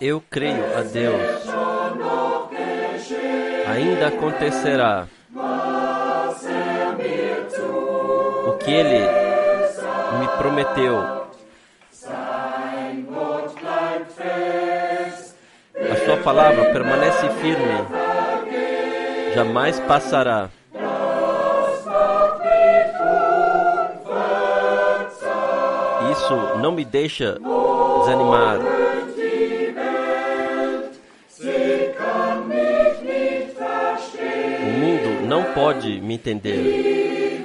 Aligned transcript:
Eu 0.00 0.22
creio 0.30 0.64
a 0.78 0.82
Deus. 0.82 1.44
Ainda 3.66 4.06
acontecerá 4.06 5.08
o 8.46 8.52
que 8.58 8.70
Ele 8.70 9.00
me 10.20 10.28
prometeu. 10.38 10.98
A 15.90 15.96
Sua 16.04 16.16
palavra 16.18 16.66
permanece 16.72 17.28
firme, 17.40 17.86
jamais 19.34 19.80
passará. 19.80 20.48
Isso 26.12 26.34
não 26.60 26.70
me 26.70 26.84
deixa 26.84 27.38
desanimar. 28.00 28.77
Não 35.28 35.44
pode 35.44 36.00
me 36.00 36.14
entender. 36.14 37.44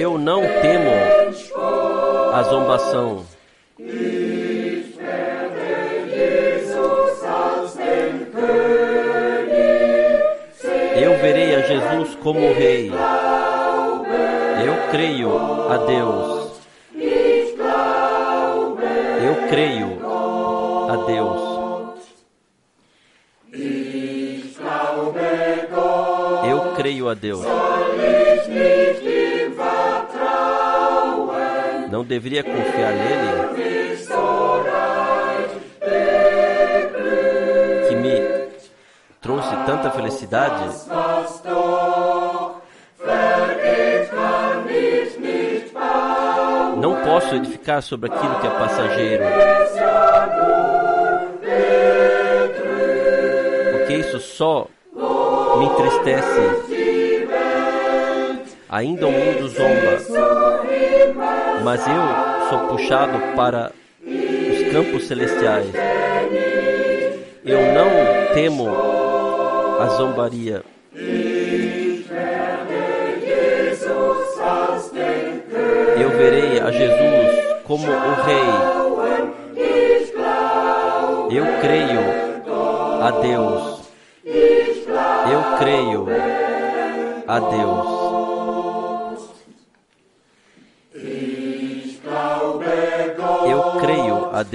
Eu 0.00 0.16
não 0.16 0.40
temo 0.40 0.90
a 2.32 2.42
zombação. 2.44 3.26
Eu 10.96 11.18
verei 11.18 11.54
a 11.54 11.60
Jesus 11.60 12.14
como 12.22 12.54
Rei. 12.54 12.90
Eu 14.64 14.90
creio 14.90 15.36
a 15.70 15.76
Deus. 15.76 16.62
Eu 19.22 19.48
creio 19.50 19.98
a 20.88 20.96
Deus. 21.06 21.53
Não 32.04 32.08
deveria 32.08 32.44
confiar 32.44 32.92
nele? 32.92 33.56
Que 37.88 37.96
me 37.96 38.20
trouxe 39.22 39.56
tanta 39.64 39.90
felicidade? 39.90 40.64
Não 46.76 47.02
posso 47.06 47.36
edificar 47.36 47.80
sobre 47.80 48.12
aquilo 48.12 48.38
que 48.38 48.46
é 48.48 48.50
passageiro. 48.50 49.24
Porque 53.72 53.94
isso 53.94 54.20
só 54.20 54.66
me 55.56 55.64
entristece. 55.64 56.74
Ainda 58.68 59.06
o 59.06 59.12
mundo 59.12 59.48
zomba, 59.48 60.43
mas 61.62 61.80
eu 61.86 62.48
sou 62.48 62.68
puxado 62.68 63.18
para 63.34 63.72
os 64.06 64.72
campos 64.72 65.06
celestiais. 65.06 65.72
Eu 67.44 67.60
não 67.72 68.34
temo 68.34 68.68
a 69.80 69.86
zombaria. 69.96 70.62
Eu 76.00 76.10
verei 76.10 76.60
a 76.60 76.70
Jesus 76.70 77.60
como 77.64 77.86
o 77.86 78.14
Rei. 78.24 78.84
Eu 81.30 81.46
creio 81.60 82.00
a 83.02 83.10
Deus. 83.20 83.73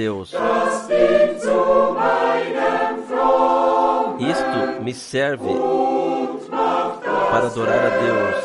Deus. 0.00 0.32
Isto 4.18 4.82
me 4.82 4.94
serve 4.94 5.52
para 7.30 7.46
adorar 7.46 7.84
a 7.84 7.90
Deus 7.98 8.36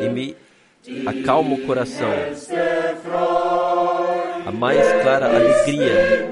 e 0.00 0.08
me 0.08 0.36
acalma 1.06 1.56
o 1.56 1.66
coração. 1.66 2.12
A 4.46 4.52
mais 4.52 4.86
clara 5.02 5.26
alegria 5.26 6.30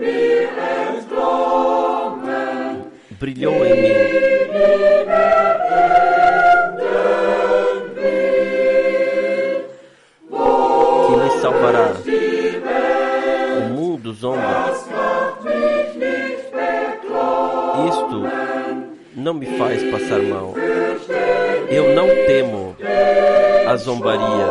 brilhou 3.18 3.66
em 3.66 3.82
mim. 3.82 4.46
Não 19.26 19.34
me 19.34 19.46
faz 19.58 19.82
passar 19.90 20.22
mal. 20.22 20.54
Eu 21.68 21.96
não 21.96 22.06
temo 22.28 22.76
a 23.66 23.76
zombaria. 23.76 24.46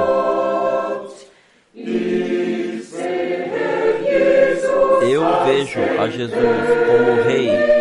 Eu 5.10 5.46
vejo 5.46 5.80
a 5.98 6.10
Jesus 6.10 6.42
como 6.88 7.22
Rei 7.24 7.75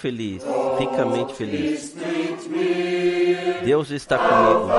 feliz, 0.00 0.42
ricamente 0.78 1.34
feliz. 1.34 1.94
Deus 3.62 3.90
está 3.90 4.16
comigo 4.16 4.70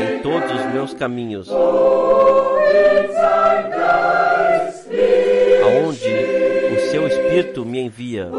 em 0.00 0.18
todos 0.18 0.50
os 0.50 0.66
meus 0.72 0.92
caminhos. 0.92 1.48
Aonde 5.62 6.08
o 6.74 6.90
seu 6.90 7.06
Espírito 7.06 7.64
me 7.64 7.78
envia. 7.82 8.26
O 8.26 8.36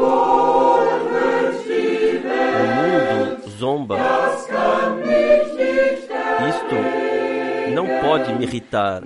mundo 2.76 3.40
zomba. 3.58 3.96
Isto 6.46 6.76
não 7.74 7.86
pode 8.00 8.34
me 8.34 8.44
irritar. 8.44 9.02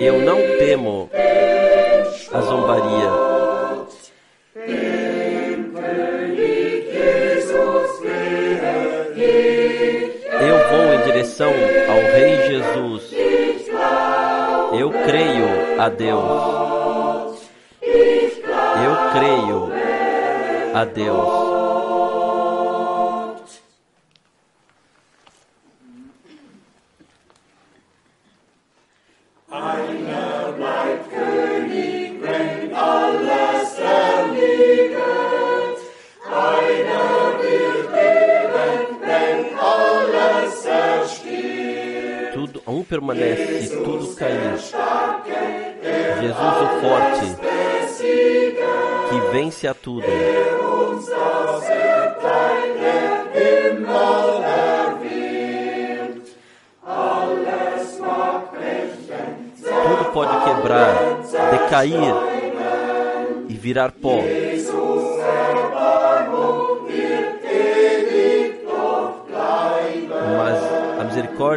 Eu 0.00 0.20
não 0.20 0.38
temo 0.58 1.10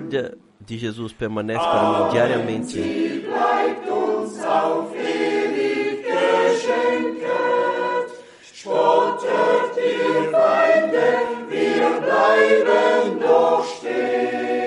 misericórdia 0.01 0.37
de 0.59 0.77
Jesus 0.77 1.13
permanece 1.13 1.59
para 1.59 2.03
mim 2.03 2.11
diariamente. 2.11 2.79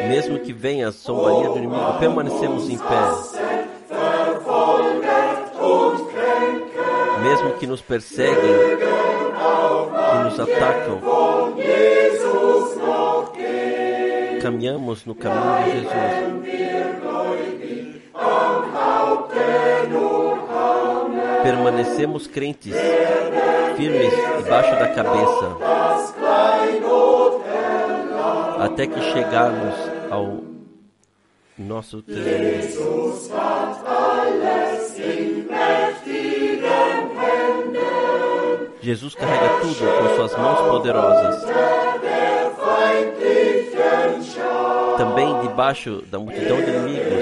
Mesmo 0.09 0.39
que 0.39 0.53
venha 0.53 0.89
a 0.89 0.91
zombaria 0.91 1.51
do 1.51 1.59
inimigo, 1.59 1.99
permanecemos 1.99 2.69
em 2.71 2.79
pé. 2.79 2.85
Mesmo 7.23 7.55
que 7.55 7.67
nos 7.67 7.81
perseguem, 7.81 8.37
que 10.11 10.19
nos 10.25 10.39
atacam, 10.41 11.01
caminhamos 14.45 15.07
no 15.07 15.15
caminho 15.15 15.65
de 15.65 15.71
Jesus. 15.71 15.95
Permanecemos 21.43 22.27
crentes, 22.27 22.75
firmes 23.75 24.13
debaixo 24.37 24.71
da 24.73 24.89
cabeça, 24.89 25.57
até 28.61 28.87
que 28.87 29.01
chegarmos 29.13 29.75
ao 30.11 30.41
nosso 31.57 32.03
tesouro. 32.03 32.85
Jesus 38.83 39.15
carrega 39.15 39.61
tudo 39.63 39.75
com 39.75 40.17
suas 40.17 40.37
mãos 40.37 40.61
poderosas. 40.69 41.84
Também 44.97 45.41
debaixo 45.41 46.03
da 46.11 46.19
multidão 46.19 46.57
de 46.57 46.71
inimigos, 46.71 47.13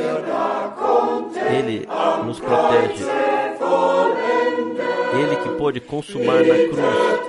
Ele 1.51 1.89
nos 2.25 2.39
protege. 2.39 3.05
Ele 5.15 5.37
que 5.37 5.49
pôde 5.51 5.81
consumar 5.81 6.39
na 6.39 6.55
cruz. 6.55 7.23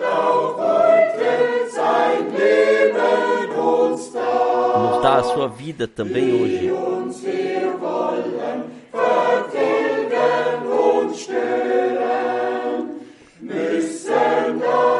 Nos 4.81 5.01
dá 5.01 5.15
a 5.15 5.23
sua 5.23 5.47
vida 5.47 5.87
também 5.87 6.33
hoje. 6.41 6.73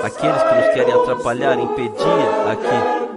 Aqueles 0.03 0.43
que 0.43 0.55
nos 0.55 0.73
querem 0.73 0.93
atrapalhar, 0.93 1.59
impedir 1.59 2.03
aqui. 2.51 3.12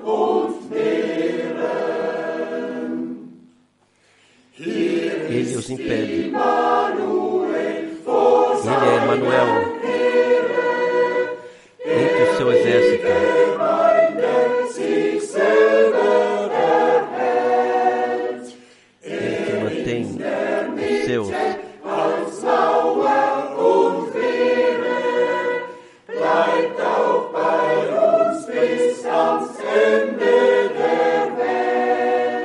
Impede. 5.87 6.13
Ele 6.13 6.35
é 8.91 8.97
Emmanuel 9.05 9.49
entre 11.85 12.23
o 12.23 12.37
seu 12.37 12.51
exército. 12.53 13.07
Ele 19.05 19.37
que 19.47 19.53
mantém 19.63 20.03
os 20.75 21.05
seus. 21.05 21.31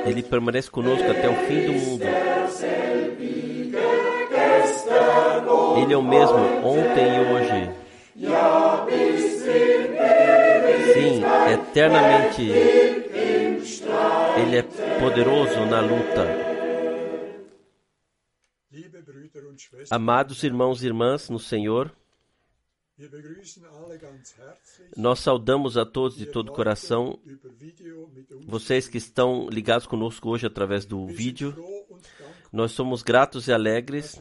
Ele 0.06 0.22
permanece 0.22 0.70
conosco 0.70 1.10
até 1.10 1.28
o 1.28 1.34
fim 1.46 1.66
do 1.66 1.72
mundo. 1.72 1.81
Na 15.72 15.80
luta. 15.80 16.26
Amados 19.90 20.42
irmãos 20.42 20.82
e 20.82 20.86
irmãs 20.86 21.30
no 21.30 21.38
Senhor, 21.38 21.90
nós 24.94 25.20
saudamos 25.20 25.78
a 25.78 25.86
todos 25.86 26.18
de 26.18 26.26
todo 26.26 26.50
o 26.50 26.52
coração, 26.52 27.18
vocês 28.46 28.86
que 28.86 28.98
estão 28.98 29.48
ligados 29.48 29.86
conosco 29.86 30.28
hoje 30.28 30.46
através 30.46 30.84
do 30.84 31.06
vídeo. 31.06 31.56
Nós 32.52 32.72
somos 32.72 33.02
gratos 33.02 33.48
e 33.48 33.52
alegres 33.52 34.20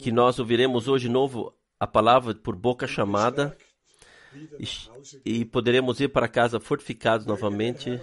que 0.00 0.10
nós 0.10 0.40
ouviremos 0.40 0.88
hoje 0.88 1.08
novo 1.08 1.54
a 1.78 1.86
palavra 1.86 2.34
por 2.34 2.56
boca 2.56 2.88
chamada 2.88 3.56
e, 5.24 5.44
poderemos 5.44 6.00
ir 6.00 6.08
para 6.08 6.28
casa 6.28 6.60
fortificados 6.60 7.26
novamente. 7.26 8.00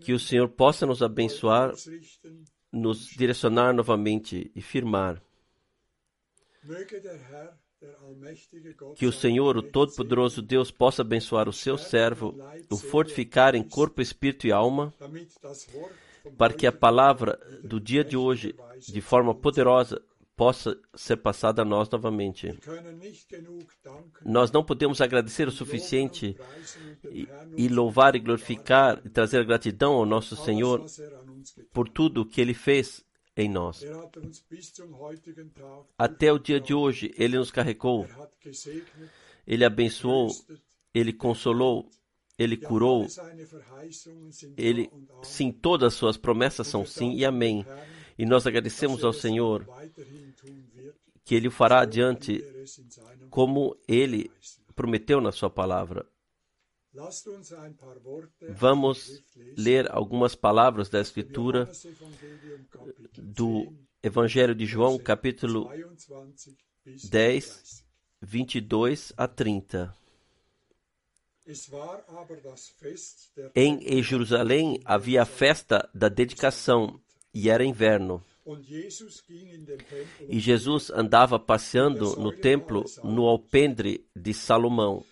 Que 0.00 0.12
o 0.12 0.18
Senhor 0.18 0.48
possa 0.48 0.86
nos 0.86 1.02
abençoar, 1.02 1.72
nos 2.72 3.06
direcionar 3.06 3.72
novamente 3.72 4.50
e 4.54 4.60
firmar. 4.60 5.22
Que 8.94 9.06
o 9.06 9.12
Senhor, 9.12 9.56
o 9.56 9.62
Todo-Poderoso 9.62 10.40
Deus, 10.40 10.70
possa 10.70 11.02
abençoar 11.02 11.48
o 11.48 11.52
seu 11.52 11.76
servo, 11.76 12.36
o 12.70 12.76
fortificar 12.76 13.54
em 13.54 13.62
corpo, 13.62 14.00
espírito 14.00 14.46
e 14.46 14.52
alma, 14.52 14.94
para 16.38 16.52
que 16.52 16.66
a 16.66 16.72
palavra 16.72 17.38
do 17.64 17.80
dia 17.80 18.04
de 18.04 18.16
hoje, 18.16 18.54
de 18.78 19.00
forma 19.00 19.34
poderosa, 19.34 20.00
possa 20.42 20.76
ser 20.96 21.18
passada 21.18 21.62
a 21.62 21.64
nós 21.64 21.88
novamente. 21.88 22.48
Nós 24.24 24.50
não 24.50 24.64
podemos 24.64 25.00
agradecer 25.00 25.46
o 25.46 25.52
suficiente 25.52 26.36
e, 27.08 27.28
e 27.56 27.68
louvar 27.68 28.16
e 28.16 28.18
glorificar 28.18 29.00
e 29.04 29.08
trazer 29.08 29.46
gratidão 29.46 29.92
ao 29.92 30.04
nosso 30.04 30.34
Senhor 30.34 30.84
por 31.72 31.88
tudo 31.88 32.26
que 32.26 32.40
Ele 32.40 32.54
fez 32.54 33.04
em 33.36 33.48
nós. 33.48 33.84
Até 35.96 36.32
o 36.32 36.40
dia 36.40 36.58
de 36.58 36.74
hoje, 36.74 37.14
Ele 37.16 37.38
nos 37.38 37.52
carregou, 37.52 38.04
Ele 39.46 39.64
abençoou, 39.64 40.28
Ele 40.92 41.12
consolou, 41.12 41.88
Ele 42.36 42.56
curou. 42.56 43.06
Ele, 44.56 44.90
sim, 45.22 45.52
todas 45.52 45.92
as 45.92 45.94
suas 45.94 46.16
promessas 46.16 46.66
são 46.66 46.84
sim 46.84 47.12
e 47.12 47.24
amém. 47.24 47.64
E 48.18 48.26
nós 48.26 48.46
agradecemos 48.46 49.04
ao 49.04 49.12
Senhor 49.12 49.66
que 51.24 51.34
Ele 51.34 51.50
fará 51.50 51.80
adiante 51.80 52.42
como 53.30 53.76
Ele 53.86 54.30
prometeu 54.74 55.20
na 55.20 55.32
Sua 55.32 55.50
palavra. 55.50 56.06
Vamos 58.50 59.22
ler 59.56 59.90
algumas 59.90 60.34
palavras 60.34 60.90
da 60.90 61.00
Escritura 61.00 61.70
do 63.16 63.72
Evangelho 64.02 64.54
de 64.54 64.66
João, 64.66 64.98
capítulo 64.98 65.70
10, 66.84 67.84
22 68.20 69.12
a 69.16 69.26
30. 69.26 69.96
Em 73.54 74.02
Jerusalém 74.02 74.80
havia 74.84 75.22
a 75.22 75.26
festa 75.26 75.88
da 75.94 76.08
dedicação 76.08 77.00
e 77.32 77.48
era 77.48 77.64
inverno. 77.64 78.22
E 80.28 80.40
Jesus 80.40 80.90
andava 80.90 81.38
passeando 81.38 82.16
no 82.16 82.32
templo 82.32 82.84
no 83.04 83.26
alpendre 83.26 84.04
de 84.16 84.34
Salomão. 84.34 85.04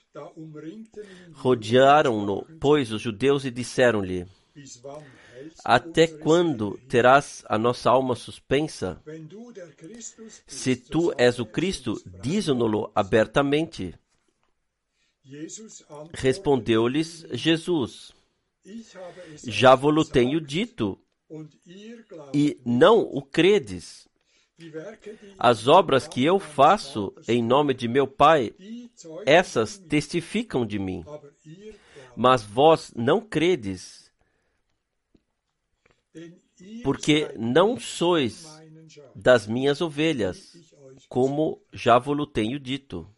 Rodearam-no, 1.35 2.45
pois, 2.59 2.91
os 2.91 3.01
judeus 3.01 3.45
e 3.45 3.51
disseram-lhe: 3.51 4.27
Até 5.65 6.09
quando 6.09 6.77
terás 6.89 7.45
a 7.49 7.57
nossa 7.57 7.91
alma 7.91 8.17
suspensa? 8.17 9.01
Se 10.47 10.75
tu 10.75 11.13
és 11.17 11.39
o 11.39 11.47
Cristo, 11.47 12.03
diz-no-lo 12.21 12.91
abertamente. 12.95 13.95
Respondeu-lhes 16.13 17.25
Jesus: 17.31 18.13
Já 19.45 19.77
vos 19.77 20.09
tenho 20.09 20.41
dito, 20.41 20.99
e 22.35 22.61
não 22.65 23.01
o 23.01 23.23
credes. 23.23 24.09
As 25.39 25.67
obras 25.67 26.07
que 26.07 26.23
eu 26.23 26.39
faço 26.39 27.15
em 27.27 27.43
nome 27.43 27.73
de 27.73 27.89
meu 27.89 28.07
Pai, 28.07 28.53
essas 29.25 29.79
testificam 29.79 30.67
de 30.67 30.79
mim. 30.79 31.05
Mas 32.15 32.43
vós 32.43 32.93
não 32.95 33.21
credes, 33.21 34.13
porque 36.83 37.33
não 37.39 37.79
sois 37.79 38.47
das 39.15 39.47
minhas 39.47 39.81
ovelhas, 39.81 40.55
como 41.09 41.63
já 41.73 41.99
vos 41.99 42.29
tenho 42.33 42.59
dito. 42.59 43.09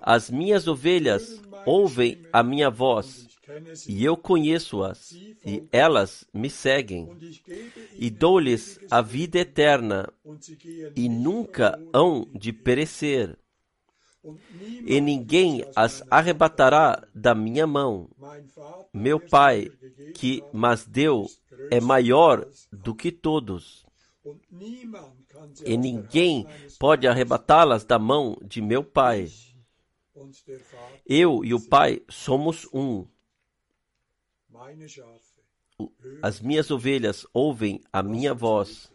As 0.00 0.30
minhas 0.30 0.68
ovelhas 0.68 1.40
ouvem 1.64 2.26
a 2.32 2.42
minha 2.42 2.70
voz, 2.70 3.26
e 3.88 4.04
eu 4.04 4.16
conheço-as, 4.16 5.12
e 5.12 5.66
elas 5.70 6.24
me 6.32 6.48
seguem. 6.48 7.08
E 7.94 8.10
dou-lhes 8.10 8.78
a 8.90 9.00
vida 9.00 9.38
eterna, 9.38 10.12
e 10.96 11.08
nunca 11.08 11.78
hão 11.92 12.26
de 12.32 12.52
perecer. 12.52 13.38
E 14.86 15.00
ninguém 15.00 15.64
as 15.76 16.02
arrebatará 16.10 17.06
da 17.14 17.34
minha 17.34 17.66
mão. 17.66 18.08
Meu 18.92 19.20
Pai, 19.20 19.70
que 20.14 20.42
mas 20.52 20.86
deu, 20.86 21.26
é 21.70 21.80
maior 21.80 22.48
do 22.72 22.94
que 22.94 23.12
todos. 23.12 23.84
E 25.64 25.76
ninguém 25.76 26.46
pode 26.78 27.06
arrebatá-las 27.06 27.84
da 27.84 27.98
mão 27.98 28.38
de 28.42 28.62
meu 28.62 28.82
Pai. 28.82 29.28
Eu 31.06 31.44
e 31.44 31.52
o 31.52 31.60
Pai 31.60 32.00
somos 32.08 32.66
um. 32.72 33.06
As 36.22 36.40
minhas 36.40 36.70
ovelhas 36.70 37.26
ouvem 37.32 37.80
a 37.92 38.02
minha 38.02 38.32
voz. 38.32 38.92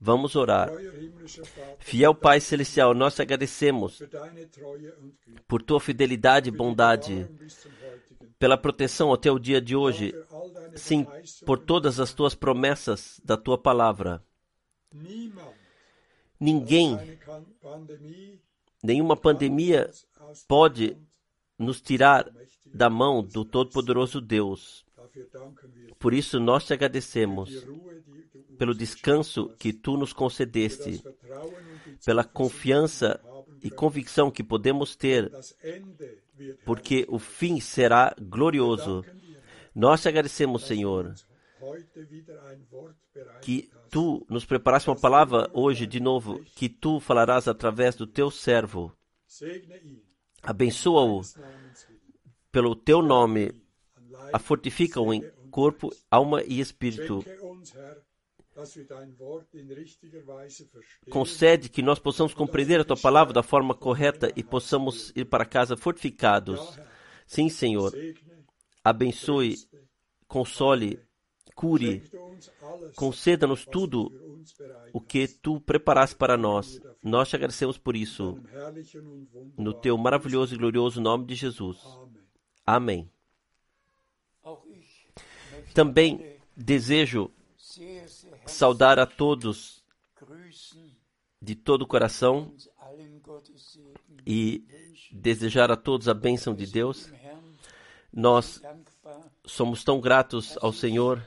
Vamos 0.00 0.34
orar. 0.34 0.70
Fiel 1.78 2.14
Pai 2.14 2.40
Celestial, 2.40 2.94
nós 2.94 3.14
te 3.14 3.22
agradecemos 3.22 4.02
por 5.46 5.62
tua 5.62 5.78
fidelidade 5.78 6.48
e 6.48 6.52
bondade, 6.52 7.28
pela 8.38 8.56
proteção 8.56 9.12
até 9.12 9.30
o 9.30 9.38
dia 9.38 9.60
de 9.60 9.76
hoje, 9.76 10.14
sim, 10.74 11.06
por 11.44 11.58
todas 11.58 12.00
as 12.00 12.14
tuas 12.14 12.34
promessas 12.34 13.20
da 13.22 13.36
tua 13.36 13.58
palavra. 13.58 14.24
Ninguém, 16.38 16.98
nenhuma 18.82 19.16
pandemia 19.16 19.90
pode 20.48 20.96
nos 21.58 21.82
tirar 21.82 22.26
da 22.64 22.88
mão 22.88 23.22
do 23.22 23.44
Todo-Poderoso 23.44 24.18
Deus. 24.18 24.86
Por 25.98 26.14
isso 26.14 26.38
nós 26.40 26.64
te 26.64 26.72
agradecemos 26.72 27.50
pelo 28.58 28.74
descanso 28.74 29.48
que 29.58 29.72
tu 29.72 29.96
nos 29.96 30.12
concedeste, 30.12 31.02
pela 32.04 32.24
confiança 32.24 33.20
e 33.62 33.70
convicção 33.70 34.30
que 34.30 34.42
podemos 34.42 34.96
ter, 34.96 35.30
porque 36.64 37.06
o 37.08 37.18
fim 37.18 37.60
será 37.60 38.14
glorioso. 38.20 39.04
Nós 39.74 40.02
te 40.02 40.08
agradecemos, 40.08 40.66
Senhor, 40.66 41.14
que 43.42 43.70
tu 43.90 44.26
nos 44.28 44.44
preparaste 44.44 44.88
uma 44.88 44.98
palavra 44.98 45.50
hoje 45.52 45.86
de 45.86 46.00
novo, 46.00 46.42
que 46.54 46.68
tu 46.68 47.00
falarás 47.00 47.48
através 47.48 47.94
do 47.94 48.06
teu 48.06 48.30
servo. 48.30 48.92
Abençoa-o 50.42 51.22
pelo 52.50 52.74
teu 52.74 53.02
nome, 53.02 53.52
a 54.32 54.38
fortifica-o 54.38 55.12
em 55.12 55.22
corpo, 55.50 55.90
alma 56.10 56.42
e 56.42 56.60
espírito. 56.60 57.24
Concede 61.10 61.68
que 61.68 61.82
nós 61.82 61.98
possamos 61.98 62.34
compreender 62.34 62.80
a 62.80 62.84
tua 62.84 62.96
palavra 62.96 63.32
da 63.32 63.42
forma 63.42 63.74
correta 63.74 64.32
e 64.36 64.42
possamos 64.42 65.12
ir 65.14 65.24
para 65.24 65.44
casa 65.44 65.76
fortificados. 65.76 66.78
Sim, 67.26 67.48
Senhor. 67.48 67.92
Abençoe, 68.84 69.56
console, 70.26 71.00
cure, 71.54 72.02
conceda-nos 72.96 73.64
tudo 73.64 74.10
o 74.92 75.00
que 75.00 75.28
tu 75.28 75.60
preparaste 75.60 76.16
para 76.16 76.36
nós. 76.36 76.80
Nós 77.02 77.28
te 77.28 77.36
agradecemos 77.36 77.78
por 77.78 77.94
isso. 77.94 78.38
No 79.56 79.72
teu 79.74 79.96
maravilhoso 79.96 80.54
e 80.54 80.58
glorioso 80.58 81.00
nome 81.00 81.26
de 81.26 81.34
Jesus. 81.34 81.78
Amém. 82.66 83.10
Também 85.74 86.38
desejo 86.56 87.30
saudar 88.46 88.98
a 88.98 89.06
todos 89.06 89.82
de 91.40 91.54
todo 91.54 91.82
o 91.82 91.86
coração 91.86 92.54
e 94.26 94.64
desejar 95.10 95.70
a 95.70 95.76
todos 95.76 96.08
a 96.08 96.14
bênção 96.14 96.54
de 96.54 96.66
Deus. 96.66 97.10
Nós 98.12 98.60
somos 99.46 99.84
tão 99.84 100.00
gratos 100.00 100.58
ao 100.60 100.72
Senhor 100.72 101.26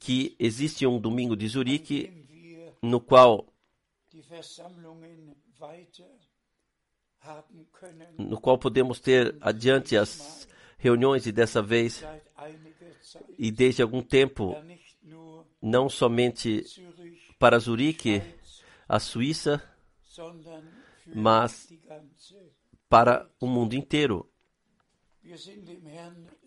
que 0.00 0.36
existe 0.38 0.86
um 0.86 0.98
domingo 0.98 1.36
de 1.36 1.48
Zurique 1.48 2.78
no 2.82 3.00
qual 3.00 3.46
no 8.18 8.40
qual 8.40 8.58
podemos 8.58 9.00
ter 9.00 9.36
adiante 9.40 9.96
as 9.96 10.46
reuniões 10.76 11.26
e 11.26 11.32
dessa 11.32 11.62
vez 11.62 12.04
e 13.38 13.50
desde 13.50 13.82
algum 13.82 14.02
tempo 14.02 14.54
não 15.60 15.88
somente 15.88 16.64
para 17.38 17.58
Zurique, 17.58 18.22
a 18.88 18.98
Suíça, 18.98 19.62
mas 21.14 21.68
para 22.88 23.28
o 23.40 23.46
mundo 23.46 23.74
inteiro. 23.74 24.30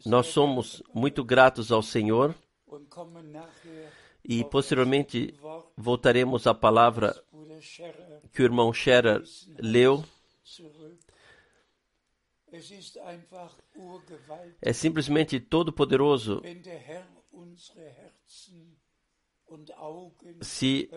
Nós 0.05 0.27
somos 0.27 0.81
muito 0.93 1.23
gratos 1.23 1.71
ao 1.71 1.81
Senhor 1.81 2.33
e 4.23 4.43
posteriormente 4.45 5.33
voltaremos 5.75 6.47
à 6.47 6.53
palavra 6.53 7.21
que 8.31 8.41
o 8.41 8.45
irmão 8.45 8.71
Scherer 8.73 9.21
leu. 9.57 10.03
É 14.61 14.73
simplesmente 14.73 15.39
todo-poderoso 15.39 16.41
se 20.41 20.89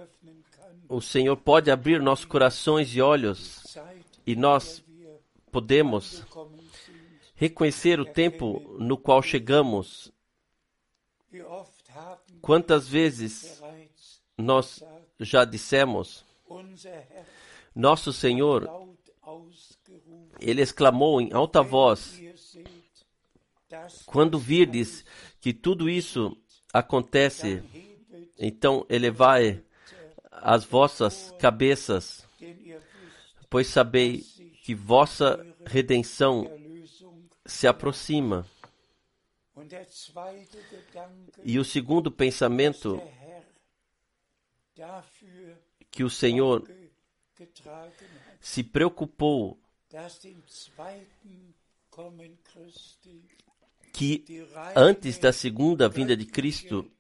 o 0.89 1.01
Senhor 1.01 1.37
pode 1.37 1.71
abrir 1.71 2.01
nossos 2.01 2.25
corações 2.25 2.95
e 2.95 3.01
olhos 3.01 3.65
e 4.27 4.37
nós 4.37 4.85
podemos 5.51 6.25
reconhecer 7.35 7.99
o 8.01 8.05
tempo 8.05 8.77
no 8.79 8.97
qual 8.97 9.23
chegamos. 9.23 10.13
Quantas 12.41 12.89
vezes 12.89 13.63
nós 14.37 14.83
já 15.19 15.45
dissemos, 15.45 16.25
nosso 17.75 18.13
Senhor, 18.13 18.69
ele 20.41 20.63
exclamou 20.63 21.21
em 21.21 21.33
alta 21.33 21.63
voz: 21.63 22.21
Quando 24.07 24.39
virdes 24.39 25.05
que 25.41 25.53
tudo 25.53 25.89
isso 25.89 26.37
acontece, 26.73 27.63
então 28.39 28.87
elevai 28.89 29.63
as 30.31 30.65
vossas 30.65 31.33
cabeças, 31.39 32.27
pois 33.49 33.67
sabei 33.67 34.25
que 34.63 34.75
vossa 34.75 35.45
redenção 35.67 36.51
se 37.45 37.67
aproxima. 37.67 38.47
E 41.45 41.59
o 41.59 41.65
segundo 41.65 42.11
pensamento 42.11 43.01
que 45.91 46.03
o 46.03 46.11
Senhor 46.11 46.67
se 48.41 48.65
preocupou 48.65 49.62
que 53.93 54.25
antes 54.75 55.19
da 55.19 55.33
segunda 55.33 55.89
vinda 55.89 56.17
de 56.17 56.25
Cristo, 56.25 56.91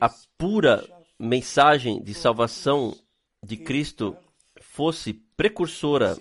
a 0.00 0.08
pura 0.36 0.86
mensagem 1.18 2.02
de 2.02 2.12
salvação 2.12 2.96
de 3.42 3.56
Cristo 3.56 4.16
fosse 4.60 5.14
precursora 5.14 6.16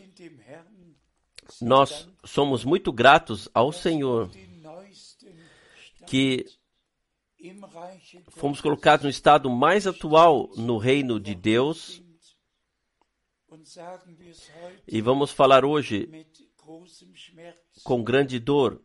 nós 1.60 2.08
somos 2.24 2.64
muito 2.64 2.92
gratos 2.92 3.50
ao 3.54 3.72
Senhor 3.72 4.32
que 6.08 6.46
fomos 8.30 8.62
colocados 8.62 9.04
no 9.04 9.10
estado 9.10 9.50
mais 9.50 9.88
atual 9.88 10.50
no 10.56 10.78
reino 10.78 11.20
de 11.20 11.34
Deus. 11.34 12.02
E 14.88 15.02
vamos 15.02 15.32
falar 15.32 15.66
hoje 15.66 16.10
com 17.84 18.04
grande 18.04 18.40
dor. 18.40 18.82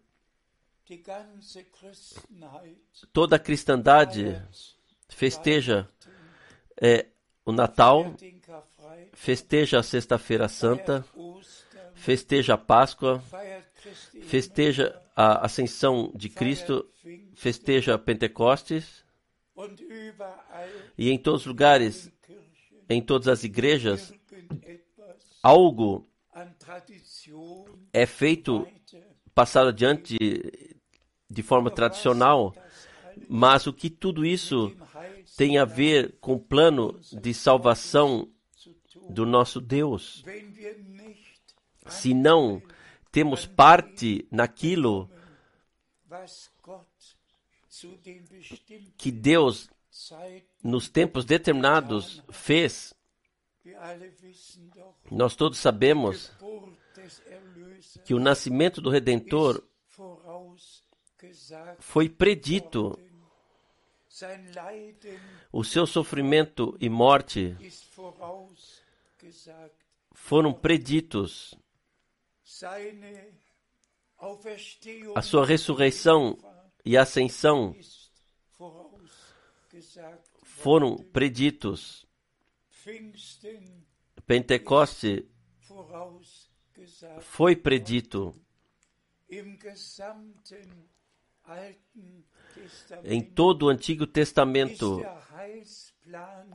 Toda 3.12 3.36
a 3.36 3.38
cristandade 3.38 4.42
festeja 5.08 5.88
é, 6.80 7.06
o 7.44 7.52
Natal, 7.52 8.14
festeja 9.12 9.78
a 9.78 9.82
Sexta-feira 9.82 10.48
Santa, 10.48 11.04
festeja 11.94 12.54
a 12.54 12.58
Páscoa, 12.58 13.22
festeja 14.22 15.00
a 15.14 15.46
ascensão 15.46 16.12
de 16.14 16.28
Cristo, 16.28 16.88
festeja 17.34 17.98
Pentecostes 17.98 19.04
e 20.98 21.10
em 21.10 21.18
todos 21.18 21.42
os 21.42 21.46
lugares, 21.46 22.12
em 22.88 23.00
todas 23.00 23.28
as 23.28 23.44
igrejas, 23.44 24.12
algo 25.42 26.06
é 27.92 28.04
feito, 28.04 28.66
passado 29.34 29.68
adiante 29.68 30.16
de, 30.18 30.76
de 31.30 31.42
forma 31.42 31.70
tradicional, 31.70 32.54
mas 33.28 33.66
o 33.66 33.72
que 33.72 33.88
tudo 33.88 34.24
isso 34.24 34.76
tem 35.36 35.58
a 35.58 35.64
ver 35.64 36.16
com 36.20 36.34
o 36.34 36.40
plano 36.40 36.98
de 37.12 37.32
salvação 37.32 38.28
do 39.08 39.24
nosso 39.24 39.60
Deus. 39.60 40.24
Se 41.86 42.12
não 42.12 42.62
temos 43.12 43.46
parte 43.46 44.26
naquilo 44.30 45.10
que 48.96 49.10
Deus, 49.10 49.70
nos 50.62 50.88
tempos 50.88 51.24
determinados, 51.24 52.22
fez, 52.30 52.94
nós 55.10 55.34
todos 55.34 55.58
sabemos 55.58 56.32
que 58.04 58.14
o 58.14 58.20
nascimento 58.20 58.80
do 58.80 58.90
Redentor 58.90 59.62
foi 61.78 62.08
predito. 62.08 62.98
O 65.52 65.62
seu 65.62 65.86
sofrimento 65.86 66.76
e 66.80 66.88
morte 66.88 67.56
foram 70.12 70.52
preditos. 70.52 71.54
A 75.14 75.22
sua 75.22 75.44
ressurreição 75.44 76.38
e 76.84 76.96
ascensão 76.96 77.76
foram 80.44 80.96
preditos. 80.96 82.05
Pentecoste 84.26 85.28
foi 87.20 87.56
predito. 87.56 88.34
Em 93.04 93.22
todo 93.22 93.64
o 93.64 93.68
Antigo 93.68 94.06
Testamento, 94.06 95.02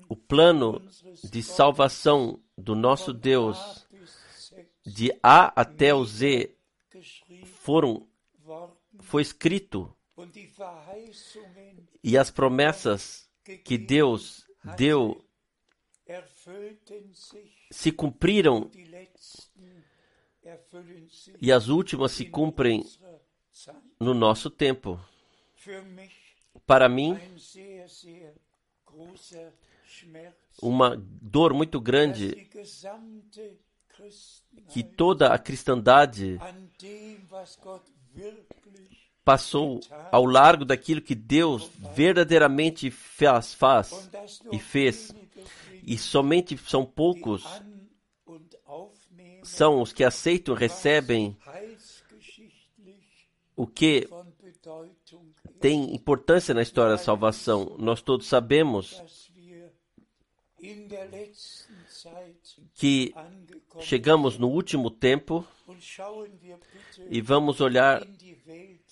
o 0.08 0.16
plano 0.16 0.82
de 1.24 1.44
salvação 1.44 2.42
do 2.58 2.76
nosso 2.76 3.14
Deus, 3.14 3.88
de 4.86 5.12
A 5.22 5.60
até 5.60 5.94
o 5.94 6.06
Z, 6.06 6.56
foram, 7.46 8.08
foi 9.02 9.22
escrito. 9.22 9.94
E 12.04 12.18
as 12.18 12.32
promessas 12.32 13.30
que 13.66 13.78
Deus 13.78 14.46
deu 14.78 15.26
se 17.70 17.92
cumpriram 17.92 18.70
e 21.40 21.52
as 21.52 21.68
últimas 21.68 22.12
se 22.12 22.26
cumprem 22.26 22.84
no 24.00 24.14
nosso 24.14 24.50
tempo. 24.50 25.00
Para 26.66 26.90
mim, 26.90 27.18
uma 30.62 30.96
dor 30.98 31.54
muito 31.54 31.80
grande 31.80 32.50
que 34.70 34.84
toda 34.84 35.34
a 35.34 35.38
cristandade 35.38 36.40
passou 39.24 39.80
ao 40.12 40.26
largo 40.26 40.66
daquilo 40.66 41.02
que 41.02 41.14
Deus 41.14 41.70
verdadeiramente 41.94 42.90
faz, 42.90 43.54
faz 43.54 44.10
e 44.52 44.60
fez. 44.60 45.14
E 45.84 45.98
somente 45.98 46.58
são 46.58 46.86
poucos 46.86 47.44
são 49.44 49.82
os 49.82 49.92
que 49.92 50.04
aceitam, 50.04 50.54
recebem 50.54 51.38
o 53.56 53.66
que 53.68 54.08
tem 55.60 55.94
importância 55.94 56.54
na 56.54 56.62
história 56.62 56.92
da 56.92 56.98
salvação. 56.98 57.76
Nós 57.78 58.02
todos 58.02 58.28
sabemos 58.28 59.02
que 62.76 63.14
chegamos 63.80 64.38
no 64.38 64.48
último 64.48 64.92
tempo 64.92 65.46
e 67.10 67.22
vamos 67.22 67.62
olhar, 67.62 68.06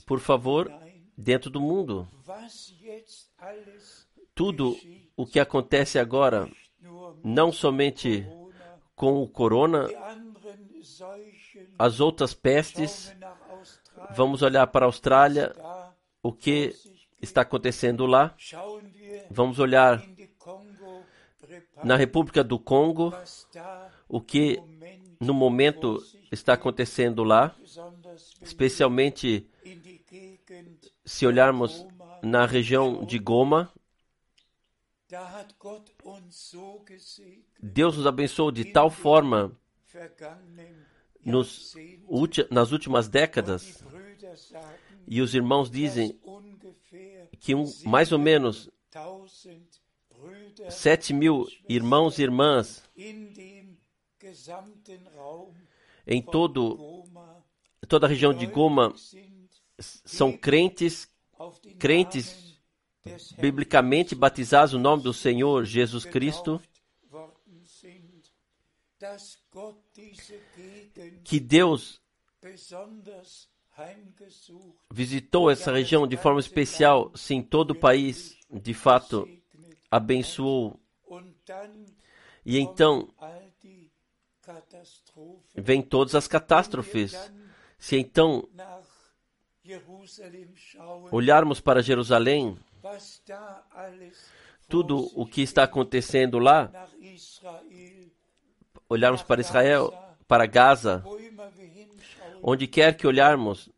por 0.06 0.19
favor, 0.19 0.71
dentro 1.17 1.49
do 1.49 1.62
mundo. 1.62 2.08
Tudo 4.34 4.75
o 5.15 5.25
que 5.25 5.39
acontece 5.39 5.99
agora, 5.99 6.49
não 7.24 7.52
somente 7.52 8.26
com 8.95 9.22
o 9.22 9.28
corona, 9.28 9.88
as 11.78 12.00
outras 12.00 12.34
pestes. 12.34 13.15
Vamos 14.15 14.41
olhar 14.41 14.67
para 14.67 14.86
a 14.86 14.88
Austrália, 14.88 15.56
o 16.22 16.32
que 16.32 16.74
está 17.22 17.41
acontecendo 17.41 18.06
lá. 18.06 18.36
Vamos 19.30 19.60
olhar 19.60 20.04
na 21.84 21.95
República 21.95 22.43
do 22.43 22.60
Congo, 22.60 23.13
o 24.08 24.19
que 24.19 24.62
no 25.19 25.34
momento 25.34 26.02
está 26.32 26.54
acontecendo 26.54 27.24
lá, 27.24 27.56
especialmente 28.41 29.48
se 31.06 31.26
olharmos 31.26 31.86
na 32.22 32.45
região 32.45 33.04
de 33.04 33.17
Goma. 33.19 33.72
Deus 37.62 37.98
nos 37.98 38.06
abençoou 38.06 38.52
de 38.52 38.65
tal 38.65 38.91
forma 38.91 39.58
nos, 41.26 41.76
nas 42.52 42.72
últimas 42.72 43.08
décadas, 43.08 43.84
e 45.08 45.22
os 45.22 45.34
irmãos 45.34 45.69
dizem 45.69 46.19
que 47.39 47.56
um, 47.56 47.65
mais 47.86 48.12
ou 48.12 48.19
menos 48.19 48.69
sete 50.69 51.12
mil 51.12 51.48
irmãos 51.67 52.19
e 52.19 52.24
irmãs 52.24 52.84
em 56.06 56.22
todo, 56.22 57.04
toda 57.88 58.06
a 58.06 58.10
região 58.10 58.34
de 58.34 58.45
Goma 58.45 58.93
são 59.80 60.32
crentes, 60.38 61.08
crentes 61.80 62.48
biblicamente 63.39 64.15
batizados 64.15 64.73
no 64.73 64.79
nome 64.79 65.03
do 65.03 65.13
Senhor 65.13 65.65
Jesus 65.65 66.05
Cristo, 66.05 66.62
que 71.23 71.39
Deus 71.39 72.01
visitou 74.91 75.49
essa 75.49 75.71
região 75.71 76.07
de 76.07 76.17
forma 76.17 76.39
especial, 76.39 77.12
sim, 77.15 77.41
todo 77.41 77.71
o 77.71 77.79
país, 77.79 78.38
de 78.51 78.73
fato, 78.73 79.27
abençoou. 79.89 80.79
E 82.45 82.59
então 82.59 83.07
vem 85.55 85.81
todas 85.81 86.15
as 86.15 86.27
catástrofes. 86.27 87.15
Se 87.77 87.95
então 87.95 88.47
olharmos 91.12 91.62
para 91.62 91.81
Jerusalém, 91.81 92.57
tudo 94.68 95.10
o 95.15 95.26
que 95.26 95.42
está 95.42 95.63
acontecendo 95.63 96.38
lá, 96.38 96.72
olharmos 98.88 99.24
para 99.24 99.42
Israel, 99.42 99.92
para 100.28 100.46
Gaza, 100.46 101.04
onde 102.42 102.68
quer 102.68 102.96
que 102.96 103.08
olharmos, 103.08 103.70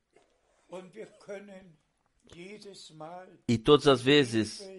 e 3.47 3.57
todas 3.57 3.87
as 3.87 4.01
vezes 4.01 4.69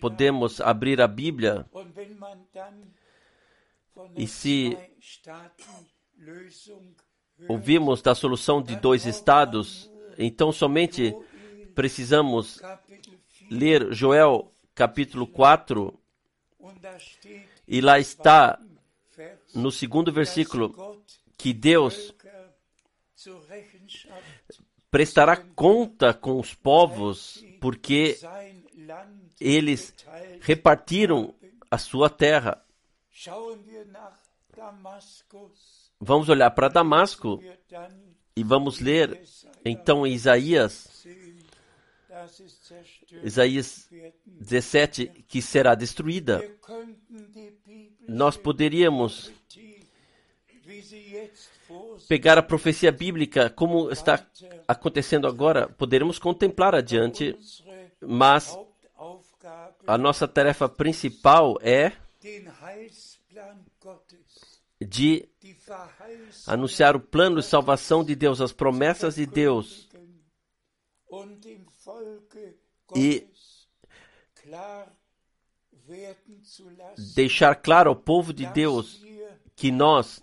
podemos 0.00 0.60
abrir 0.60 1.00
a 1.00 1.06
Bíblia 1.06 1.66
e 4.16 4.26
se 4.26 4.76
ouvimos 7.48 8.02
da 8.02 8.14
solução 8.14 8.62
de 8.62 8.76
dois 8.76 9.06
estados, 9.06 9.90
então 10.18 10.52
somente 10.52 11.14
precisamos 11.76 12.58
ler 13.50 13.92
Joel 13.92 14.50
capítulo 14.74 15.26
4 15.26 16.00
e 17.68 17.82
lá 17.82 17.98
está 17.98 18.58
no 19.54 19.70
segundo 19.70 20.10
versículo 20.10 21.02
que 21.36 21.52
Deus 21.52 22.14
prestará 24.90 25.36
conta 25.36 26.14
com 26.14 26.40
os 26.40 26.54
povos 26.54 27.44
porque 27.60 28.18
eles 29.38 29.94
repartiram 30.40 31.34
a 31.70 31.76
sua 31.76 32.08
terra. 32.08 32.62
Vamos 36.00 36.28
olhar 36.30 36.50
para 36.52 36.68
Damasco 36.68 37.42
e 38.34 38.42
vamos 38.42 38.80
ler 38.80 39.22
então 39.62 40.06
Isaías 40.06 40.95
Isaías 43.22 43.88
17, 44.26 45.24
que 45.28 45.42
será 45.42 45.74
destruída. 45.74 46.42
Nós 48.08 48.36
poderíamos 48.36 49.32
pegar 52.08 52.38
a 52.38 52.42
profecia 52.42 52.90
bíblica 52.90 53.50
como 53.50 53.90
está 53.90 54.24
acontecendo 54.66 55.26
agora, 55.26 55.68
poderemos 55.68 56.18
contemplar 56.18 56.74
adiante, 56.74 57.36
mas 58.00 58.56
a 59.86 59.98
nossa 59.98 60.26
tarefa 60.26 60.68
principal 60.68 61.56
é 61.60 61.92
de 64.80 65.28
anunciar 66.46 66.96
o 66.96 67.00
plano 67.00 67.36
de 67.40 67.46
salvação 67.46 68.04
de 68.04 68.14
Deus, 68.14 68.40
as 68.40 68.52
promessas 68.52 69.16
de 69.16 69.26
Deus 69.26 69.88
e 72.94 73.26
deixar 77.14 77.54
claro 77.56 77.90
ao 77.90 77.96
povo 77.96 78.32
de 78.32 78.46
Deus 78.46 79.04
que 79.54 79.70
nós, 79.70 80.22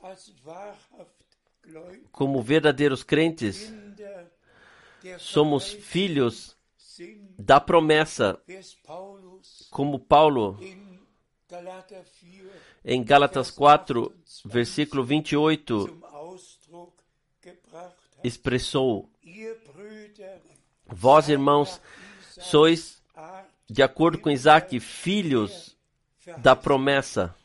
como 2.12 2.41
verdadeiros 2.41 3.04
crentes, 3.04 3.73
somos 5.17 5.71
filhos 5.71 6.56
da 7.38 7.60
promessa, 7.60 8.39
como 9.71 9.99
Paulo 9.99 10.60
em 12.86 13.04
Gálatas 13.04 13.52
4, 13.52 14.13
versículo 14.45 15.04
28, 15.04 16.02
expressou: 18.23 19.10
Vós, 20.93 21.27
irmãos, 21.27 21.82
sois, 22.21 23.01
de 23.69 23.82
acordo 23.82 24.19
com 24.19 24.29
Isaac, 24.29 24.79
filhos 24.79 25.75
da 26.38 26.56
promessa. 26.56 27.36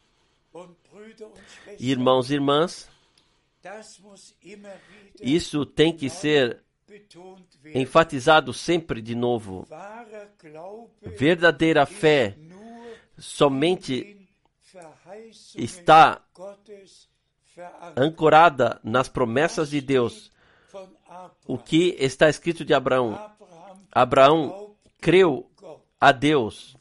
Irmãos 1.79 2.31
e 2.31 2.35
irmãs, 2.35 2.89
isso 5.21 5.65
tem 5.65 5.97
que 5.97 6.11
ser 6.11 6.63
enfatizado 7.75 8.53
sempre 8.53 9.01
de 9.01 9.15
novo. 9.15 9.67
Verdadeira 11.03 11.87
fé 11.87 12.37
somente 13.17 14.29
está 15.57 16.23
ancorada 17.97 18.81
nas 18.85 19.09
promessas 19.09 19.71
de 19.71 19.81
Deus. 19.81 20.31
O 21.47 21.59
que 21.59 21.97
está 21.99 22.29
escrito 22.29 22.65
de 22.65 22.75
Abraão? 22.75 23.38
Abraão 23.93 24.77
creu 25.01 25.51
a 26.01 26.13
Deus. 26.13 26.77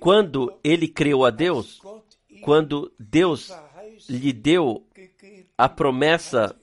Quando 0.00 0.58
ele 0.62 0.88
creu 0.88 1.24
a 1.24 1.30
Deus, 1.30 1.80
quando 2.42 2.92
Deus 2.98 3.52
lhe 4.08 4.32
deu 4.32 4.86
a 5.56 5.68
promessa, 5.68 6.58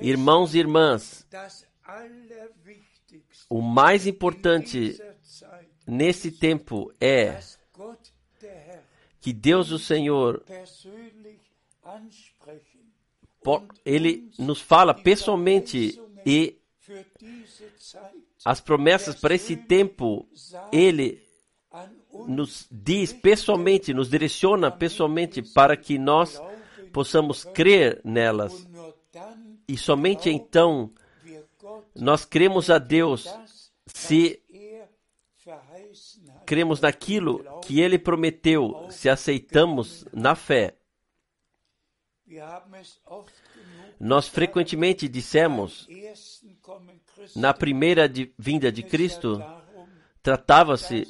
irmãos 0.00 0.54
e 0.54 0.58
irmãs, 0.58 1.26
o 3.48 3.60
mais 3.60 4.06
importante 4.06 4.98
nesse 5.86 6.30
tempo 6.30 6.92
é 7.00 7.38
que 9.20 9.32
Deus, 9.32 9.70
o 9.70 9.78
Senhor, 9.78 10.42
ele 13.84 14.30
nos 14.38 14.60
fala 14.60 14.92
pessoalmente 14.94 16.00
e 16.24 16.58
as 18.44 18.60
promessas 18.60 19.14
para 19.14 19.34
esse 19.34 19.56
tempo, 19.56 20.26
ele 20.72 21.22
nos 22.28 22.66
diz 22.70 23.12
pessoalmente, 23.12 23.94
nos 23.94 24.10
direciona 24.10 24.70
pessoalmente 24.70 25.42
para 25.42 25.76
que 25.76 25.98
nós 25.98 26.40
possamos 26.92 27.44
crer 27.44 28.00
nelas. 28.04 28.66
E 29.66 29.76
somente 29.76 30.28
então 30.28 30.92
nós 31.94 32.24
cremos 32.24 32.68
a 32.70 32.78
Deus 32.78 33.32
se 33.86 34.42
cremos 36.44 36.80
naquilo 36.80 37.60
que 37.62 37.80
ele 37.80 37.98
prometeu, 37.98 38.86
se 38.90 39.08
aceitamos 39.08 40.04
na 40.12 40.34
fé. 40.34 40.76
Nós 43.98 44.26
frequentemente 44.28 45.08
dissemos, 45.08 45.86
na 47.34 47.52
primeira 47.52 48.08
de, 48.08 48.32
vinda 48.38 48.70
de 48.70 48.82
Cristo, 48.82 49.42
tratava-se 50.22 51.06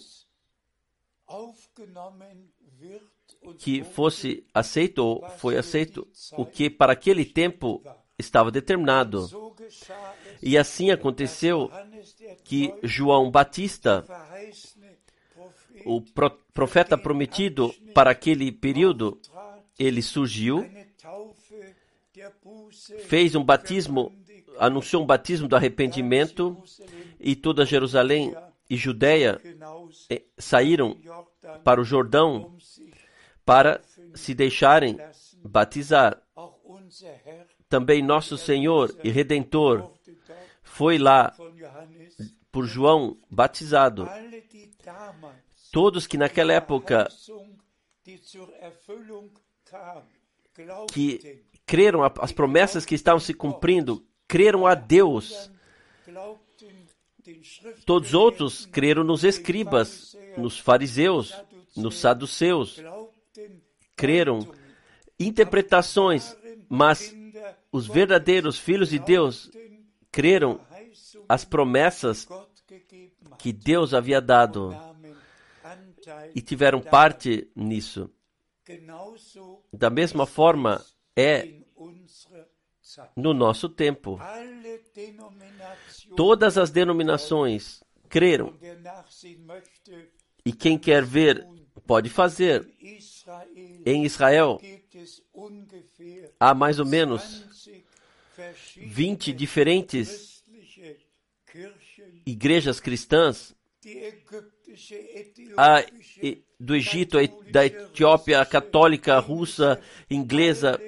que 3.58 3.82
fosse 3.82 4.46
aceito 4.54 5.04
ou 5.04 5.28
foi 5.30 5.56
aceito 5.56 6.06
o 6.36 6.44
que 6.44 6.70
para 6.70 6.92
aquele 6.92 7.24
tempo 7.24 7.82
estava 8.18 8.50
determinado. 8.50 9.28
E 10.42 10.56
assim 10.56 10.90
aconteceu 10.90 11.70
que 12.44 12.74
João 12.82 13.30
Batista, 13.30 14.04
o 15.84 16.00
profeta 16.52 16.96
prometido 16.96 17.72
para 17.94 18.10
aquele 18.10 18.50
período, 18.52 19.20
ele 19.78 20.02
surgiu, 20.02 20.64
fez 23.06 23.34
um 23.34 23.44
batismo, 23.44 24.12
anunciou 24.58 25.02
um 25.02 25.06
batismo 25.06 25.48
do 25.48 25.56
arrependimento 25.56 26.56
e 27.18 27.34
toda 27.34 27.64
Jerusalém 27.64 28.34
e 28.68 28.76
Judéia 28.76 29.40
eh, 30.08 30.22
saíram 30.38 30.96
para 31.62 31.80
o 31.80 31.84
Jordão 31.84 32.56
para 33.44 33.80
se 34.14 34.34
deixarem 34.34 34.98
batizar. 35.44 36.22
Também 37.68 38.02
nosso 38.02 38.36
Senhor 38.36 38.94
e 39.02 39.10
Redentor 39.10 39.92
foi 40.62 40.98
lá 40.98 41.34
por 42.50 42.66
João 42.66 43.18
batizado. 43.30 44.08
Todos 45.72 46.06
que 46.06 46.18
naquela 46.18 46.52
época 46.52 47.08
que 50.92 51.44
creram 51.64 52.02
as 52.02 52.32
promessas 52.32 52.84
que 52.84 52.94
estavam 52.94 53.20
se 53.20 53.32
cumprindo, 53.32 54.06
creram 54.32 54.66
a 54.66 54.74
Deus. 54.74 55.50
Todos 57.84 58.14
outros 58.14 58.64
creram 58.64 59.04
nos 59.04 59.24
escribas, 59.24 60.16
nos 60.38 60.58
fariseus, 60.58 61.36
nos 61.76 61.98
saduceus, 61.98 62.82
creram 63.94 64.50
interpretações, 65.20 66.34
mas 66.66 67.14
os 67.70 67.86
verdadeiros 67.86 68.58
filhos 68.58 68.88
de 68.88 68.98
Deus 68.98 69.50
creram 70.10 70.58
as 71.28 71.44
promessas 71.44 72.26
que 73.38 73.52
Deus 73.52 73.92
havia 73.92 74.18
dado 74.18 74.74
e 76.34 76.40
tiveram 76.40 76.80
parte 76.80 77.50
nisso. 77.54 78.10
Da 79.70 79.90
mesma 79.90 80.24
forma, 80.24 80.82
é 81.14 81.60
no 83.16 83.32
nosso 83.32 83.68
tempo. 83.68 84.18
Todas 86.16 86.58
as 86.58 86.70
denominações 86.70 87.82
creram. 88.08 88.54
E 90.44 90.52
quem 90.52 90.78
quer 90.78 91.04
ver, 91.04 91.46
pode 91.86 92.08
fazer. 92.10 92.68
Em 93.86 94.04
Israel, 94.04 94.60
há 96.38 96.54
mais 96.54 96.78
ou 96.78 96.86
menos 96.86 97.44
20 98.76 99.32
diferentes 99.32 100.44
igrejas 102.26 102.80
cristãs 102.80 103.54
a, 105.56 105.84
do 106.58 106.74
Egito, 106.74 107.18
da 107.50 107.66
Etiópia, 107.66 108.40
a 108.40 108.46
católica, 108.46 109.14
a 109.14 109.18
russa, 109.18 109.80
inglesa, 110.10 110.80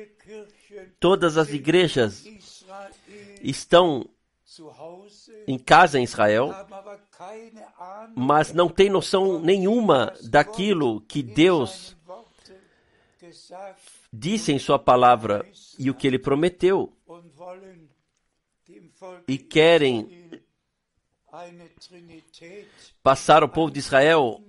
todas 0.99 1.37
as 1.37 1.51
igrejas 1.51 2.25
estão 3.43 4.09
em 5.47 5.59
casa 5.59 5.99
em 5.99 6.05
Israel, 6.05 6.53
mas 8.15 8.53
não 8.53 8.69
tem 8.69 8.89
noção 8.89 9.41
nenhuma 9.41 10.15
daquilo 10.23 11.01
que 11.03 11.23
Deus 11.23 11.97
disse 14.13 14.53
em 14.53 14.59
Sua 14.59 14.79
palavra 14.79 15.47
e 15.79 15.91
o 15.91 15.95
que 15.95 16.07
Ele 16.07 16.19
prometeu. 16.19 16.93
E 19.27 19.37
querem 19.37 20.31
passar 23.03 23.43
ao 23.43 23.49
povo 23.49 23.73
de 23.73 23.79
Israel 23.81 24.43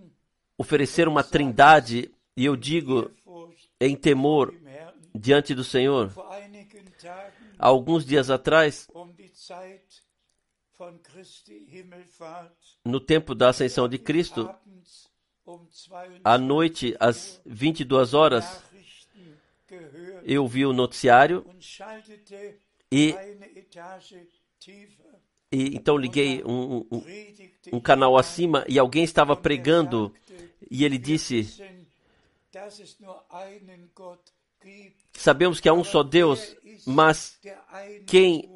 oferecer 0.58 1.08
uma 1.08 1.24
trindade, 1.24 2.12
e 2.38 2.46
eu 2.46 2.56
digo 2.56 3.12
em 3.80 3.96
temor 3.96 4.54
diante 5.18 5.56
do 5.56 5.64
Senhor. 5.64 6.12
Alguns 7.58 8.06
dias 8.06 8.30
atrás, 8.30 8.88
no 12.84 13.00
tempo 13.00 13.34
da 13.34 13.50
ascensão 13.50 13.88
de 13.88 13.98
Cristo, 13.98 14.54
à 16.24 16.38
noite, 16.38 16.96
às 17.00 17.42
22 17.46 18.14
horas, 18.14 18.62
eu 20.24 20.48
vi 20.48 20.66
o 20.66 20.74
noticiário 20.74 21.46
e, 22.92 23.16
e 25.52 25.76
então 25.76 25.98
liguei 25.98 26.44
um, 26.44 26.86
um, 26.92 27.04
um 27.74 27.80
canal 27.80 28.18
acima 28.18 28.66
e 28.68 28.78
alguém 28.78 29.04
estava 29.04 29.36
pregando 29.36 30.14
e 30.70 30.84
ele 30.84 30.98
disse: 30.98 31.48
Sabemos 35.14 35.60
que 35.60 35.70
há 35.70 35.74
um 35.74 35.84
só 35.84 36.04
Deus, 36.04 36.56
mas 36.86 37.40
quem 38.06 38.50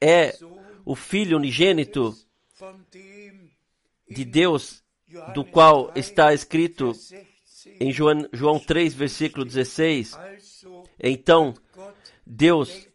é 0.00 0.36
o 0.84 0.94
Filho 0.94 1.36
unigênito 1.36 2.14
de 4.08 4.24
Deus, 4.24 4.82
do 5.32 5.44
qual 5.44 5.92
está 5.94 6.34
escrito 6.34 6.92
em 7.80 7.92
João, 7.92 8.28
João 8.32 8.58
3, 8.58 8.94
versículo 8.94 9.44
16. 9.44 10.16
Então, 11.00 11.54
Deus 12.26 12.86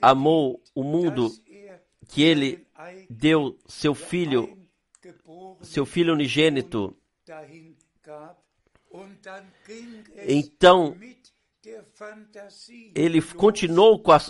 amou 0.00 0.62
o 0.74 0.82
mundo 0.82 1.32
que 2.08 2.22
ele 2.22 2.66
deu 3.08 3.58
seu 3.66 3.94
filho, 3.94 4.56
seu 5.62 5.84
filho 5.84 6.12
unigênito. 6.12 6.96
Então, 10.26 10.96
ele 12.94 13.20
continuou 13.22 13.98
com 13.98 14.12
a, 14.12 14.20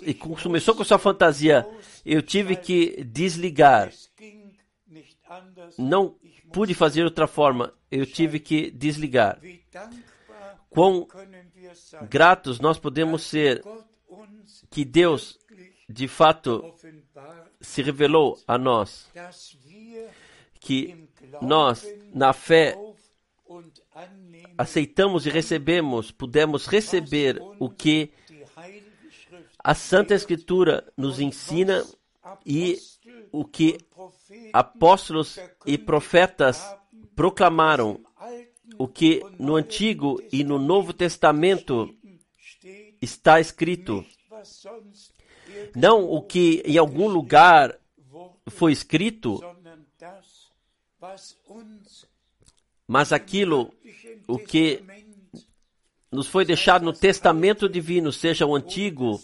começou 0.43 0.75
com 0.75 0.85
sua 0.85 0.99
fantasia. 0.99 1.67
Eu 2.05 2.23
tive 2.23 2.57
que 2.57 3.05
desligar. 3.05 3.93
Não 5.77 6.17
pude 6.53 6.75
fazer 6.75 7.05
outra 7.05 7.27
forma. 7.27 7.75
Eu 7.91 8.07
tive 8.07 8.41
que 8.41 8.71
desligar. 8.71 9.41
Quão 10.71 11.07
gratos 12.09 12.61
nós 12.61 12.79
podemos 12.79 13.23
ser 13.23 13.63
que 14.71 14.85
Deus, 14.85 15.39
de 15.89 16.09
fato, 16.09 16.75
se 17.61 17.83
revelou 17.83 18.39
a 18.47 18.57
nós. 18.57 19.11
Que 20.61 21.09
nós, 21.41 21.87
na 22.13 22.33
fé, 22.33 22.77
aceitamos 24.57 25.27
e 25.27 25.31
recebemos, 25.31 26.11
pudemos 26.11 26.67
receber 26.67 27.41
o 27.59 27.71
que 27.71 28.11
a 29.63 29.75
Santa 29.75 30.15
Escritura 30.15 30.91
nos 30.97 31.21
ensina 31.21 31.85
e 32.45 32.79
o 33.33 33.45
que 33.45 33.79
apóstolos 34.53 35.39
e 35.67 35.77
profetas 35.77 36.63
proclamaram, 37.15 38.01
o 38.79 38.87
que 38.87 39.23
no 39.39 39.57
Antigo 39.57 40.23
e 40.33 40.45
no 40.45 40.59
Novo 40.59 40.93
Testamento 40.93 41.95
está 43.01 43.41
escrito. 43.41 44.05
Não 45.75 46.05
o 46.05 46.23
que 46.23 46.63
em 46.65 46.79
algum 46.79 47.09
lugar 47.09 47.79
foi 48.47 48.73
escrito, 48.73 49.41
mas 52.89 53.13
aquilo 53.13 53.71
o 54.27 54.39
que 54.39 54.83
nos 56.11 56.27
foi 56.27 56.45
deixado 56.45 56.85
no 56.85 56.93
testamento 56.93 57.69
divino, 57.69 58.11
seja 58.11 58.47
o 58.47 58.57
antigo 58.57 59.21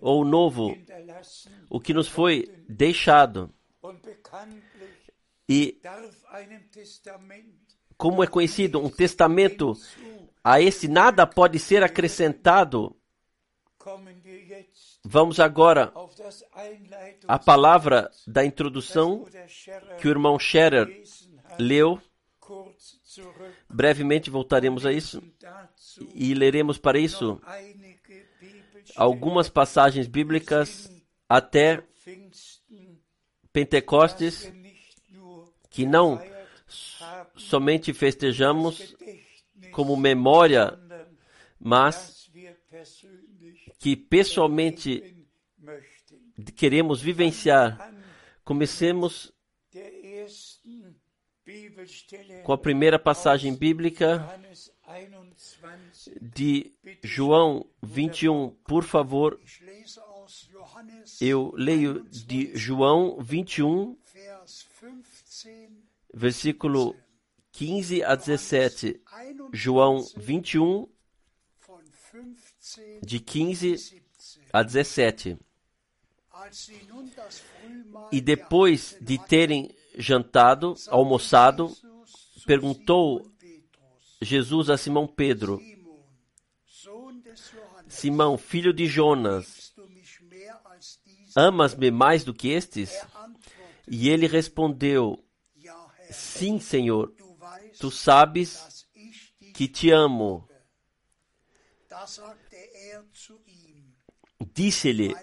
ou 0.00 0.22
o 0.22 0.24
novo, 0.24 0.76
o 1.70 1.80
que 1.80 1.94
nos 1.94 2.08
foi 2.08 2.52
deixado. 2.68 3.54
E 5.48 5.80
como 7.96 8.22
é 8.22 8.26
conhecido, 8.26 8.84
um 8.84 8.90
testamento, 8.90 9.76
a 10.42 10.60
esse 10.60 10.88
nada 10.88 11.26
pode 11.26 11.58
ser 11.58 11.82
acrescentado. 11.82 12.96
Vamos 15.04 15.40
agora 15.40 15.92
à 17.26 17.38
palavra 17.38 18.10
da 18.26 18.44
introdução 18.44 19.24
que 20.00 20.08
o 20.08 20.10
irmão 20.10 20.38
Scherer 20.38 21.02
leu. 21.58 22.00
Brevemente 23.68 24.30
voltaremos 24.30 24.86
a 24.86 24.92
isso 24.92 25.22
e 26.14 26.34
leremos 26.34 26.78
para 26.78 26.98
isso 26.98 27.40
algumas 28.96 29.48
passagens 29.48 30.06
bíblicas 30.06 30.90
até 31.28 31.82
Pentecostes 33.52 34.52
que 35.70 35.84
não 35.86 36.20
somente 37.36 37.92
festejamos 37.92 38.96
como 39.72 39.96
memória, 39.96 40.78
mas 41.58 42.30
que 43.78 43.96
pessoalmente 43.96 45.26
queremos 46.56 47.00
vivenciar. 47.00 47.92
Comecemos 48.44 49.32
com 52.44 52.52
a 52.52 52.58
primeira 52.58 52.98
passagem 52.98 53.54
bíblica 53.54 54.26
de 56.20 56.72
João 57.02 57.66
21, 57.82 58.50
por 58.66 58.84
favor. 58.84 59.38
Eu 61.20 61.52
leio 61.54 62.04
de 62.04 62.56
João 62.56 63.18
21, 63.20 63.96
versículo 66.12 66.96
15 67.52 68.02
a 68.02 68.14
17. 68.14 69.00
João 69.52 70.04
21, 70.16 70.88
de 73.02 73.20
15 73.20 74.02
a 74.52 74.62
17. 74.62 75.38
E 78.12 78.20
depois 78.20 78.96
de 79.00 79.18
terem 79.18 79.74
jantado, 79.98 80.74
almoçado, 80.88 81.76
perguntou 82.46 83.28
Jesus 84.22 84.70
a 84.70 84.76
Simão 84.76 85.06
Pedro: 85.06 85.60
Simão, 87.88 88.38
filho 88.38 88.72
de 88.72 88.86
Jonas, 88.86 89.74
amas-me 91.36 91.90
mais 91.90 92.24
do 92.24 92.32
que 92.32 92.48
estes? 92.48 92.96
E 93.88 94.08
ele 94.08 94.26
respondeu: 94.26 95.22
Sim, 96.10 96.60
Senhor, 96.60 97.12
tu 97.78 97.90
sabes 97.90 98.86
que 99.54 99.66
te 99.66 99.90
amo. 99.90 100.48
Disse-lhe: 104.54 105.14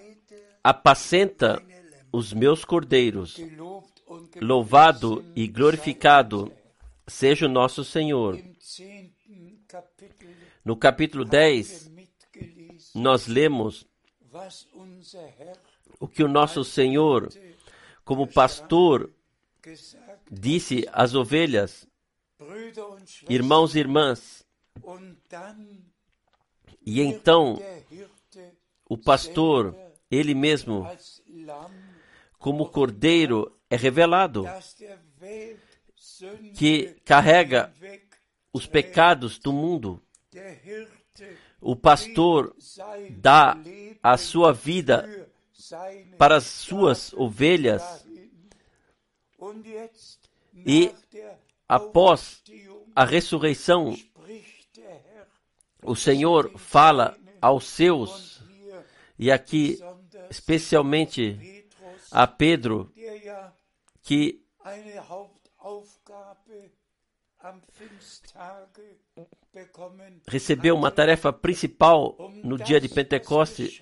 Apacenta 0.63 1.63
os 2.11 2.33
meus 2.33 2.65
cordeiros. 2.65 3.37
Louvado 4.41 5.25
e 5.35 5.47
glorificado 5.47 6.51
seja 7.07 7.45
o 7.45 7.49
nosso 7.49 7.83
Senhor. 7.83 8.39
No 10.63 10.75
capítulo 10.75 11.25
10, 11.25 11.91
nós 12.93 13.27
lemos 13.27 13.85
o 15.99 16.07
que 16.07 16.23
o 16.23 16.27
nosso 16.27 16.63
Senhor, 16.63 17.31
como 18.03 18.27
pastor, 18.27 19.11
disse 20.29 20.87
às 20.91 21.13
ovelhas: 21.13 21.87
Irmãos 23.29 23.75
e 23.75 23.79
irmãs, 23.79 24.45
e 26.85 27.01
então 27.01 27.59
o 28.87 28.97
pastor, 28.97 29.75
ele 30.11 30.35
mesmo, 30.35 30.87
como 32.37 32.69
cordeiro, 32.69 33.54
é 33.69 33.75
revelado 33.75 34.45
que 36.55 36.95
carrega 37.05 37.73
os 38.53 38.65
pecados 38.65 39.37
do 39.39 39.51
mundo. 39.51 40.01
O 41.59 41.75
pastor 41.75 42.55
dá 43.09 43.57
a 44.01 44.17
sua 44.17 44.53
vida 44.53 45.27
para 46.17 46.37
as 46.37 46.45
suas 46.45 47.13
ovelhas 47.13 48.05
e 50.65 50.91
após 51.67 52.43
a 52.95 53.03
ressurreição, 53.03 53.95
o 55.83 55.95
Senhor 55.95 56.51
fala 56.57 57.17
aos 57.41 57.65
seus, 57.65 58.41
e 59.19 59.31
aqui 59.31 59.79
especialmente 60.29 61.54
a 62.15 62.25
Pedro, 62.25 62.89
que 64.01 64.41
recebeu 70.25 70.75
uma 70.75 70.89
tarefa 70.89 71.33
principal 71.33 72.15
no 72.41 72.57
dia 72.57 72.79
de 72.79 72.87
Pentecostes 72.87 73.81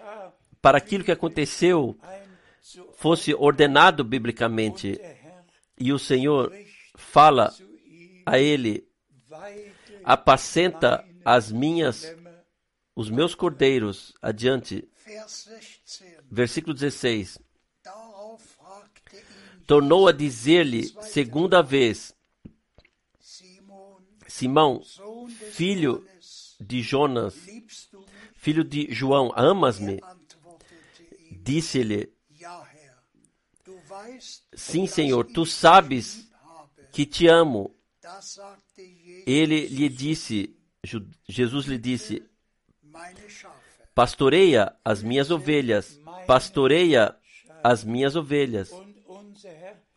para 0.60 0.80
aquilo 0.80 1.04
que 1.04 1.12
aconteceu 1.12 1.96
fosse 2.94 3.36
ordenado 3.36 4.04
biblicamente. 4.04 5.00
E 5.80 5.94
o 5.94 6.00
Senhor 6.00 6.52
fala 6.96 7.54
a 8.26 8.40
ele: 8.40 8.90
apacenta 10.04 11.06
as 11.24 11.52
minhas, 11.52 12.16
os 12.96 13.12
meus 13.12 13.36
cordeiros. 13.36 14.12
Adiante. 14.20 14.90
Versículo 16.32 16.74
16. 16.74 17.43
Tornou 19.74 20.08
a 20.08 20.12
dizer-lhe 20.12 20.84
segunda 21.02 21.64
vez: 21.64 22.14
Simão, 24.28 24.84
filho 25.52 26.08
de 26.62 26.80
Jonas, 26.84 27.34
filho 28.36 28.64
de 28.64 28.94
João, 28.94 29.32
amas-me? 29.36 30.00
Disse-lhe: 31.42 32.14
Sim, 34.54 34.86
Senhor, 34.86 35.26
tu 35.26 35.44
sabes 35.44 36.30
que 36.92 37.04
te 37.04 37.26
amo. 37.26 37.76
Ele 39.26 39.66
lhe 39.70 39.90
disse, 39.90 40.56
Jesus 41.28 41.66
lhe 41.66 41.80
disse: 41.80 42.22
Pastoreia 43.96 44.76
as 44.86 45.02
minhas 45.02 45.32
ovelhas, 45.32 46.00
pastoreia 46.28 47.18
as 47.64 47.84
minhas 47.84 48.16
ovelhas. 48.16 48.72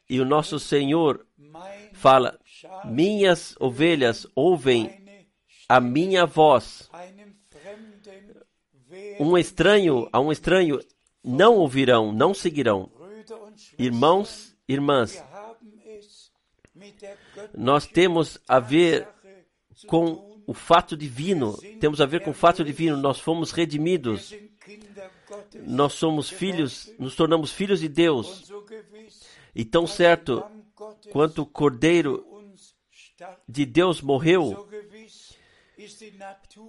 E 0.08 0.20
o 0.20 0.24
nosso 0.24 0.58
Senhor 0.58 1.26
fala: 1.92 2.38
Minhas 2.84 3.56
ovelhas 3.58 4.26
ouvem 4.34 5.04
a 5.68 5.80
minha 5.80 6.26
voz. 6.26 6.88
Um 9.18 9.36
estranho, 9.36 10.08
a 10.12 10.20
um 10.20 10.30
estranho 10.30 10.80
não 11.24 11.56
ouvirão, 11.56 12.12
não 12.12 12.32
seguirão. 12.32 12.90
Irmãos, 13.78 14.56
irmãs, 14.68 15.22
nós 17.56 17.86
temos 17.86 18.38
a 18.46 18.60
ver 18.60 19.08
com 19.86 20.40
o 20.46 20.54
fato 20.54 20.96
divino, 20.96 21.56
temos 21.80 22.00
a 22.00 22.06
ver 22.06 22.22
com 22.22 22.30
o 22.30 22.34
fato 22.34 22.64
divino, 22.64 22.96
nós 22.96 23.18
fomos 23.18 23.50
redimidos, 23.50 24.32
nós 25.64 25.94
somos 25.94 26.30
filhos, 26.30 26.92
nos 26.98 27.16
tornamos 27.16 27.50
filhos 27.50 27.80
de 27.80 27.88
Deus. 27.88 28.48
E 29.56 29.64
tão 29.64 29.86
certo 29.86 30.44
quanto 31.10 31.40
o 31.40 31.46
Cordeiro 31.46 32.22
de 33.48 33.64
Deus 33.64 34.02
morreu, 34.02 34.68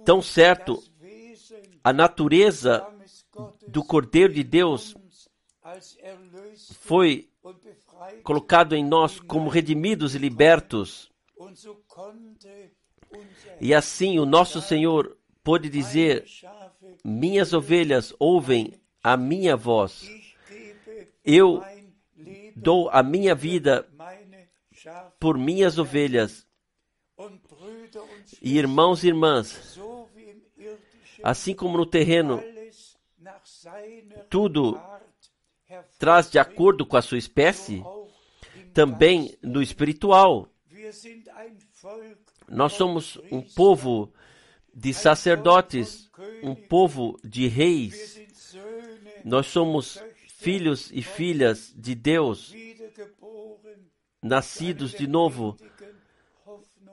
tão 0.06 0.22
certo 0.22 0.82
a 1.84 1.92
natureza 1.92 2.86
do 3.66 3.84
Cordeiro 3.84 4.32
de 4.32 4.42
Deus 4.42 4.96
foi 6.80 7.28
colocado 8.22 8.74
em 8.74 8.82
nós 8.82 9.20
como 9.20 9.50
redimidos 9.50 10.14
e 10.14 10.18
libertos. 10.18 11.10
E 13.60 13.74
assim 13.74 14.18
o 14.18 14.24
nosso 14.24 14.62
Senhor 14.62 15.14
pôde 15.44 15.68
dizer: 15.68 16.24
Minhas 17.04 17.52
ovelhas 17.52 18.14
ouvem 18.18 18.80
a 19.04 19.14
minha 19.14 19.54
voz. 19.58 20.08
Eu 21.22 21.62
dou 22.58 22.88
a 22.90 23.02
minha 23.02 23.34
vida 23.34 23.88
por 25.18 25.38
minhas 25.38 25.78
ovelhas. 25.78 26.46
E 28.40 28.56
irmãos 28.56 29.02
e 29.02 29.08
irmãs, 29.08 29.78
assim 31.22 31.54
como 31.54 31.76
no 31.76 31.86
terreno, 31.86 32.42
tudo 34.30 34.80
traz 35.98 36.30
de 36.30 36.38
acordo 36.38 36.86
com 36.86 36.96
a 36.96 37.02
sua 37.02 37.18
espécie, 37.18 37.82
também 38.72 39.36
no 39.42 39.60
espiritual. 39.60 40.48
Nós 42.48 42.72
somos 42.72 43.18
um 43.30 43.42
povo 43.42 44.12
de 44.72 44.94
sacerdotes, 44.94 46.08
um 46.42 46.54
povo 46.54 47.18
de 47.24 47.48
reis. 47.48 48.20
Nós 49.24 49.46
somos 49.48 50.00
filhos 50.38 50.90
e 50.92 51.02
filhas 51.02 51.74
de 51.76 51.96
Deus, 51.96 52.54
nascidos 54.22 54.92
de 54.92 55.08
novo 55.08 55.56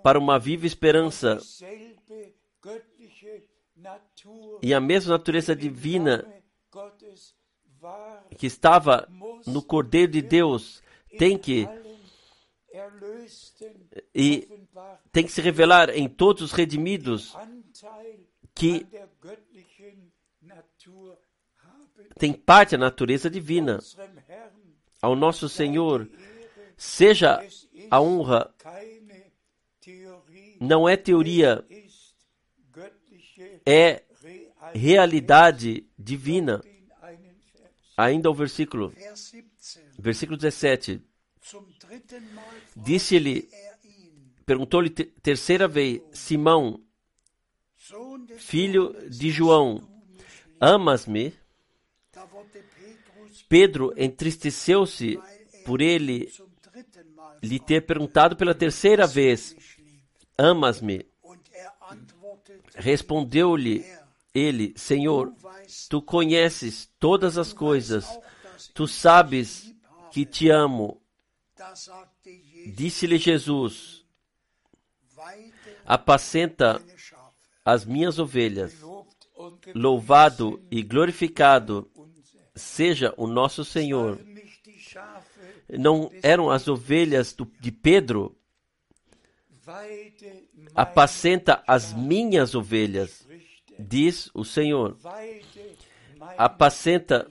para 0.02 0.18
uma 0.18 0.40
viva 0.40 0.66
esperança. 0.66 1.38
E 4.64 4.74
a 4.74 4.80
mesma 4.80 5.12
natureza 5.12 5.56
divina 5.56 6.26
que 8.36 8.48
estava 8.48 9.08
no 9.46 9.62
Cordeiro 9.62 10.12
de 10.12 10.24
Deus 10.24 10.82
tem 11.20 11.38
que 11.38 11.68
e 14.14 14.50
tem 15.12 15.24
que 15.24 15.32
se 15.32 15.42
revelar 15.42 15.92
em 15.92 16.10
todos 16.10 16.42
os 16.42 16.52
redimidos 16.52 17.36
que 18.56 18.88
tem 22.18 22.34
parte 22.34 22.72
da 22.72 22.78
natureza 22.78 23.30
divina. 23.30 23.80
Ao 25.02 25.16
nosso 25.16 25.48
Senhor, 25.50 26.10
seja 26.78 27.46
a 27.92 28.02
honra, 28.02 28.54
não 30.60 30.88
é 30.88 30.98
teoria, 30.98 31.64
é 33.66 34.04
realidade 34.74 35.86
divina. 35.98 36.64
Ainda 37.98 38.30
o 38.30 38.34
versículo, 38.34 38.94
versículo 39.98 40.38
17. 40.38 41.02
Disse-lhe, 42.76 43.48
perguntou-lhe 44.46 44.90
terceira 44.90 45.68
vez, 45.68 46.02
Simão, 46.12 46.82
filho 48.38 48.96
de 49.10 49.30
João, 49.30 49.88
amas-me? 50.60 51.34
Pedro 53.48 53.94
entristeceu-se 53.96 55.20
por 55.66 55.82
ele 55.82 56.32
lhe 57.42 57.60
ter 57.60 57.82
perguntado 57.82 58.36
pela 58.36 58.56
terceira 58.56 59.06
vez: 59.06 59.56
Amas-me? 60.38 61.06
Respondeu-lhe 62.76 63.86
ele: 64.34 64.74
Senhor, 64.76 65.34
tu 65.90 66.02
conheces 66.02 66.90
todas 67.00 67.38
as 67.38 67.54
coisas, 67.54 68.06
tu 68.74 68.88
sabes 68.88 69.74
que 70.12 70.26
te 70.26 70.50
amo. 70.50 71.02
Disse-lhe 72.74 73.18
Jesus: 73.18 74.06
Apacenta 75.86 76.82
as 77.64 77.86
minhas 77.86 78.20
ovelhas. 78.20 78.74
Louvado 79.74 80.66
e 80.72 80.82
glorificado 80.82 81.92
seja 82.56 83.14
o 83.18 83.28
nosso 83.28 83.66
Senhor. 83.66 84.20
Não 85.70 86.10
eram 86.24 86.50
as 86.50 86.68
ovelhas 86.68 87.34
do, 87.34 87.46
de 87.60 87.72
Pedro? 87.72 88.36
Apacenta 90.74 91.64
as 91.66 91.94
minhas 91.94 92.54
ovelhas, 92.54 93.28
diz 93.80 94.30
o 94.34 94.46
Senhor. 94.46 94.98
Apacenta 96.38 97.28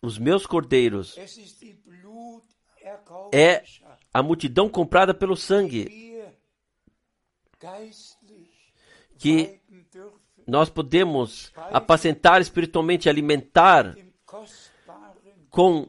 os 0.00 0.18
meus 0.18 0.46
cordeiros. 0.46 1.16
É 3.32 3.64
a 4.12 4.22
multidão 4.22 4.68
comprada 4.68 5.12
pelo 5.12 5.36
sangue. 5.36 6.22
Que 9.18 9.60
nós 10.46 10.68
podemos 10.68 11.52
apacentar 11.56 12.40
espiritualmente, 12.40 13.08
alimentar 13.08 13.96
com 15.50 15.88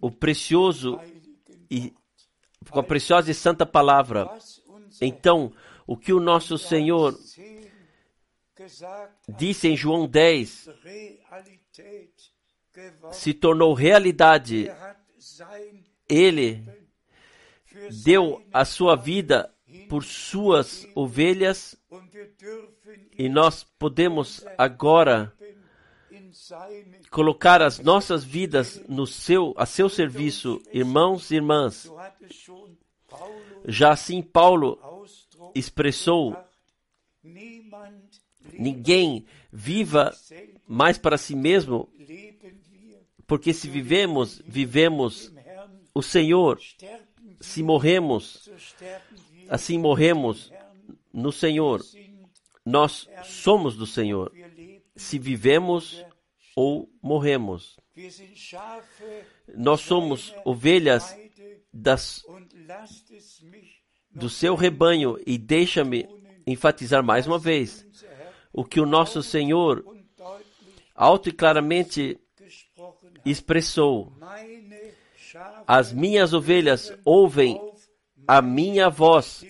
o 0.00 0.10
precioso 0.10 0.98
e 1.70 1.92
com 2.70 2.80
a 2.80 2.82
preciosa 2.82 3.30
e 3.30 3.34
santa 3.34 3.66
palavra. 3.66 4.28
Então, 5.00 5.52
o 5.86 5.96
que 5.96 6.12
o 6.12 6.20
nosso 6.20 6.58
Senhor 6.58 7.16
disse 9.28 9.68
em 9.68 9.76
João 9.76 10.06
10 10.06 10.68
se 13.12 13.34
tornou 13.34 13.74
realidade. 13.74 14.70
Ele 16.08 16.64
deu 18.04 18.42
a 18.52 18.64
sua 18.64 18.96
vida 18.96 19.52
por 19.88 20.02
suas 20.04 20.86
ovelhas 20.94 21.76
e 23.18 23.28
nós 23.28 23.64
podemos 23.64 24.44
agora 24.56 25.35
colocar 27.10 27.62
as 27.62 27.78
nossas 27.78 28.24
vidas 28.24 28.82
no 28.88 29.06
seu, 29.06 29.54
a 29.56 29.66
seu 29.66 29.88
serviço, 29.88 30.60
irmãos 30.72 31.30
e 31.30 31.36
irmãs. 31.36 31.90
Já 33.66 33.92
assim 33.92 34.22
Paulo 34.22 34.78
expressou: 35.54 36.36
ninguém 38.52 39.24
viva 39.52 40.12
mais 40.66 40.98
para 40.98 41.18
si 41.18 41.34
mesmo, 41.34 41.88
Porque 43.26 43.52
se 43.52 43.68
vivemos, 43.68 44.40
vivemos 44.46 45.32
o 45.92 46.02
Senhor. 46.02 46.60
Se 47.40 47.62
morremos, 47.62 48.48
assim 49.48 49.78
morremos 49.78 50.52
no 51.12 51.32
Senhor. 51.32 51.82
Nós 52.64 53.08
somos 53.24 53.76
do 53.76 53.86
Senhor. 53.86 54.32
Se 54.94 55.18
vivemos 55.18 56.04
ou 56.56 56.90
morremos. 57.02 57.76
Nós 59.54 59.82
somos 59.82 60.34
ovelhas 60.44 61.14
das, 61.72 62.24
do 64.10 64.30
seu 64.30 64.54
rebanho 64.54 65.18
e 65.26 65.36
deixa-me 65.36 66.08
enfatizar 66.46 67.04
mais 67.04 67.26
uma 67.26 67.38
vez 67.38 67.86
o 68.52 68.64
que 68.64 68.80
o 68.80 68.86
nosso 68.86 69.22
Senhor 69.22 69.84
alto 70.94 71.28
e 71.28 71.32
claramente 71.32 72.18
expressou: 73.24 74.12
As 75.66 75.92
minhas 75.92 76.32
ovelhas 76.32 76.96
ouvem 77.04 77.60
a 78.26 78.40
minha 78.40 78.88
voz. 78.88 79.44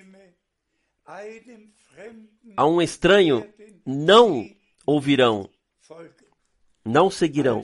A 2.57 2.66
um 2.66 2.82
estranho 2.82 3.46
não 3.84 4.48
ouvirão, 4.84 5.48
não 6.87 7.11
seguirão. 7.11 7.62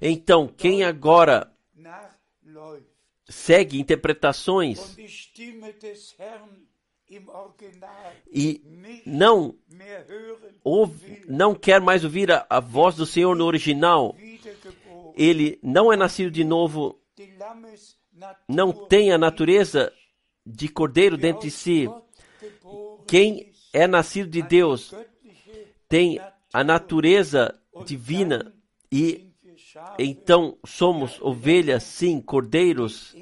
Então, 0.00 0.48
quem 0.48 0.84
agora 0.84 1.50
segue 3.28 3.80
interpretações 3.80 4.96
e 8.30 9.02
não 9.06 9.56
ouve, 10.62 11.24
não 11.28 11.54
quer 11.54 11.80
mais 11.80 12.04
ouvir 12.04 12.30
a, 12.30 12.46
a 12.50 12.60
voz 12.60 12.96
do 12.96 13.06
Senhor 13.06 13.34
no 13.34 13.44
original, 13.44 14.16
ele 15.16 15.58
não 15.62 15.92
é 15.92 15.96
nascido 15.96 16.30
de 16.30 16.44
novo, 16.44 17.00
não 18.48 18.72
tem 18.72 19.12
a 19.12 19.18
natureza 19.18 19.92
de 20.44 20.68
cordeiro 20.68 21.16
dentro 21.16 21.42
de 21.42 21.50
si. 21.50 21.88
Quem 23.06 23.52
é 23.72 23.86
nascido 23.86 24.28
de 24.28 24.42
Deus 24.42 24.94
tem 25.88 26.18
a 26.54 26.62
natureza 26.62 27.52
divina 27.84 28.54
e 28.90 29.28
então 29.98 30.56
somos 30.64 31.20
ovelhas, 31.20 31.82
sim, 31.82 32.20
cordeiros, 32.20 33.12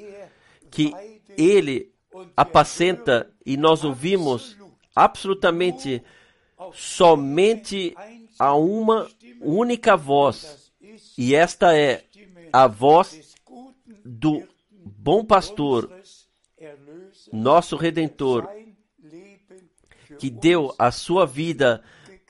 que 0.71 0.93
ele 1.39 1.91
apacenta 2.37 3.33
e 3.45 3.57
nós 3.57 3.85
ouvimos 3.85 4.55
absolutamente 4.95 6.03
somente 6.75 7.95
a 8.39 8.55
uma 8.55 9.09
única 9.41 9.97
voz, 9.97 10.71
e 11.17 11.35
esta 11.35 11.75
é 11.75 12.05
a 12.53 12.67
voz 12.67 13.35
do 14.05 14.47
bom 14.71 15.25
pastor, 15.25 15.91
nosso 17.33 17.77
redentor, 17.77 18.47
que 20.19 20.29
deu 20.29 20.75
a 20.79 20.91
sua 20.91 21.25
vida 21.25 21.83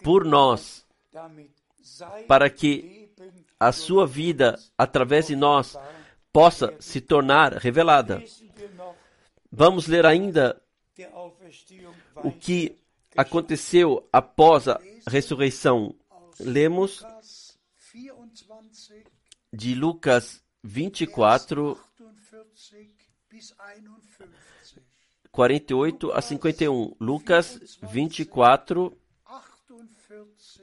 por 0.03 0.25
nós, 0.25 0.82
para 2.27 2.49
que 2.49 3.11
a 3.59 3.73
sua 3.73 4.07
vida, 4.07 4.59
através 4.77 5.27
de 5.27 5.37
nós, 5.37 5.77
possa 6.33 6.75
se 6.81 7.01
tornar 7.01 7.55
revelada. 7.55 8.23
Vamos 9.51 9.87
ler 9.87 10.07
ainda 10.07 10.61
o 12.17 12.33
que 12.33 12.79
aconteceu 13.17 14.09
após 14.13 14.69
a 14.69 14.81
ressurreição. 15.07 15.95
Lemos 16.41 17.05
de 19.53 19.75
Lucas 19.75 20.43
24, 20.65 21.79
48 25.31 26.13
a 26.13 26.23
51. 26.23 26.97
Lucas 26.99 27.79
24, 27.83 28.97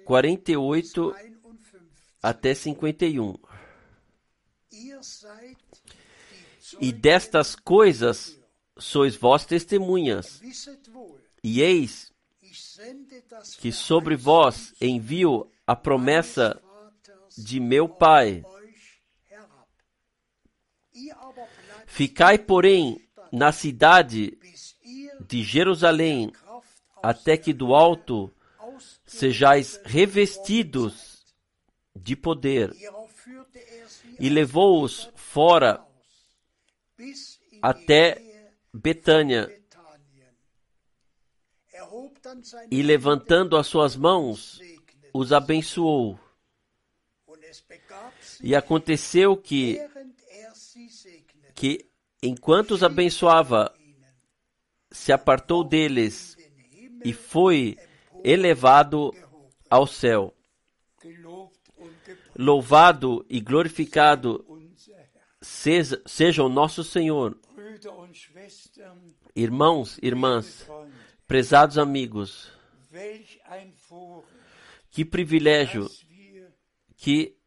48 0.09 1.15
até 2.19 2.55
51. 2.55 3.35
E 6.81 6.91
destas 6.91 7.55
coisas 7.55 8.35
sois 8.75 9.15
vós 9.15 9.45
testemunhas. 9.45 10.41
E 11.43 11.61
eis 11.61 12.11
que 13.59 13.71
sobre 13.71 14.15
vós 14.15 14.73
envio 14.81 15.47
a 15.67 15.75
promessa 15.75 16.59
de 17.37 17.59
meu 17.59 17.87
Pai. 17.87 18.43
Ficai, 21.85 22.39
porém, 22.39 22.99
na 23.31 23.51
cidade 23.51 24.39
de 25.27 25.43
Jerusalém, 25.43 26.31
até 27.03 27.37
que 27.37 27.53
do 27.53 27.75
alto 27.75 28.33
sejais 29.09 29.81
revestidos 29.83 31.25
de 31.95 32.15
poder. 32.15 32.71
E 34.19 34.29
levou-os 34.29 35.09
fora 35.15 35.83
até 37.61 38.21
Betânia. 38.71 39.51
E 42.69 42.83
levantando 42.83 43.57
as 43.57 43.65
suas 43.65 43.95
mãos, 43.95 44.59
os 45.11 45.33
abençoou. 45.33 46.19
E 48.43 48.55
aconteceu 48.55 49.35
que, 49.35 49.79
que 51.55 51.89
enquanto 52.21 52.71
os 52.71 52.83
abençoava, 52.83 53.73
se 54.91 55.11
apartou 55.11 55.63
deles 55.63 56.37
e 57.03 57.11
foi 57.11 57.77
elevado 58.23 59.13
ao 59.69 59.87
céu. 59.87 60.33
Louvado 62.37 63.25
e 63.29 63.39
glorificado 63.39 64.45
seja, 65.41 66.01
seja 66.05 66.43
o 66.43 66.49
nosso 66.49 66.83
Senhor 66.83 67.37
Irmãos, 69.35 69.97
irmãs, 70.01 70.67
prezados 71.25 71.77
amigos, 71.77 72.51
que 74.91 75.05
privilégio 75.05 75.89
que 76.97 77.37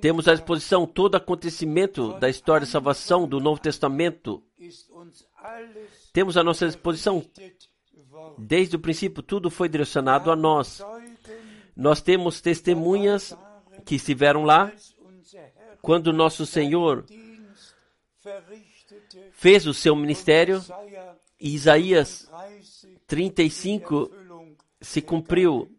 temos 0.00 0.28
à 0.28 0.34
disposição 0.34 0.86
todo 0.86 1.16
acontecimento 1.16 2.12
da 2.20 2.28
história 2.28 2.64
de 2.64 2.70
salvação 2.70 3.26
do 3.26 3.40
Novo 3.40 3.60
Testamento. 3.60 4.42
Temos 6.12 6.36
à 6.36 6.44
nossa 6.44 6.66
disposição, 6.66 7.24
desde 8.38 8.76
o 8.76 8.78
princípio, 8.78 9.22
tudo 9.22 9.50
foi 9.50 9.68
direcionado 9.68 10.30
a 10.30 10.36
nós. 10.36 10.80
Nós 11.74 12.00
temos 12.00 12.40
testemunhas 12.40 13.36
que 13.84 13.96
estiveram 13.96 14.44
lá 14.44 14.72
quando 15.82 16.12
nosso 16.12 16.46
Senhor 16.46 17.04
fez 19.32 19.66
o 19.66 19.74
seu 19.74 19.96
ministério 19.96 20.64
e 21.40 21.54
Isaías 21.54 22.30
35 23.06 24.10
se 24.80 25.02
cumpriu. 25.02 25.75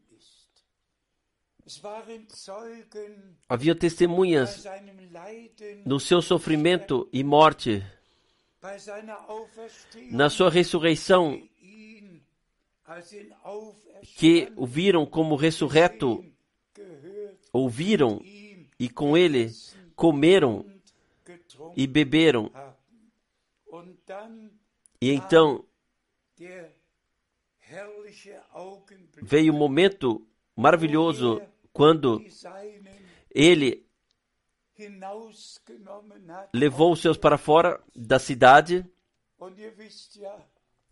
Havia 3.50 3.76
testemunhas 3.76 4.64
no 5.86 6.00
seu 6.00 6.22
sofrimento 6.22 7.10
e 7.12 7.24
morte, 7.24 7.84
na 10.12 10.30
sua 10.30 10.50
ressurreição 10.50 11.42
que 14.16 14.52
o 14.56 14.66
viram 14.66 15.06
como 15.06 15.36
ressurreto, 15.36 16.24
ouviram 17.52 18.22
e 18.80 18.88
com 18.88 19.18
ele 19.18 19.52
comeram 19.96 20.66
e 21.76 21.86
beberam. 21.86 22.52
E 25.02 25.12
então 25.12 25.66
veio 29.22 29.54
o 29.54 29.58
momento 29.58 30.26
maravilhoso 30.56 31.42
quando 31.78 32.20
ele 33.30 33.86
levou 36.52 36.92
os 36.92 37.00
seus 37.00 37.18
para 37.18 37.38
fora 37.38 37.80
da 37.96 38.18
cidade. 38.18 38.84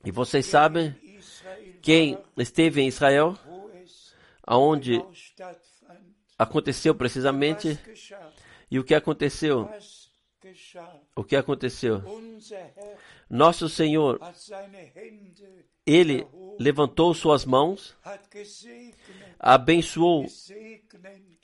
E 0.03 0.11
vocês 0.11 0.45
sabem 0.45 0.95
quem 1.81 2.23
esteve 2.37 2.81
em 2.81 2.87
Israel, 2.87 3.35
aonde 4.43 5.03
aconteceu 6.37 6.93
precisamente, 6.93 7.79
e 8.69 8.77
o 8.77 8.83
que 8.83 8.93
aconteceu? 8.93 9.67
o 11.15 11.23
que 11.23 11.35
aconteceu? 11.35 12.03
Nosso 13.27 13.67
Senhor, 13.67 14.19
ele 15.85 16.25
levantou 16.59 17.13
suas 17.13 17.45
mãos, 17.45 17.95
abençoou 19.39 20.25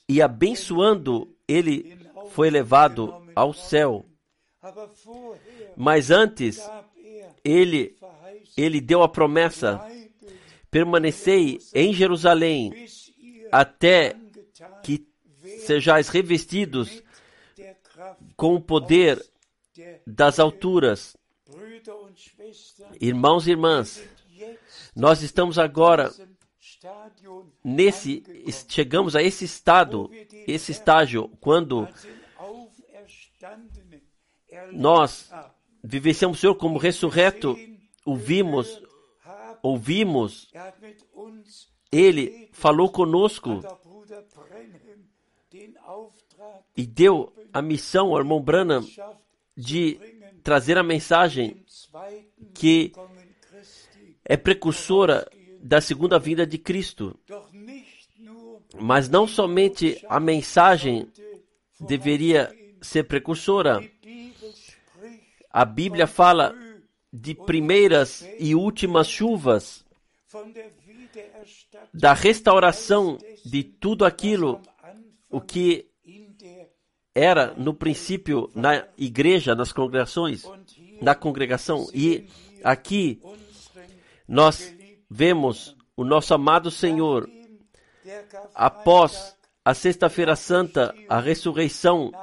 e 0.07 0.21
abençoando, 0.21 1.35
ele 1.47 1.97
foi 2.31 2.49
levado 2.49 3.13
ao 3.35 3.53
céu. 3.53 4.05
Mas 5.75 6.11
antes, 6.11 6.61
ele, 7.43 7.95
ele 8.57 8.81
deu 8.81 9.03
a 9.03 9.09
promessa: 9.09 9.81
permanecei 10.69 11.59
em 11.73 11.93
Jerusalém 11.93 12.73
até 13.51 14.15
que 14.83 15.07
sejais 15.65 16.07
revestidos 16.09 17.03
com 18.35 18.55
o 18.55 18.61
poder 18.61 19.23
das 20.05 20.39
alturas. 20.39 21.15
Irmãos 22.99 23.47
e 23.47 23.51
irmãs, 23.51 24.01
nós 24.95 25.21
estamos 25.21 25.57
agora 25.57 26.11
nesse 27.63 28.23
chegamos 28.67 29.15
a 29.15 29.21
esse 29.21 29.45
estado, 29.45 30.09
esse 30.47 30.71
estágio 30.71 31.29
quando 31.39 31.87
nós 34.71 35.31
vivenciamos 35.83 36.37
o 36.37 36.41
Senhor 36.41 36.55
como 36.55 36.77
ressurreto, 36.77 37.57
ouvimos, 38.05 38.81
ouvimos, 39.61 40.51
Ele 41.91 42.49
falou 42.51 42.89
conosco 42.89 43.61
e 46.75 46.85
deu 46.85 47.33
a 47.53 47.61
missão 47.61 48.11
ao 48.11 48.19
irmão 48.19 48.41
Branham 48.41 48.85
de 49.55 49.99
trazer 50.43 50.77
a 50.77 50.83
mensagem 50.83 51.63
que 52.53 52.91
é 54.32 54.38
precursora 54.38 55.29
da 55.61 55.82
segunda 55.82 56.17
vinda 56.17 56.47
de 56.47 56.57
Cristo. 56.57 57.19
Mas 58.79 59.09
não 59.09 59.27
somente 59.27 60.01
a 60.07 60.21
mensagem 60.21 61.05
deveria 61.77 62.49
ser 62.82 63.03
precursora. 63.03 63.84
A 65.51 65.65
Bíblia 65.65 66.07
fala 66.07 66.55
de 67.11 67.36
primeiras 67.36 68.25
e 68.39 68.55
últimas 68.55 69.09
chuvas, 69.09 69.84
da 71.93 72.13
restauração 72.13 73.17
de 73.43 73.65
tudo 73.65 74.05
aquilo 74.05 74.61
o 75.29 75.41
que 75.41 75.89
era 77.13 77.53
no 77.55 77.73
princípio 77.73 78.49
na 78.55 78.88
igreja, 78.97 79.53
nas 79.55 79.73
congregações, 79.73 80.45
na 81.01 81.13
congregação. 81.13 81.89
E 81.93 82.29
aqui 82.63 83.21
nós 84.32 84.73
vemos 85.09 85.75
o 85.93 86.05
nosso 86.05 86.34
amado 86.34 86.71
Senhor, 86.71 87.29
após 88.55 89.36
a 89.63 89.73
Sexta-feira 89.73 90.38
Santa, 90.38 90.95
a 91.09 91.19
ressurreição, 91.19 92.13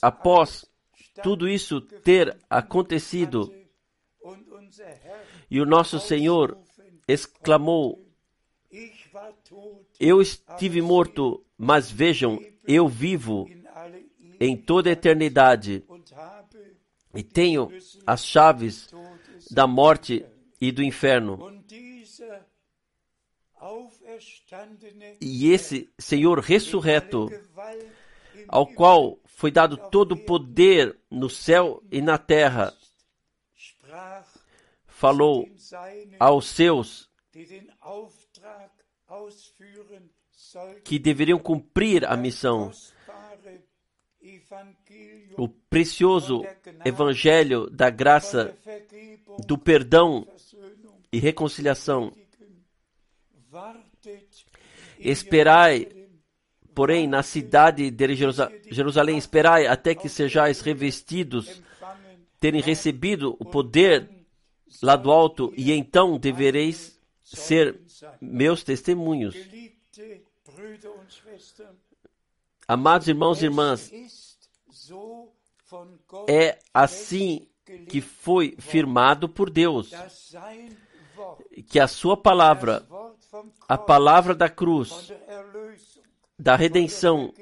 após 0.00 0.64
tudo 1.22 1.46
isso 1.46 1.78
ter 1.82 2.34
acontecido, 2.48 3.54
e 5.50 5.60
o 5.60 5.66
nosso 5.66 6.00
Senhor 6.00 6.56
exclamou: 7.06 8.02
Eu 10.00 10.22
estive 10.22 10.80
morto, 10.80 11.44
mas 11.58 11.90
vejam, 11.90 12.40
eu 12.66 12.88
vivo 12.88 13.46
em 14.40 14.56
toda 14.56 14.88
a 14.88 14.94
eternidade. 14.94 15.84
E 17.14 17.22
tenho 17.22 17.70
as 18.06 18.24
chaves 18.24 18.88
da 19.50 19.66
morte 19.66 20.24
e 20.60 20.72
do 20.72 20.82
inferno. 20.82 21.38
E 25.20 25.50
esse 25.50 25.92
Senhor 25.98 26.38
ressurreto, 26.40 27.28
ao 28.48 28.66
qual 28.66 29.18
foi 29.24 29.50
dado 29.50 29.76
todo 29.90 30.12
o 30.12 30.24
poder 30.24 30.98
no 31.10 31.30
céu 31.30 31.82
e 31.90 32.00
na 32.00 32.18
terra, 32.18 32.74
falou 34.86 35.48
aos 36.18 36.46
seus 36.46 37.10
que 40.84 40.98
deveriam 40.98 41.38
cumprir 41.38 42.04
a 42.04 42.16
missão. 42.16 42.70
O 45.36 45.48
precioso 45.48 46.44
evangelho 46.84 47.68
da 47.70 47.90
graça, 47.90 48.56
do 49.46 49.58
perdão 49.58 50.26
e 51.12 51.18
reconciliação. 51.18 52.12
Esperai, 54.98 55.88
porém, 56.74 57.06
na 57.06 57.22
cidade 57.22 57.90
de 57.90 58.14
Jerusalém, 58.70 59.18
esperai 59.18 59.66
até 59.66 59.94
que 59.94 60.08
sejais 60.08 60.60
revestidos, 60.60 61.62
terem 62.40 62.60
recebido 62.60 63.36
o 63.38 63.44
poder 63.44 64.08
lá 64.82 64.96
do 64.96 65.10
alto, 65.10 65.52
e 65.56 65.72
então 65.72 66.18
devereis 66.18 67.00
ser 67.22 67.80
meus 68.20 68.62
testemunhos. 68.62 69.34
Amados 72.66 73.08
irmãos 73.08 73.42
e 73.42 73.44
irmãs, 73.44 73.92
é 76.28 76.58
assim 76.72 77.46
que 77.88 78.00
foi 78.00 78.56
firmado 78.58 79.28
por 79.28 79.50
Deus, 79.50 79.90
que 81.68 81.78
a 81.78 81.86
sua 81.86 82.16
palavra, 82.16 82.86
a 83.68 83.76
palavra 83.76 84.34
da 84.34 84.48
cruz, 84.48 85.12
da 86.38 86.56
redenção, 86.56 87.32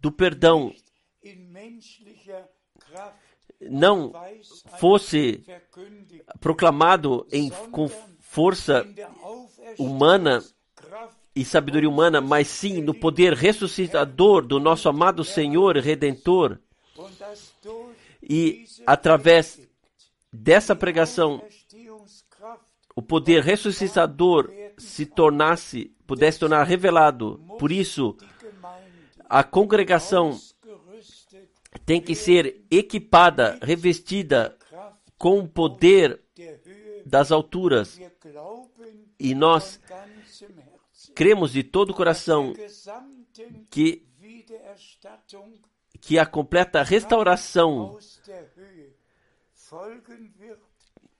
do 0.00 0.12
perdão, 0.12 0.72
não 3.60 4.12
fosse 4.78 5.44
proclamado 6.40 7.26
em, 7.30 7.50
com 7.70 7.88
força 8.20 8.86
humana 9.78 10.42
e 11.34 11.44
sabedoria 11.44 11.88
humana, 11.88 12.20
mas 12.20 12.48
sim 12.48 12.82
no 12.82 12.94
poder 12.94 13.34
ressuscitador 13.34 14.44
do 14.44 14.58
nosso 14.58 14.88
amado 14.88 15.24
Senhor 15.24 15.76
Redentor. 15.76 16.58
E 18.22 18.64
através 18.86 19.60
dessa 20.32 20.74
pregação, 20.74 21.42
o 22.94 23.02
poder 23.02 23.42
ressuscitador 23.42 24.50
se 24.76 25.06
tornasse, 25.06 25.94
pudesse 26.06 26.38
tornar 26.38 26.64
revelado. 26.64 27.40
Por 27.58 27.70
isso, 27.70 28.16
a 29.28 29.44
congregação 29.44 30.38
tem 31.86 32.00
que 32.00 32.14
ser 32.14 32.64
equipada, 32.70 33.58
revestida 33.62 34.56
com 35.16 35.38
o 35.40 35.48
poder 35.48 36.20
das 37.06 37.30
alturas. 37.30 38.00
E 39.18 39.34
nós 39.34 39.80
cremos 41.20 41.52
de 41.52 41.62
todo 41.62 41.90
o 41.90 41.94
coração 41.94 42.54
que, 43.68 44.08
que 46.00 46.18
a 46.18 46.24
completa 46.24 46.82
restauração. 46.82 47.98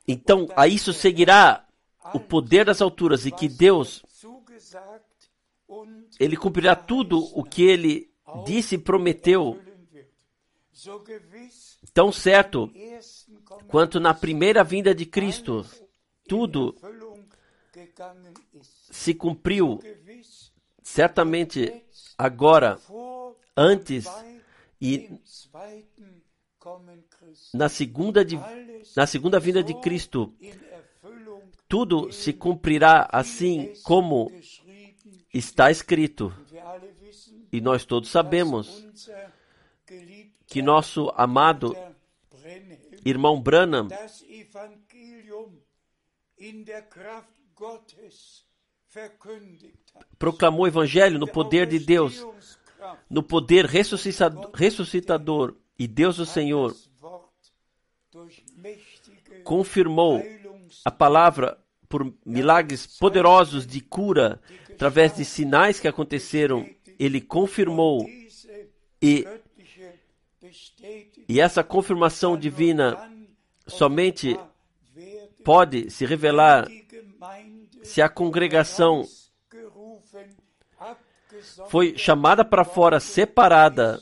Então, 0.08 0.48
a 0.56 0.66
isso 0.66 0.94
seguirá 0.94 1.68
o 2.14 2.18
poder 2.18 2.64
das 2.64 2.80
alturas 2.80 3.26
e 3.26 3.30
que 3.30 3.46
Deus 3.46 4.02
ele 6.18 6.34
cumprirá 6.34 6.74
tudo 6.74 7.18
o 7.38 7.44
que 7.44 7.62
ele 7.62 8.10
disse 8.46 8.76
e 8.76 8.78
prometeu. 8.78 9.60
Tão 11.92 12.10
certo 12.10 12.72
quanto 13.68 14.00
na 14.00 14.14
primeira 14.14 14.64
vinda 14.64 14.94
de 14.94 15.04
Cristo, 15.04 15.66
tudo 16.26 16.74
se 18.90 19.14
cumpriu 19.14 19.78
certamente 20.82 21.84
agora, 22.18 22.78
antes 23.56 24.06
e 24.80 25.08
na 27.54 27.68
segunda, 27.68 28.24
de, 28.24 28.38
na 28.96 29.06
segunda 29.06 29.38
vinda 29.38 29.62
de 29.62 29.74
Cristo, 29.80 30.34
tudo 31.68 32.12
se 32.12 32.32
cumprirá 32.32 33.08
assim 33.10 33.72
como 33.84 34.30
está 35.32 35.70
escrito. 35.70 36.34
E 37.52 37.60
nós 37.60 37.84
todos 37.84 38.10
sabemos 38.10 38.84
que 40.46 40.62
nosso 40.62 41.12
amado 41.16 41.76
irmão 43.04 43.40
Branham 43.40 43.88
proclamou 50.18 50.64
o 50.64 50.68
evangelho 50.68 51.18
no 51.18 51.26
poder 51.26 51.66
de 51.66 51.78
Deus, 51.78 52.26
no 53.08 53.22
poder 53.22 53.64
ressuscitador 53.66 55.54
E 55.78 55.86
Deus, 55.86 56.18
o 56.18 56.26
Senhor, 56.26 56.74
confirmou 59.44 60.22
a 60.84 60.90
palavra 60.90 61.58
por 61.88 62.12
milagres 62.24 62.86
poderosos 62.98 63.66
de 63.66 63.80
cura, 63.80 64.40
através 64.70 65.16
de 65.16 65.24
sinais 65.24 65.80
que 65.80 65.88
aconteceram. 65.88 66.68
Ele 66.98 67.20
confirmou 67.20 68.06
e, 69.00 69.26
e 71.28 71.40
essa 71.40 71.64
confirmação 71.64 72.36
divina 72.36 73.10
somente 73.66 74.38
pode 75.42 75.90
se 75.90 76.04
revelar 76.04 76.68
se 77.90 78.00
a 78.00 78.08
congregação 78.08 79.04
foi 81.68 81.98
chamada 81.98 82.44
para 82.44 82.64
fora, 82.64 83.00
separada 83.00 84.00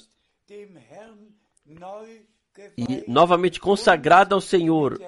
e 2.77 3.05
novamente 3.09 3.59
consagrada 3.59 4.35
ao 4.35 4.41
Senhor 4.43 5.01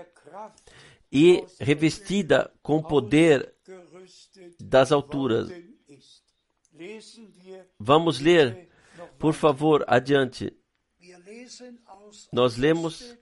e 1.12 1.44
revestida 1.58 2.50
com 2.62 2.78
o 2.78 2.82
poder 2.82 3.54
das 4.58 4.90
alturas. 4.92 5.50
Vamos 7.78 8.18
ler, 8.18 8.70
por 9.18 9.34
favor, 9.34 9.84
adiante. 9.86 10.56
Nós 12.32 12.56
lemos 12.56 13.14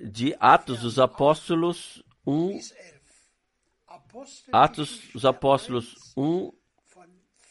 de 0.00 0.36
Atos 0.40 0.80
dos 0.80 0.98
Apóstolos 0.98 2.02
1, 2.26 2.58
Atos 4.52 5.02
dos 5.12 5.24
Apóstolos 5.24 5.94
1, 6.16 6.52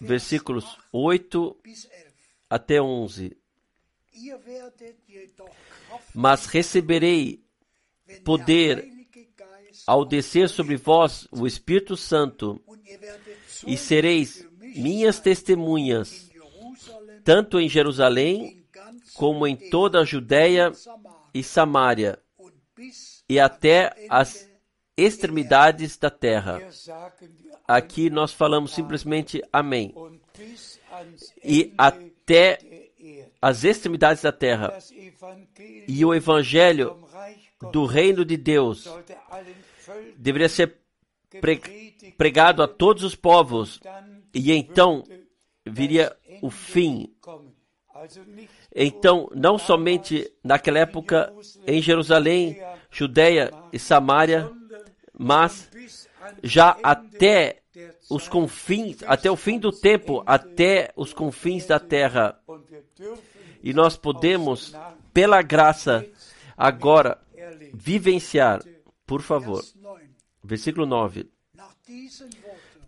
versículos 0.02 0.78
8 0.92 1.58
até 2.50 2.82
11. 2.82 3.38
Mas 6.14 6.46
receberei 6.46 7.44
poder 8.24 8.90
ao 9.86 10.04
descer 10.04 10.50
sobre 10.50 10.76
vós 10.76 11.28
o 11.32 11.46
Espírito 11.46 11.96
Santo, 11.96 12.62
e 13.66 13.78
sereis 13.78 14.48
minhas 14.60 15.20
testemunhas, 15.20 16.30
tanto 17.24 17.60
em 17.60 17.70
Jerusalém 17.70 18.66
como 19.14 19.48
em 19.48 19.56
toda 19.56 20.00
a 20.00 20.06
Judéia 20.06 20.72
e 21.34 21.44
Samária, 21.44 22.20
e 23.30 23.40
até 23.40 23.94
as 24.10 24.50
extremidades 24.98 25.98
da 25.98 26.10
terra. 26.10 26.60
Aqui 27.68 28.10
nós 28.10 28.34
falamos 28.34 28.74
simplesmente 28.74 29.42
amém. 29.54 29.94
E 31.44 31.74
até 31.78 32.60
as 33.42 33.64
extremidades 33.64 34.24
da 34.24 34.32
terra. 34.32 34.78
E 35.88 36.04
o 36.04 36.14
evangelho 36.14 36.98
do 37.72 37.86
reino 37.86 38.26
de 38.26 38.36
Deus 38.36 38.90
deveria 40.18 40.50
ser 40.50 40.78
pregado 42.18 42.64
a 42.64 42.68
todos 42.68 43.04
os 43.04 43.16
povos. 43.16 43.80
E 44.34 44.52
então 44.52 45.04
viria 45.66 46.16
o 46.42 46.50
fim. 46.50 47.14
Então, 48.76 49.30
não 49.34 49.58
somente 49.58 50.32
naquela 50.44 50.80
época 50.80 51.34
em 51.66 51.82
Jerusalém, 51.82 52.62
Judéia 52.92 53.52
e 53.74 53.80
Samária, 53.80 54.52
mas 55.18 55.70
já 56.44 56.78
até 56.84 57.62
os 58.10 58.28
confins, 58.28 59.04
até 59.04 59.30
o 59.30 59.36
fim 59.36 59.60
do 59.60 59.72
tempo, 59.72 60.24
até 60.26 60.92
os 60.96 61.14
confins 61.14 61.66
da 61.66 61.80
terra. 61.80 62.40
E 63.64 63.74
nós 63.74 63.98
podemos, 63.98 64.74
pela 65.14 65.42
graça, 65.42 66.06
agora 66.56 67.20
vivenciar, 67.74 68.64
por 69.06 69.22
favor. 69.22 69.64
Versículo 70.44 70.86
9. 70.86 71.30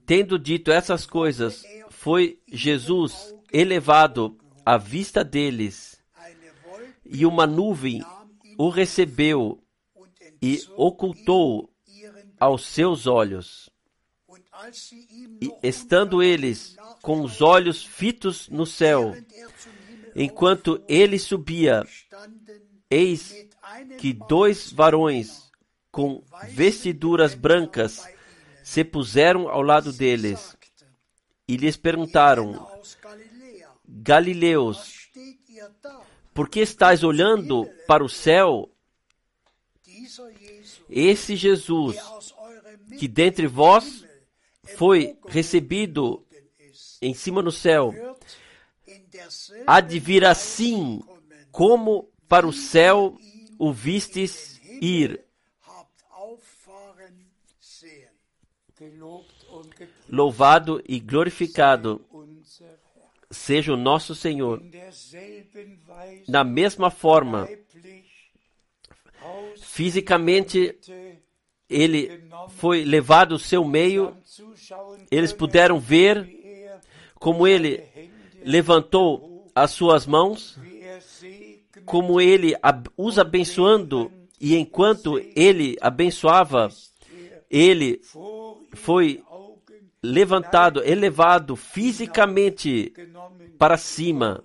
Tendo 0.06 0.40
dito 0.40 0.72
essas 0.72 1.06
coisas, 1.06 1.64
foi 1.90 2.40
Jesus 2.48 3.36
elevado 3.52 4.38
à 4.66 4.78
vista 4.78 5.24
deles, 5.24 6.00
e 7.06 7.26
uma 7.26 7.48
nuvem 7.48 8.04
o 8.58 8.70
recebeu 8.70 9.64
e 10.42 10.60
ocultou 10.76 11.70
aos 12.40 12.66
seus 12.66 13.08
olhos. 13.08 13.70
E 15.42 15.52
estando 15.64 16.22
eles 16.22 16.76
com 17.02 17.22
os 17.22 17.42
olhos 17.42 17.84
fitos 17.84 18.50
no 18.50 18.66
céu, 18.66 19.16
enquanto 20.16 20.84
ele 20.88 21.18
subia, 21.18 21.84
eis 22.90 23.48
que 23.98 24.14
dois 24.14 24.72
varões 24.72 25.50
com 25.92 26.24
vestiduras 26.50 27.34
brancas 27.34 28.08
se 28.64 28.84
puseram 28.84 29.48
ao 29.48 29.62
lado 29.62 29.92
deles 29.92 30.56
e 31.48 31.58
lhes 31.58 31.76
perguntaram: 31.76 32.70
Galileus, 33.88 35.10
por 36.34 36.48
que 36.48 36.60
estáis 36.60 37.04
olhando 37.04 37.68
para 37.88 38.04
o 38.04 38.10
céu? 38.10 38.72
Esse 40.90 41.36
Jesus, 41.36 41.98
que 42.98 43.08
dentre 43.08 43.48
vós 43.48 44.06
foi 44.76 45.18
recebido 45.28 46.26
em 47.02 47.14
cima 47.14 47.42
no 47.42 47.52
céu, 47.52 47.94
há 49.68 49.80
de 49.80 50.00
vir 50.00 50.26
assim 50.26 51.02
como 51.52 52.10
para 52.28 52.48
o 52.48 52.54
céu 52.54 53.18
o 53.58 53.72
vistes 53.72 54.60
ir. 54.82 55.24
Louvado 60.08 60.82
e 60.88 61.00
glorificado 61.00 62.04
seja 63.30 63.74
o 63.74 63.78
nosso 63.78 64.16
Senhor. 64.16 64.62
Na 66.28 66.44
mesma 66.44 66.90
forma, 66.90 67.48
fisicamente, 69.80 70.78
ele 71.70 72.22
foi 72.50 72.84
levado 72.84 73.36
ao 73.36 73.40
seu 73.40 73.64
meio, 73.64 74.14
eles 75.10 75.32
puderam 75.32 75.80
ver 75.80 76.30
como 77.16 77.48
ele 77.48 77.86
levantou 78.44 79.48
as 79.56 79.72
suas 79.72 80.06
mãos, 80.06 80.60
como 81.86 82.20
ele 82.20 82.58
os 82.98 83.18
abençoando, 83.18 84.12
e 84.38 84.58
enquanto 84.58 85.18
ele 85.34 85.78
abençoava, 85.80 86.68
ele 87.50 88.02
foi 88.74 89.24
levantado, 90.04 90.84
elevado 90.84 91.56
fisicamente 91.56 92.92
para 93.58 93.78
cima. 93.78 94.44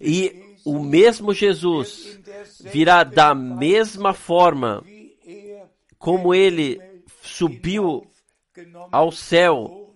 E 0.00 0.49
o 0.64 0.82
mesmo 0.82 1.32
Jesus 1.32 2.18
virá 2.60 3.04
da 3.04 3.34
mesma 3.34 4.12
forma 4.12 4.84
como 5.98 6.34
ele 6.34 6.80
subiu 7.22 8.06
ao 8.90 9.12
céu, 9.12 9.94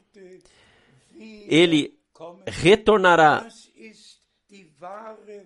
ele 1.47 1.99
retornará. 2.47 3.49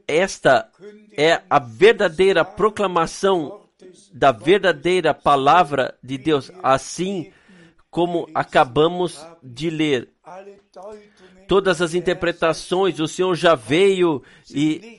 Esta 0.07 0.71
é 1.17 1.43
a 1.49 1.59
verdadeira 1.59 2.45
proclamação 2.45 3.69
da 4.13 4.33
verdadeira 4.33 5.15
palavra 5.15 5.97
de 6.03 6.19
Deus, 6.19 6.51
assim 6.63 7.33
como 7.91 8.29
acabamos 8.35 9.25
de 9.43 9.71
ler. 9.71 10.11
Todas 11.47 11.81
as 11.81 11.95
interpretações, 11.95 12.99
o 13.01 13.09
Senhor 13.09 13.35
já 13.35 13.55
veio 13.55 14.23
e 14.51 14.99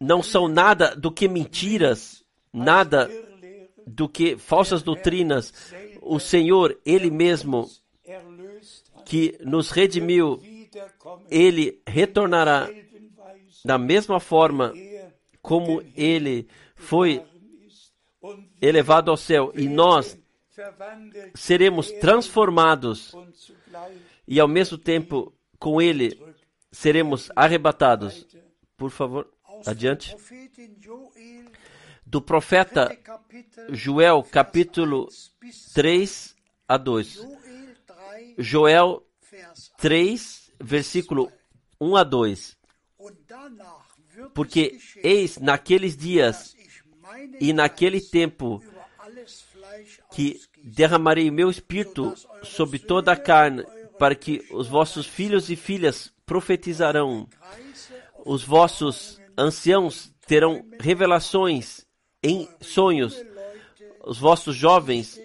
não 0.00 0.22
são 0.22 0.48
nada 0.48 0.94
do 0.94 1.10
que 1.10 1.28
mentiras, 1.28 2.24
nada 2.52 3.10
do 3.86 4.08
que 4.08 4.36
falsas 4.36 4.82
doutrinas. 4.82 5.52
O 6.00 6.18
Senhor, 6.18 6.78
Ele 6.84 7.10
mesmo, 7.10 7.68
que 9.04 9.38
nos 9.40 9.70
redimiu, 9.70 10.40
Ele 11.30 11.80
retornará 11.86 12.68
da 13.64 13.78
mesma 13.78 14.20
forma 14.20 14.72
como 15.40 15.82
Ele 15.96 16.46
foi 16.74 17.22
elevado 18.60 19.10
ao 19.10 19.16
céu 19.16 19.52
e 19.54 19.68
nós 19.68 20.18
seremos 21.34 21.90
transformados 21.92 23.14
e 24.26 24.40
ao 24.40 24.48
mesmo 24.48 24.78
tempo 24.78 25.32
com 25.58 25.80
Ele 25.80 26.18
seremos 26.70 27.30
arrebatados. 27.34 28.26
Por 28.76 28.90
favor, 28.90 29.28
adiante. 29.66 30.16
Do 32.06 32.20
profeta 32.20 32.96
Joel, 33.70 34.22
capítulo 34.22 35.08
3 35.74 36.36
a 36.68 36.76
2. 36.76 37.20
Joel 38.38 39.02
3, 39.78 40.52
versículo 40.60 41.32
1 41.80 41.96
a 41.96 42.04
2. 42.04 42.56
Porque 44.32 44.78
eis 45.02 45.38
naqueles 45.38 45.96
dias 45.96 46.54
e 47.40 47.52
naquele 47.52 48.00
tempo 48.00 48.62
que 50.12 50.40
derramarei 50.62 51.30
meu 51.30 51.50
espírito 51.50 52.14
sobre 52.42 52.78
toda 52.78 53.12
a 53.12 53.16
carne, 53.16 53.64
para 53.98 54.14
que 54.14 54.46
os 54.50 54.68
vossos 54.68 55.06
filhos 55.06 55.50
e 55.50 55.56
filhas 55.56 56.12
profetizarão, 56.26 57.28
os 58.24 58.42
vossos 58.42 59.20
anciãos 59.36 60.12
terão 60.26 60.64
revelações 60.80 61.86
em 62.22 62.48
sonhos, 62.60 63.22
os 64.04 64.18
vossos 64.18 64.56
jovens 64.56 65.20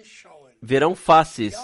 verão 0.60 0.94
faces. 0.94 1.54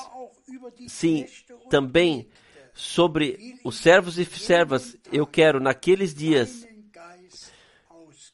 Sim, 0.89 1.27
também 1.71 2.29
sobre 2.73 3.59
os 3.65 3.77
servos 3.77 4.19
e 4.19 4.25
servas 4.25 4.97
eu 5.13 5.27
quero 5.27 5.61
naqueles 5.61 6.15
dias 6.15 6.67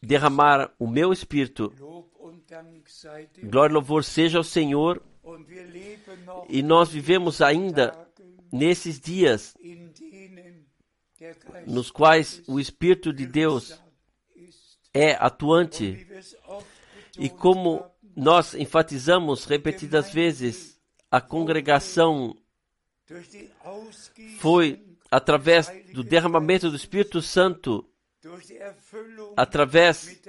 derramar 0.00 0.72
o 0.78 0.86
meu 0.86 1.12
espírito. 1.12 1.72
Glória 3.42 3.72
e 3.72 3.74
louvor 3.74 4.04
seja 4.04 4.38
ao 4.38 4.44
Senhor. 4.44 5.02
E 6.48 6.62
nós 6.62 6.88
vivemos 6.90 7.40
ainda 7.40 7.96
nesses 8.52 9.00
dias 9.00 9.54
nos 11.66 11.90
quais 11.90 12.42
o 12.48 12.58
Espírito 12.58 13.12
de 13.12 13.24
Deus 13.24 13.80
é 14.92 15.12
atuante. 15.12 16.06
E 17.18 17.28
como 17.28 17.84
nós 18.16 18.54
enfatizamos 18.54 19.44
repetidas 19.44 20.12
vezes, 20.12 20.80
a 21.10 21.20
congregação 21.20 22.36
foi 24.38 24.82
através 25.10 25.70
do 25.92 26.02
derramamento 26.02 26.70
do 26.70 26.76
Espírito 26.76 27.20
Santo, 27.20 27.86
através 29.36 30.20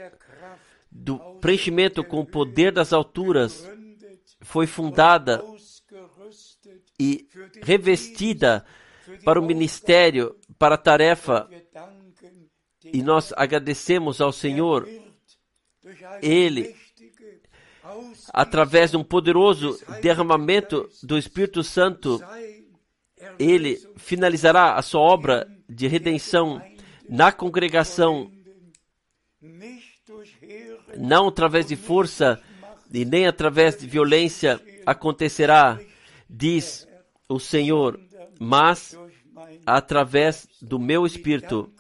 do 0.92 1.18
preenchimento 1.40 2.04
com 2.04 2.20
o 2.20 2.26
poder 2.26 2.72
das 2.72 2.92
alturas, 2.92 3.66
foi 4.42 4.68
fundada 4.68 5.44
e 7.00 7.28
revestida 7.62 8.66
para 9.24 9.40
o 9.40 9.46
ministério, 9.46 10.36
para 10.58 10.76
a 10.76 10.78
tarefa. 10.78 11.50
E 12.86 13.02
nós 13.02 13.34
agradecemos 13.36 14.20
ao 14.20 14.32
Senhor. 14.32 14.88
Ele, 16.22 16.76
através 18.34 18.92
de 18.92 18.98
um 18.98 19.04
poderoso 19.04 19.80
derramamento 20.02 20.90
do 21.02 21.18
Espírito 21.18 21.64
Santo, 21.64 22.22
ele 23.40 23.78
finalizará 23.98 24.76
a 24.76 24.82
sua 24.82 25.02
obra 25.02 25.48
de 25.68 25.88
redenção 25.88 26.62
na 27.10 27.32
congregação, 27.32 28.32
não 30.98 31.28
através 31.28 31.66
de 31.66 31.76
força 31.76 32.42
e 32.94 33.04
nem 33.06 33.28
através 33.28 33.78
de 33.78 33.88
violência 33.88 34.62
acontecerá, 34.86 35.80
diz 36.30 36.88
o 37.28 37.40
Senhor, 37.40 38.00
mas 38.40 38.98
através 39.66 40.48
do 40.62 40.80
meu 40.80 41.06
espírito. 41.06 41.72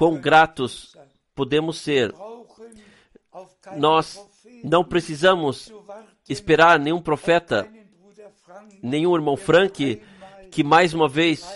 Quão 0.00 0.18
gratos 0.18 0.96
podemos 1.34 1.76
ser. 1.76 2.14
Nós 3.76 4.18
não 4.64 4.82
precisamos 4.82 5.70
esperar 6.26 6.80
nenhum 6.80 7.02
profeta, 7.02 7.70
nenhum 8.82 9.14
irmão 9.14 9.36
Frank, 9.36 10.00
que 10.50 10.64
mais 10.64 10.94
uma 10.94 11.06
vez 11.06 11.46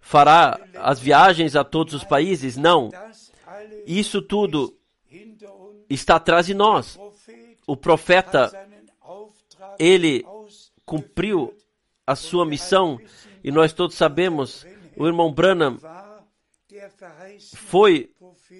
fará 0.00 0.58
as 0.74 0.98
viagens 1.00 1.54
a 1.54 1.62
todos 1.62 1.92
os 1.92 2.02
países. 2.02 2.56
Não. 2.56 2.88
Isso 3.86 4.22
tudo 4.22 4.74
está 5.90 6.16
atrás 6.16 6.46
de 6.46 6.54
nós. 6.54 6.98
O 7.66 7.76
profeta, 7.76 8.50
ele 9.78 10.24
cumpriu 10.86 11.54
a 12.06 12.16
sua 12.16 12.46
missão 12.46 12.98
e 13.44 13.50
nós 13.52 13.74
todos 13.74 13.96
sabemos, 13.96 14.64
o 14.96 15.06
irmão 15.06 15.30
Branham 15.30 15.78
foi 17.54 18.10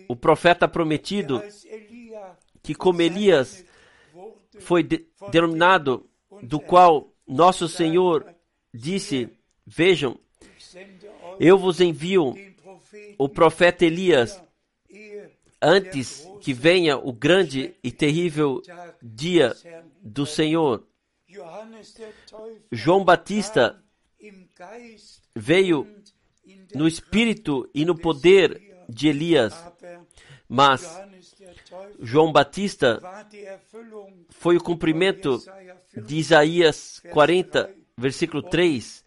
o 0.08 0.16
profeta 0.16 0.68
prometido 0.68 1.42
que, 2.62 2.74
como 2.74 3.02
Elias, 3.02 3.64
foi 4.60 4.82
de, 4.82 5.06
denominado, 5.30 6.08
do 6.42 6.60
qual 6.60 7.12
nosso 7.26 7.68
Senhor 7.68 8.26
disse: 8.72 9.28
Vejam, 9.66 10.18
eu 11.38 11.56
vos 11.56 11.80
envio 11.80 12.34
o 13.18 13.28
profeta 13.28 13.84
Elias 13.84 14.42
antes 15.60 16.26
que 16.40 16.52
venha 16.52 16.96
o 16.96 17.12
grande 17.12 17.74
e 17.82 17.92
terrível 17.92 18.62
dia 19.02 19.54
do 20.02 20.24
Senhor. 20.24 20.86
João 22.72 23.04
Batista 23.04 23.82
veio 25.36 25.86
no 26.74 26.86
espírito 26.86 27.68
e 27.74 27.84
no 27.84 27.96
poder 27.96 28.60
de 28.88 29.08
Elias, 29.08 29.54
mas 30.48 31.00
João 32.00 32.32
Batista 32.32 33.00
foi 34.30 34.56
o 34.56 34.62
cumprimento 34.62 35.40
de 35.96 36.16
Isaías 36.16 37.00
40, 37.10 37.70
versículo 37.96 38.42
3 38.42 39.04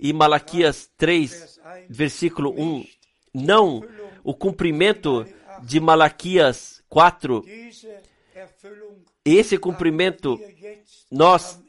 e 0.00 0.12
Malaquias 0.12 0.90
3, 0.96 1.60
versículo 1.88 2.50
1. 2.50 2.84
Não 3.34 3.82
o 4.24 4.34
cumprimento 4.34 5.26
de 5.62 5.78
Malaquias 5.78 6.82
4. 6.88 7.44
Esse 9.24 9.58
cumprimento 9.58 10.40
nós 11.10 11.62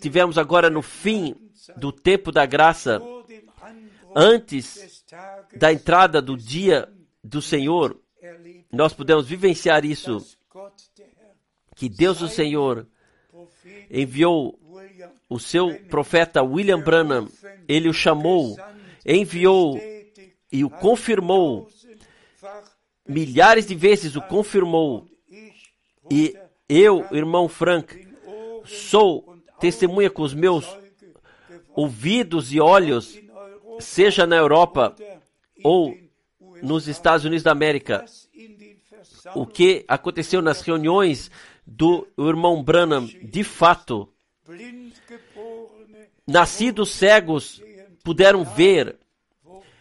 tivemos 0.00 0.38
agora 0.38 0.70
no 0.70 0.82
fim 0.82 1.34
do 1.76 1.92
tempo 1.92 2.32
da 2.32 2.46
graça, 2.46 3.00
antes 4.14 5.04
da 5.56 5.72
entrada 5.72 6.20
do 6.20 6.36
dia 6.36 6.88
do 7.22 7.40
Senhor, 7.40 7.98
nós 8.70 8.92
podemos 8.92 9.26
vivenciar 9.26 9.84
isso. 9.84 10.36
Que 11.74 11.88
Deus, 11.88 12.20
o 12.20 12.28
Senhor, 12.28 12.86
enviou 13.90 14.58
o 15.28 15.38
seu 15.38 15.78
profeta 15.88 16.42
William 16.42 16.80
Branham, 16.80 17.28
ele 17.66 17.88
o 17.88 17.92
chamou, 17.92 18.56
enviou 19.04 19.80
e 20.50 20.64
o 20.64 20.70
confirmou. 20.70 21.68
Milhares 23.08 23.66
de 23.66 23.74
vezes 23.74 24.14
o 24.14 24.22
confirmou. 24.22 25.06
E 26.10 26.36
eu, 26.68 27.06
irmão 27.10 27.48
Frank, 27.48 28.06
sou 28.64 29.38
testemunha 29.58 30.10
com 30.10 30.22
os 30.22 30.34
meus 30.34 30.66
ouvidos 31.74 32.52
e 32.52 32.60
olhos, 32.60 33.18
seja 33.80 34.26
na 34.26 34.36
Europa 34.36 34.94
ou 35.62 35.96
nos 36.62 36.86
Estados 36.86 37.24
Unidos 37.24 37.42
da 37.42 37.52
América, 37.52 38.04
o 39.34 39.46
que 39.46 39.84
aconteceu 39.88 40.40
nas 40.42 40.60
reuniões 40.60 41.30
do 41.66 42.06
irmão 42.18 42.62
Branham, 42.62 43.06
de 43.06 43.44
fato, 43.44 44.08
nascidos 46.26 46.90
cegos 46.90 47.62
puderam 48.02 48.44
ver, 48.44 48.96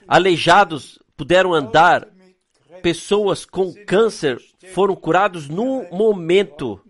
aleijados 0.08 1.00
puderam 1.16 1.54
andar, 1.54 2.08
pessoas 2.82 3.46
com 3.46 3.74
câncer 3.86 4.42
foram 4.74 4.96
curados 4.96 5.48
no 5.48 5.88
momento. 5.92 6.82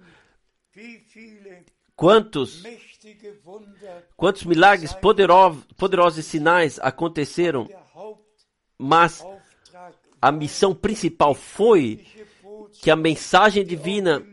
Quantos 1.96 2.64
Quantos 4.16 4.44
milagres 4.44 4.94
poderosos, 4.94 5.64
poderosos 5.78 6.20
e 6.20 6.24
sinais 6.24 6.80
aconteceram, 6.80 7.68
mas 8.78 9.26
a 10.22 10.32
missão 10.32 10.74
principal 10.74 11.34
foi 11.34 12.06
que 12.82 12.90
a 12.92 12.96
mensagem 12.96 13.66
divina, 13.66 14.24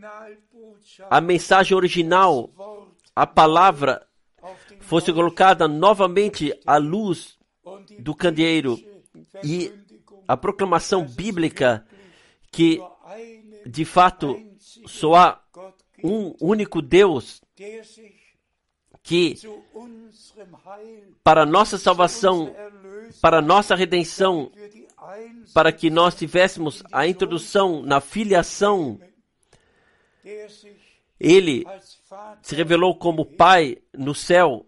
a 1.11 1.21
mensagem 1.21 1.77
original, 1.77 2.51
a 3.15 3.27
palavra, 3.27 4.07
fosse 4.81 5.13
colocada 5.13 5.67
novamente 5.67 6.53
à 6.67 6.77
luz 6.79 7.39
do 7.99 8.15
candeeiro 8.15 8.79
e 9.43 9.73
a 10.27 10.37
proclamação 10.37 11.05
bíblica 11.05 11.87
que, 12.51 12.81
de 13.67 13.85
fato, 13.85 14.41
só 14.87 15.15
há 15.15 15.43
um 16.03 16.35
único 16.41 16.81
Deus 16.81 17.43
que 19.09 19.37
para 21.25 21.47
nossa 21.47 21.79
salvação, 21.79 22.55
para 23.23 23.41
nossa 23.41 23.75
redenção, 23.75 24.53
para 25.55 25.73
que 25.73 25.89
nós 25.89 26.15
tivéssemos 26.15 26.83
a 26.93 27.07
introdução 27.07 27.81
na 27.81 28.03
filiação, 28.03 29.01
ele 31.19 31.65
se 32.43 32.55
revelou 32.55 32.95
como 32.95 33.25
Pai 33.25 33.79
no 33.97 34.15
céu, 34.15 34.67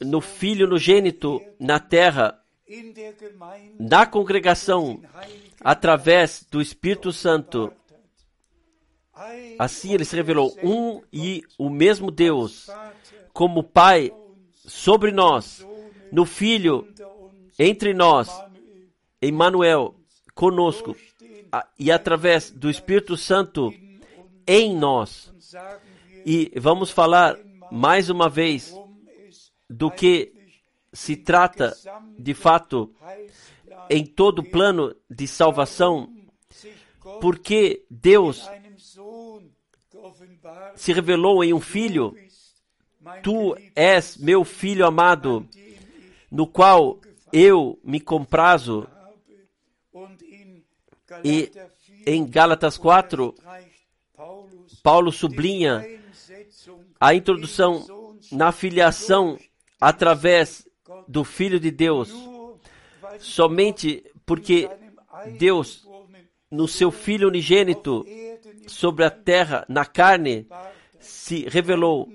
no 0.00 0.20
Filho 0.20 0.68
no 0.68 0.78
gênito 0.78 1.42
na 1.58 1.80
terra, 1.80 2.40
na 3.80 4.06
congregação 4.06 5.02
através 5.60 6.46
do 6.48 6.62
Espírito 6.62 7.12
Santo. 7.12 7.72
Assim 9.58 9.94
ele 9.94 10.04
se 10.04 10.14
revelou 10.14 10.54
um 10.62 11.00
e 11.12 11.42
o 11.58 11.70
mesmo 11.70 12.10
Deus, 12.10 12.68
como 13.32 13.62
Pai 13.62 14.12
sobre 14.54 15.10
nós, 15.10 15.66
no 16.12 16.26
Filho 16.26 16.86
entre 17.58 17.94
nós, 17.94 18.28
Emmanuel 19.22 19.94
conosco, 20.34 20.94
e 21.78 21.90
através 21.90 22.50
do 22.50 22.68
Espírito 22.68 23.16
Santo 23.16 23.72
em 24.46 24.76
nós. 24.76 25.32
E 26.26 26.52
vamos 26.56 26.90
falar 26.90 27.38
mais 27.72 28.10
uma 28.10 28.28
vez 28.28 28.74
do 29.68 29.90
que 29.90 30.32
se 30.92 31.16
trata 31.16 31.74
de 32.18 32.34
fato 32.34 32.92
em 33.88 34.04
todo 34.04 34.40
o 34.40 34.50
plano 34.50 34.94
de 35.08 35.26
salvação, 35.26 36.12
porque 37.20 37.84
Deus 37.90 38.48
se 40.74 40.92
revelou 40.92 41.42
em 41.42 41.52
um 41.52 41.60
filho. 41.60 42.16
Tu 43.22 43.56
és 43.74 44.16
meu 44.16 44.44
filho 44.44 44.84
amado, 44.86 45.46
no 46.30 46.46
qual 46.46 47.00
eu 47.32 47.78
me 47.84 48.00
comprazo. 48.00 48.86
E 51.24 51.50
em 52.04 52.26
Gálatas 52.26 52.76
4, 52.76 53.34
Paulo 54.82 55.12
sublinha 55.12 55.84
a 57.00 57.14
introdução 57.14 57.84
na 58.32 58.50
filiação 58.52 59.38
através 59.80 60.66
do 61.06 61.24
Filho 61.24 61.60
de 61.60 61.70
Deus, 61.70 62.12
somente 63.18 64.04
porque 64.24 64.68
Deus, 65.38 65.85
no 66.50 66.68
seu 66.68 66.90
Filho 66.90 67.28
unigênito, 67.28 68.04
sobre 68.66 69.04
a 69.04 69.10
terra, 69.10 69.64
na 69.68 69.84
carne, 69.84 70.46
se 70.98 71.48
revelou. 71.48 72.08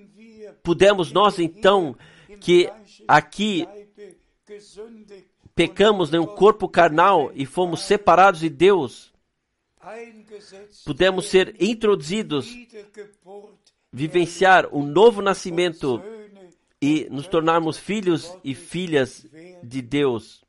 Pudemos 0.64 1.12
nós 1.12 1.40
então, 1.40 1.96
que 2.40 2.70
aqui 3.08 3.68
pecamos 5.56 6.14
em 6.14 6.20
um 6.20 6.26
corpo 6.26 6.68
carnal 6.68 7.32
e 7.34 7.46
fomos 7.46 7.82
separados 7.82 8.42
de 8.42 8.50
Deus, 8.50 9.12
pudemos 10.86 11.26
ser 11.26 11.56
introduzidos, 11.60 12.54
vivenciar 13.92 14.68
um 14.74 14.84
novo 14.84 15.22
nascimento 15.22 16.02
e 16.82 17.08
nos 17.10 17.28
tornarmos 17.28 17.78
filhos 17.78 18.36
e 18.44 18.56
filhas 18.56 19.26
de 19.64 19.82
Deus. 19.82 20.44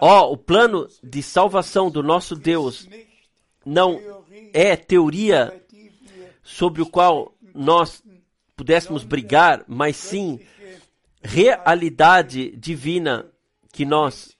Ó, 0.00 0.28
oh, 0.28 0.32
o 0.32 0.36
plano 0.36 0.88
de 1.02 1.22
salvação 1.22 1.90
do 1.90 2.02
nosso 2.02 2.34
Deus 2.36 2.88
não 3.64 4.00
é 4.52 4.76
teoria 4.76 5.62
sobre 6.42 6.82
o 6.82 6.86
qual 6.86 7.34
nós 7.54 8.02
pudéssemos 8.56 9.04
brigar, 9.04 9.64
mas 9.66 9.96
sim 9.96 10.40
realidade 11.22 12.50
divina 12.56 13.26
que 13.72 13.84
nós 13.84 14.36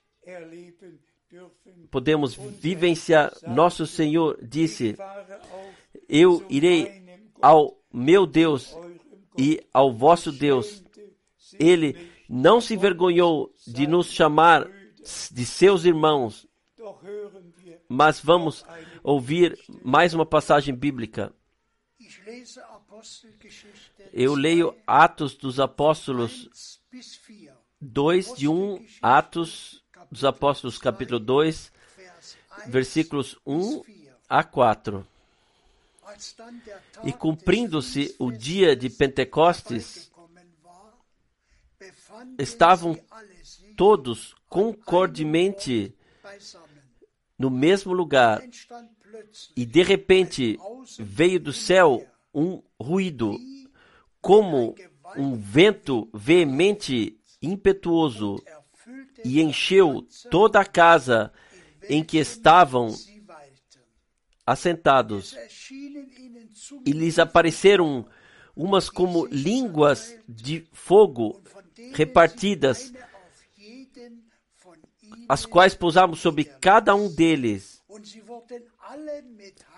podemos 1.90 2.34
vivenciar. 2.34 3.32
Nosso 3.46 3.86
Senhor 3.86 4.38
disse: 4.42 4.96
Eu 6.08 6.44
irei 6.48 7.02
ao 7.40 7.76
meu 7.92 8.26
Deus 8.26 8.76
e 9.38 9.60
ao 9.72 9.92
vosso 9.92 10.30
Deus. 10.32 10.82
Ele 11.58 11.96
não 12.28 12.60
se 12.60 12.74
envergonhou 12.74 13.52
de 13.66 13.86
nos 13.86 14.06
chamar 14.12 14.68
de 15.30 15.46
seus 15.46 15.84
irmãos. 15.84 16.46
Mas 17.88 18.20
vamos 18.20 18.64
ouvir 19.02 19.58
mais 19.84 20.14
uma 20.14 20.26
passagem 20.26 20.74
bíblica. 20.74 21.32
Eu 24.12 24.34
leio 24.34 24.76
Atos 24.86 25.34
dos 25.34 25.60
Apóstolos 25.60 26.80
2, 27.80 28.34
de 28.34 28.48
1, 28.48 28.86
Atos 29.00 29.82
dos 30.10 30.24
Apóstolos, 30.24 30.78
capítulo 30.78 31.18
2, 31.18 31.72
versículos 32.66 33.38
1 33.46 33.82
a 34.28 34.42
4. 34.42 35.06
E 37.04 37.12
cumprindo-se 37.12 38.14
o 38.18 38.32
dia 38.32 38.74
de 38.74 38.90
Pentecostes, 38.90 40.10
estavam 42.38 42.98
todos 43.76 44.34
concordemente 44.48 45.94
no 47.38 47.50
mesmo 47.50 47.92
lugar. 47.92 48.42
E 49.56 49.66
de 49.66 49.82
repente 49.82 50.58
veio 50.98 51.40
do 51.40 51.52
céu 51.52 52.06
um 52.34 52.62
ruído, 52.80 53.36
como 54.20 54.74
um 55.16 55.34
vento 55.36 56.08
veemente, 56.12 57.18
impetuoso, 57.42 58.42
e 59.24 59.40
encheu 59.40 60.06
toda 60.30 60.60
a 60.60 60.64
casa 60.64 61.32
em 61.88 62.04
que 62.04 62.18
estavam 62.18 62.94
assentados. 64.46 65.36
E 66.84 66.92
lhes 66.92 67.18
apareceram 67.18 68.06
umas 68.54 68.90
como 68.90 69.26
línguas 69.26 70.16
de 70.28 70.66
fogo 70.72 71.42
repartidas, 71.92 72.92
as 75.30 75.46
quais 75.46 75.76
pousamos 75.76 76.18
sobre 76.18 76.42
cada 76.42 76.92
um 76.92 77.08
deles. 77.08 77.80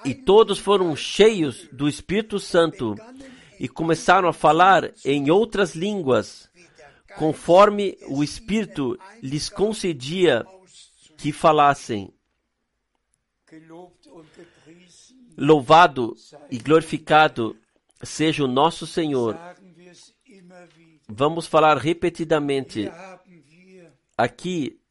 E 0.03 0.15
todos 0.15 0.59
foram 0.59 0.97
cheios 0.97 1.69
do 1.71 1.87
Espírito 1.87 2.41
Santo 2.41 2.95
e 3.61 3.69
começaram 3.69 4.31
a 4.31 4.33
falar 4.33 4.95
em 5.05 5.31
outras 5.31 5.75
línguas, 5.75 6.49
conforme 7.19 7.99
o 8.09 8.25
Espírito 8.25 8.99
lhes 9.23 9.51
concedia 9.51 10.43
que 11.19 11.33
falassem. 11.33 12.11
Louvado 15.37 16.17
e 16.51 16.57
glorificado 16.57 17.55
seja 18.03 18.43
o 18.43 18.49
nosso 18.49 18.87
Senhor. 18.87 19.39
Vamos 21.07 21.47
falar 21.47 21.77
repetidamente. 21.77 22.91
Aqui 24.17 24.82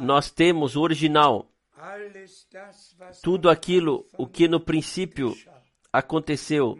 nós 0.00 0.30
temos 0.30 0.76
o 0.76 0.80
original. 0.80 1.50
Tudo 3.22 3.48
aquilo 3.50 4.06
o 4.16 4.26
que 4.26 4.48
no 4.48 4.58
princípio 4.58 5.36
aconteceu 5.92 6.78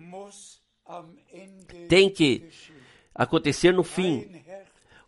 tem 1.89 2.11
que 2.11 2.49
acontecer 3.15 3.73
no 3.73 3.83
fim. 3.83 4.43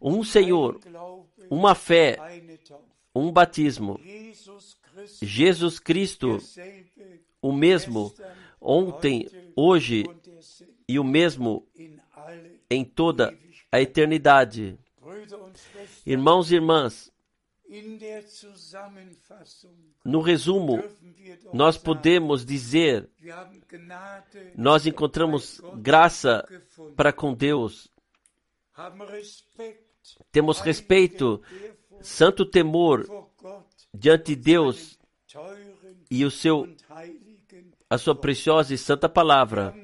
Um 0.00 0.22
Senhor, 0.22 0.80
uma 1.50 1.74
fé, 1.74 2.18
um 3.14 3.32
batismo. 3.32 4.00
Jesus 5.22 5.78
Cristo, 5.78 6.38
o 7.40 7.52
mesmo 7.52 8.12
ontem, 8.60 9.28
hoje 9.56 10.04
e 10.88 10.98
o 10.98 11.04
mesmo 11.04 11.66
em 12.70 12.84
toda 12.84 13.36
a 13.70 13.80
eternidade. 13.80 14.78
Irmãos 16.06 16.50
e 16.50 16.54
irmãs, 16.56 17.12
no 20.04 20.20
resumo, 20.20 20.82
nós 21.52 21.76
podemos 21.76 22.44
dizer: 22.44 23.08
nós 24.56 24.86
encontramos 24.86 25.60
graça 25.76 26.46
para 26.96 27.12
com 27.12 27.34
Deus, 27.34 27.92
temos 30.32 30.60
respeito, 30.60 31.42
santo 32.00 32.46
temor 32.46 33.06
diante 33.92 34.34
de 34.34 34.36
Deus 34.36 34.98
e 36.10 36.24
o 36.24 36.30
seu, 36.30 36.66
a 37.90 37.98
sua 37.98 38.14
preciosa 38.14 38.72
e 38.72 38.78
santa 38.78 39.08
palavra. 39.08 39.74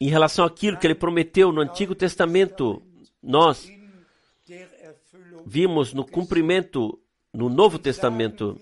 Em 0.00 0.08
relação 0.08 0.44
àquilo 0.44 0.78
que 0.78 0.86
ele 0.86 0.94
prometeu 0.94 1.52
no 1.52 1.60
Antigo 1.60 1.94
Testamento, 1.94 2.82
nós 3.22 3.68
vimos 5.46 5.92
no 5.92 6.04
cumprimento 6.06 6.98
no 7.32 7.48
Novo 7.48 7.78
Testamento. 7.78 8.58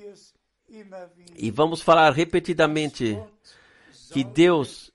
E 1.36 1.50
vamos 1.50 1.80
falar 1.82 2.12
repetidamente 2.12 3.18
que 4.12 4.24
Deus 4.24 4.92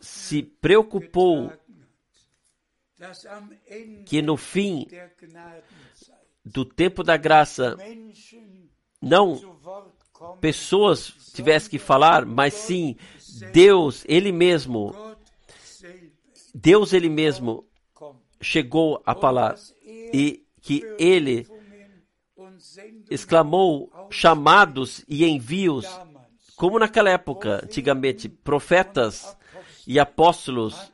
se 0.00 0.42
preocupou 0.42 1.52
que 4.06 4.22
no 4.22 4.36
fim 4.36 4.86
do 6.44 6.64
tempo 6.64 7.02
da 7.02 7.16
graça, 7.16 7.76
não 9.00 9.58
pessoas 10.40 11.12
tivessem 11.32 11.70
que 11.70 11.78
falar, 11.78 12.24
mas 12.26 12.54
sim 12.54 12.96
Deus, 13.52 14.04
Ele 14.08 14.32
mesmo, 14.32 14.94
Deus 16.54 16.92
ele 16.92 17.08
mesmo 17.08 17.64
chegou 18.40 19.02
a 19.04 19.14
falar 19.14 19.56
e 19.84 20.44
que 20.60 20.82
ele 20.98 21.46
exclamou 23.10 23.90
chamados 24.10 25.04
e 25.08 25.24
envios, 25.24 25.86
como 26.56 26.78
naquela 26.78 27.10
época, 27.10 27.60
antigamente, 27.64 28.28
profetas 28.28 29.36
e 29.86 29.98
apóstolos 29.98 30.92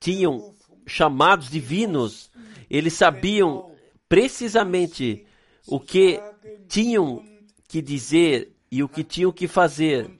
tinham 0.00 0.54
chamados 0.86 1.50
divinos, 1.50 2.30
eles 2.68 2.94
sabiam 2.94 3.72
precisamente 4.08 5.26
o 5.66 5.78
que 5.78 6.20
tinham 6.68 7.24
que 7.68 7.80
dizer 7.80 8.53
e 8.74 8.82
o 8.82 8.88
que 8.88 9.04
tinham 9.04 9.30
que 9.30 9.46
fazer. 9.46 10.10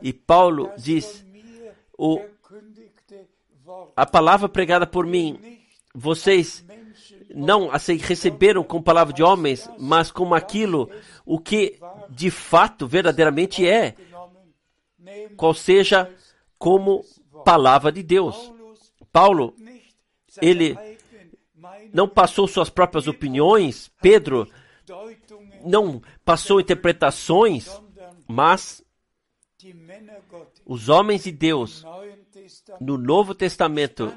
E 0.00 0.12
Paulo 0.12 0.70
diz: 0.78 1.26
o, 1.98 2.22
a 3.96 4.06
palavra 4.06 4.48
pregada 4.48 4.86
por 4.86 5.04
mim, 5.04 5.58
vocês 5.92 6.64
não 7.34 7.68
receberam 7.68 8.62
como 8.62 8.84
palavra 8.84 9.12
de 9.12 9.24
homens, 9.24 9.68
mas 9.76 10.12
como 10.12 10.36
aquilo 10.36 10.88
o 11.26 11.40
que 11.40 11.80
de 12.08 12.30
fato 12.30 12.86
verdadeiramente 12.86 13.66
é, 13.66 13.96
qual 15.36 15.52
seja 15.52 16.08
como 16.56 17.04
palavra 17.44 17.90
de 17.90 18.04
Deus. 18.04 18.52
Paulo, 19.12 19.52
ele 20.40 20.78
não 21.92 22.08
passou 22.08 22.46
suas 22.46 22.70
próprias 22.70 23.08
opiniões, 23.08 23.90
Pedro 24.00 24.48
não 25.68 26.02
passou 26.24 26.60
interpretações, 26.60 27.68
mas 28.26 28.82
os 30.64 30.88
homens 30.88 31.24
de 31.24 31.32
Deus 31.32 31.84
no 32.80 32.96
Novo 32.96 33.34
Testamento 33.34 34.12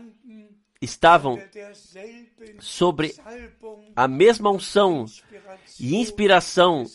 estavam 0.82 1.38
sobre 2.60 3.14
a 3.96 4.08
mesma 4.08 4.50
unção 4.50 5.06
e 5.80 5.96
inspiração 5.96 6.86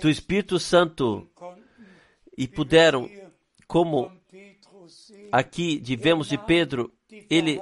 do 0.00 0.08
Espírito 0.08 0.58
Santo 0.58 1.28
e 2.36 2.46
puderam, 2.46 3.10
como 3.66 4.10
aqui 5.32 5.82
vemos 5.96 6.28
de 6.28 6.38
Pedro, 6.38 6.92
ele 7.28 7.60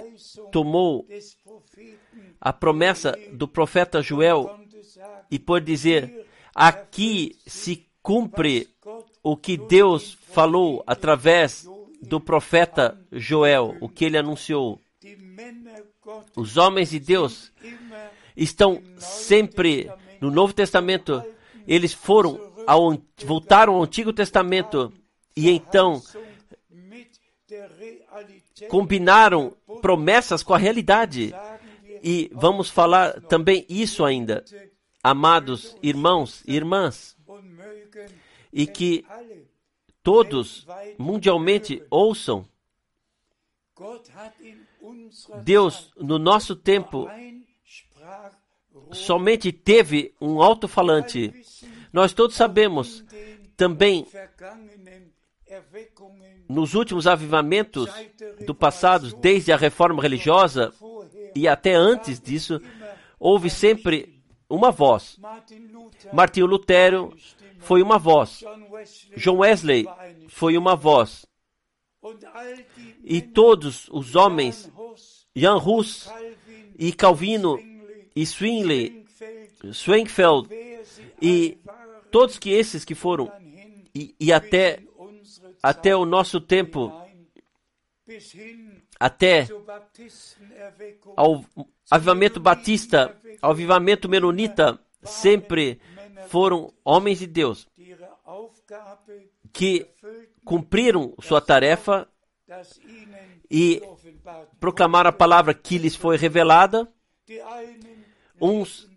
tomou 0.53 1.07
a 2.41 2.53
promessa 2.53 3.17
do 3.33 3.49
profeta 3.49 4.03
Joel 4.03 4.66
e 5.31 5.39
pode 5.39 5.65
dizer: 5.67 6.27
aqui 6.55 7.37
se 7.47 7.87
cumpre 8.03 8.69
o 9.23 9.37
que 9.37 9.57
Deus 9.57 10.17
falou 10.33 10.83
através 10.87 11.69
do 12.03 12.21
profeta 12.21 12.99
Joel, 13.11 13.77
o 13.81 13.89
que 13.89 14.05
ele 14.05 14.19
anunciou. 14.19 14.81
Os 16.37 16.57
homens 16.57 16.91
de 16.91 17.01
Deus 17.01 17.53
estão 18.37 18.81
sempre 18.99 19.91
no 20.21 20.31
Novo 20.31 20.53
Testamento, 20.53 21.23
eles 21.67 21.93
foram 21.93 22.41
ao, 22.67 22.97
voltaram 23.25 23.75
ao 23.75 23.83
Antigo 23.83 24.13
Testamento 24.13 24.93
e 25.37 25.51
então 25.51 26.03
combinaram 28.69 29.57
promessas 29.81 30.43
com 30.43 30.55
a 30.55 30.59
realidade. 30.59 31.35
E 32.03 32.31
vamos 32.33 32.71
falar 32.71 33.21
também 33.23 33.65
isso 33.69 34.05
ainda, 34.05 34.45
amados 35.07 35.77
irmãos 35.81 36.43
e 36.49 36.57
irmãs, 36.57 37.17
e 38.53 38.67
que 38.67 39.07
todos 40.03 40.67
mundialmente 40.99 41.81
ouçam. 41.89 42.45
Deus, 45.45 45.93
no 45.97 46.19
nosso 46.19 46.57
tempo, 46.57 47.09
somente 48.91 49.53
teve 49.53 50.13
um 50.21 50.43
alto-falante. 50.43 51.33
Nós 51.93 52.13
todos 52.13 52.35
sabemos 52.35 53.05
também 53.57 54.09
nos 56.49 56.75
últimos 56.75 57.07
avivamentos 57.07 57.89
do 58.45 58.57
passado, 58.57 59.15
desde 59.19 59.53
a 59.53 59.57
reforma 59.57 60.03
religiosa 60.03 60.73
e 61.33 61.47
até 61.47 61.75
antes 61.75 62.21
disso, 62.21 62.61
houve 63.21 63.49
sempre 63.49 64.16
uma 64.49 64.71
voz. 64.71 65.19
Martinho 66.13 66.47
Lutero 66.47 67.17
foi 67.59 67.83
uma 67.83 67.99
voz. 67.99 68.45
John 69.17 69.39
Wesley 69.39 69.87
foi 70.29 70.57
uma 70.57 70.77
voz. 70.77 71.27
E 73.03 73.21
todos 73.21 73.89
os 73.91 74.15
homens, 74.15 74.71
Jan 75.35 75.57
Hus 75.57 76.09
e 76.79 76.93
Calvino 76.93 77.59
e 78.15 78.25
Swingley, 78.25 79.05
Swingfeld 79.73 80.49
e 81.21 81.59
todos 82.11 82.39
que 82.39 82.51
esses 82.51 82.85
que 82.85 82.95
foram 82.95 83.33
e, 83.95 84.15
e 84.21 84.33
até 84.33 84.83
até 85.63 85.97
o 85.97 86.05
nosso 86.05 86.41
tempo, 86.41 86.93
até 88.99 89.47
ao 91.17 91.45
avivamento 91.91 92.41
batista, 92.41 93.17
ao 93.41 93.51
avivamento 93.51 94.09
menonita, 94.09 94.79
sempre 95.03 95.81
foram 96.29 96.73
homens 96.85 97.19
de 97.19 97.27
Deus 97.27 97.69
que 99.53 99.87
cumpriram 100.45 101.15
sua 101.21 101.41
tarefa 101.41 102.09
e 103.51 103.83
proclamaram 104.59 105.11
a 105.11 105.13
palavra 105.13 105.55
que 105.55 105.79
lhes 105.79 105.95
foi 105.95 106.17
revelada. 106.17 106.89
Uns 108.41 108.89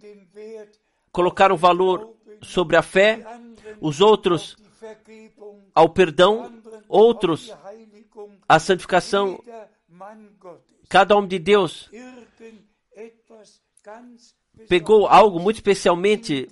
colocaram 1.11 1.55
valor 1.55 2.15
sobre 2.41 2.75
a 2.75 2.81
fé, 2.81 3.25
os 3.79 4.01
outros 4.01 4.57
ao 5.73 5.89
perdão, 5.89 6.51
outros 6.87 7.53
à 8.47 8.59
santificação. 8.59 9.41
Cada 10.87 11.15
homem 11.15 11.29
de 11.29 11.39
Deus 11.39 11.89
pegou 14.67 15.07
algo 15.07 15.39
muito 15.39 15.57
especialmente 15.57 16.47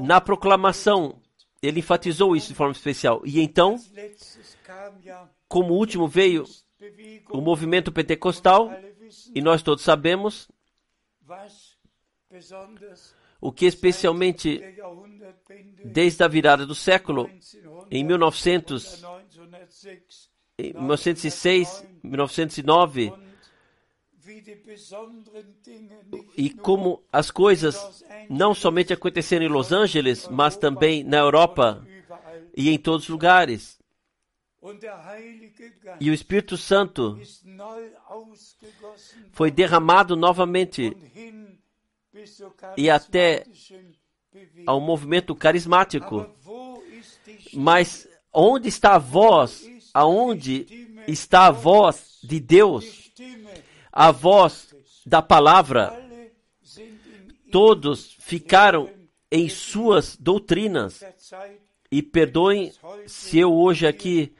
na 0.00 0.20
proclamação. 0.20 1.20
Ele 1.60 1.80
enfatizou 1.80 2.36
isso 2.36 2.48
de 2.48 2.54
forma 2.54 2.72
especial. 2.72 3.22
E 3.24 3.40
então, 3.40 3.76
como 5.48 5.74
último 5.74 6.06
veio 6.06 6.44
o 7.30 7.40
movimento 7.40 7.90
pentecostal, 7.90 8.70
e 9.34 9.40
nós 9.40 9.62
todos 9.62 9.82
sabemos 9.82 10.48
o 13.40 13.52
que 13.52 13.66
especialmente 13.66 14.60
desde 15.84 16.22
a 16.22 16.28
virada 16.28 16.66
do 16.66 16.74
século, 16.74 17.28
em 17.90 18.04
1900, 18.04 19.02
em 20.58 20.72
1906, 20.72 21.86
1909, 22.02 23.12
e 26.36 26.50
como 26.50 27.02
as 27.12 27.30
coisas 27.30 28.04
não 28.28 28.54
somente 28.54 28.92
aconteceram 28.92 29.46
em 29.46 29.48
Los 29.48 29.72
Angeles, 29.72 30.28
mas 30.28 30.56
também 30.56 31.04
na 31.04 31.18
Europa 31.18 31.86
e 32.56 32.70
em 32.70 32.78
todos 32.78 33.04
os 33.04 33.08
lugares. 33.08 33.78
E 36.00 36.10
o 36.10 36.14
Espírito 36.14 36.56
Santo 36.56 37.18
foi 39.32 39.50
derramado 39.50 40.16
novamente 40.16 40.96
e 42.76 42.90
até 42.90 43.46
ao 44.66 44.80
movimento 44.80 45.34
carismático. 45.34 46.28
Mas 47.54 48.08
onde 48.32 48.68
está 48.68 48.96
a 48.96 48.98
voz? 48.98 49.77
Aonde 49.94 50.66
está 51.06 51.46
a 51.46 51.50
voz 51.50 52.18
de 52.22 52.40
Deus? 52.40 53.10
A 53.92 54.10
voz 54.10 54.74
da 55.04 55.22
palavra. 55.22 55.92
Todos 57.50 58.16
ficaram 58.20 58.90
em 59.30 59.48
suas 59.48 60.16
doutrinas. 60.16 61.02
E 61.90 62.02
perdoem 62.02 62.72
se 63.06 63.38
eu 63.38 63.54
hoje 63.54 63.86
aqui 63.86 64.34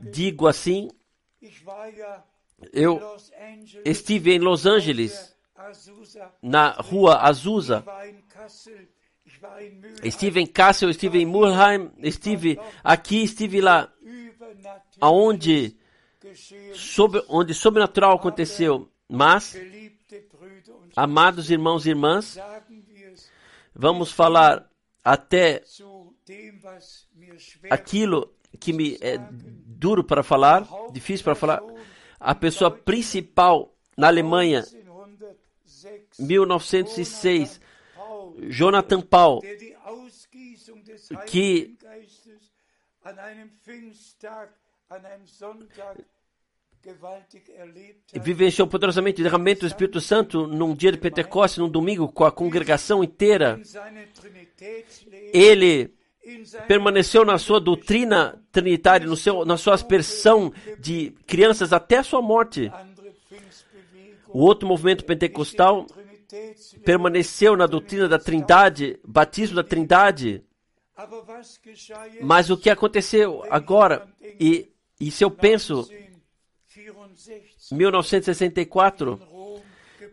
digo 0.00 0.46
assim. 0.46 0.90
Eu 2.72 3.00
estive 3.84 4.32
em 4.32 4.38
Los 4.38 4.66
Angeles 4.66 5.34
na 6.42 6.70
rua 6.70 7.18
Azusa. 7.18 7.84
Estive 10.02 10.40
em 10.40 10.46
Kassel, 10.46 10.90
estive 10.90 11.20
em 11.20 11.26
Mulheim, 11.26 11.90
estive 11.98 12.58
aqui, 12.82 13.22
estive 13.22 13.60
lá, 13.60 13.92
aonde 15.00 15.76
onde 17.28 17.54
sobrenatural 17.54 18.16
aconteceu. 18.16 18.90
Mas, 19.08 19.56
amados 20.94 21.50
irmãos 21.50 21.86
e 21.86 21.90
irmãs, 21.90 22.38
vamos 23.74 24.12
falar 24.12 24.70
até 25.02 25.62
aquilo 27.70 28.34
que 28.60 28.72
me 28.72 28.98
é 29.00 29.18
duro 29.66 30.04
para 30.04 30.22
falar, 30.22 30.66
difícil 30.92 31.24
para 31.24 31.34
falar. 31.34 31.62
A 32.20 32.34
pessoa 32.34 32.70
principal 32.70 33.74
na 33.96 34.08
Alemanha, 34.08 34.64
1906, 36.18 37.60
Jonathan 38.50 39.00
Paul, 39.00 39.40
que 41.26 41.78
vivenciou 48.20 48.66
poderosamente 48.66 49.20
o 49.20 49.24
derramamento 49.24 49.60
do 49.60 49.66
Espírito 49.66 50.00
Santo 50.00 50.46
num 50.46 50.74
dia 50.74 50.92
de 50.92 50.98
Pentecostes, 50.98 51.58
num 51.58 51.68
domingo, 51.68 52.08
com 52.08 52.24
a 52.24 52.32
congregação 52.32 53.02
inteira. 53.02 53.60
Ele 55.32 55.92
permaneceu 56.66 57.24
na 57.24 57.38
sua 57.38 57.60
doutrina 57.60 58.42
trinitária, 58.52 59.06
no 59.06 59.16
seu, 59.16 59.44
na 59.44 59.56
sua 59.56 59.74
aspersão 59.74 60.52
de 60.78 61.10
crianças 61.26 61.72
até 61.72 61.98
a 61.98 62.02
sua 62.02 62.22
morte. 62.22 62.70
O 64.28 64.40
outro 64.40 64.68
movimento 64.68 65.04
pentecostal 65.04 65.86
permaneceu 66.84 67.56
na 67.56 67.66
doutrina 67.66 68.08
da 68.08 68.18
Trindade, 68.18 69.00
batismo 69.04 69.56
da 69.56 69.64
Trindade. 69.64 70.44
Mas 72.20 72.50
o 72.50 72.56
que 72.56 72.68
aconteceu 72.68 73.44
agora, 73.50 74.06
e, 74.38 74.70
e 75.00 75.10
se 75.10 75.24
eu 75.24 75.30
penso, 75.30 75.88
1964, 77.70 79.20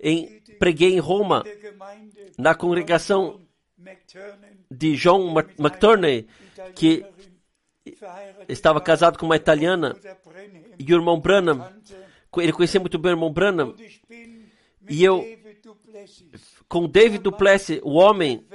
em, 0.01 0.41
preguei 0.59 0.93
em 0.93 0.99
Roma, 0.99 1.43
na 2.38 2.53
congregação 2.53 3.41
de 4.69 4.95
John 4.95 5.33
McTurney, 5.57 6.27
que 6.75 7.05
estava 8.47 8.79
casado 8.79 9.17
com 9.17 9.25
uma 9.25 9.36
italiana, 9.36 9.95
e 10.77 10.93
o 10.93 10.97
irmão 10.97 11.19
Branham, 11.19 11.67
ele 12.38 12.51
conhecia 12.51 12.79
muito 12.79 12.99
bem 12.99 13.11
o 13.11 13.15
irmão 13.15 13.31
Branham, 13.31 13.75
e 14.88 15.03
eu, 15.03 15.23
com 16.67 16.88
David 16.88 17.23
Duplessis, 17.23 17.79
o 17.81 17.93
homem 17.93 18.45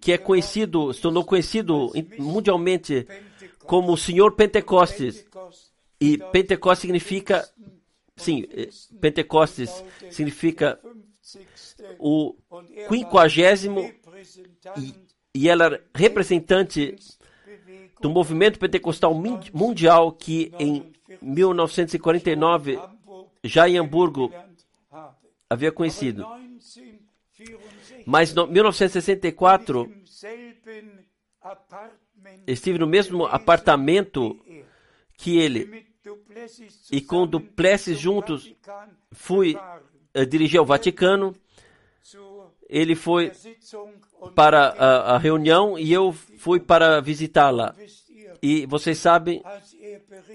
que 0.00 0.12
é 0.12 0.18
conhecido, 0.18 0.92
se 0.92 1.00
tornou 1.00 1.24
conhecido 1.24 1.92
mundialmente 2.18 3.06
como 3.66 3.92
o 3.92 3.96
Senhor 3.96 4.32
Pentecostes, 4.32 5.26
e 6.00 6.18
Pentecostes 6.18 6.82
significa, 6.82 7.48
sim, 8.16 8.46
eh, 8.50 8.68
Pentecostes 9.00 9.84
significa 10.10 10.78
o 11.98 12.34
quinquagésimo 12.88 13.80
e, 14.78 14.94
e 15.34 15.48
ela 15.48 15.64
era 15.64 15.84
representante 15.94 16.96
do 18.00 18.10
movimento 18.10 18.58
pentecostal 18.58 19.14
mundial 19.52 20.12
que 20.12 20.52
em 20.58 20.92
1949, 21.20 22.78
já 23.42 23.68
em 23.68 23.78
Hamburgo, 23.78 24.32
havia 25.48 25.72
conhecido. 25.72 26.26
Mas 28.04 28.32
em 28.32 28.46
1964, 28.46 29.90
estive 32.46 32.78
no 32.78 32.86
mesmo 32.86 33.26
apartamento 33.26 34.38
que 35.16 35.38
ele. 35.38 35.86
E 36.92 37.00
com 37.00 37.26
Duplessis 37.26 37.98
juntos, 37.98 38.52
fui 39.12 39.56
uh, 39.56 40.26
dirigir 40.26 40.58
ao 40.58 40.66
Vaticano. 40.66 41.34
Ele 42.68 42.94
foi 42.94 43.32
para 44.34 44.68
a, 44.68 45.14
a 45.14 45.18
reunião 45.18 45.78
e 45.78 45.92
eu 45.92 46.12
fui 46.12 46.60
para 46.60 47.00
visitá-la. 47.00 47.74
E 48.42 48.66
vocês 48.66 48.98
sabem, 48.98 49.42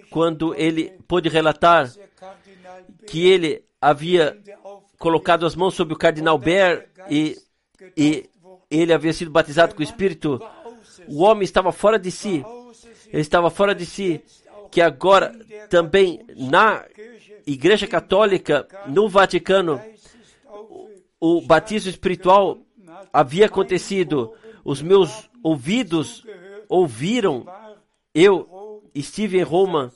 quando 0.10 0.56
ele 0.56 0.92
pôde 1.08 1.30
relatar 1.30 1.90
que 3.08 3.28
ele 3.28 3.64
havia 3.80 4.38
colocado 4.98 5.46
as 5.46 5.56
mãos 5.56 5.74
sobre 5.74 5.94
o 5.94 5.98
cardinal 5.98 6.38
Baer 6.38 6.90
e, 7.10 7.38
e 7.96 8.30
ele 8.70 8.94
havia 8.94 9.14
sido 9.14 9.32
batizado 9.32 9.76
com 9.76 9.82
o 9.82 9.84
Espírito, 9.84 10.40
o 11.12 11.24
homem 11.24 11.44
estava 11.44 11.72
fora 11.72 12.00
de 12.00 12.10
si. 12.10 12.44
Ele 13.08 13.22
estava 13.22 13.50
fora 13.50 13.76
de 13.76 13.86
si. 13.86 14.24
Que 14.72 14.80
agora 14.80 15.38
também 15.70 16.22
na 16.38 16.86
Igreja 17.46 17.86
Católica, 17.86 18.66
no 18.88 19.10
Vaticano, 19.10 19.82
o 21.20 21.42
batismo 21.42 21.90
espiritual 21.90 22.60
havia 23.12 23.48
acontecido. 23.48 24.34
Os 24.64 24.82
meus 24.82 25.30
ouvidos 25.44 26.26
ouviram. 26.70 27.46
Eu 28.14 28.82
estive 28.96 29.38
em 29.38 29.44
Roma. 29.44 29.92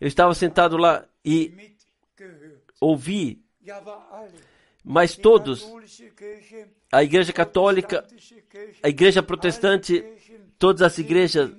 Eu 0.00 0.08
estava 0.08 0.32
sentado 0.34 0.78
lá 0.78 1.04
e 1.22 1.76
ouvi. 2.80 3.42
Mas 4.82 5.14
todos, 5.14 5.70
a 6.90 7.04
Igreja 7.04 7.32
Católica, 7.32 8.06
a 8.82 8.88
Igreja 8.88 9.22
Protestante, 9.22 10.02
todas 10.58 10.82
as 10.82 10.98
igrejas 10.98 11.50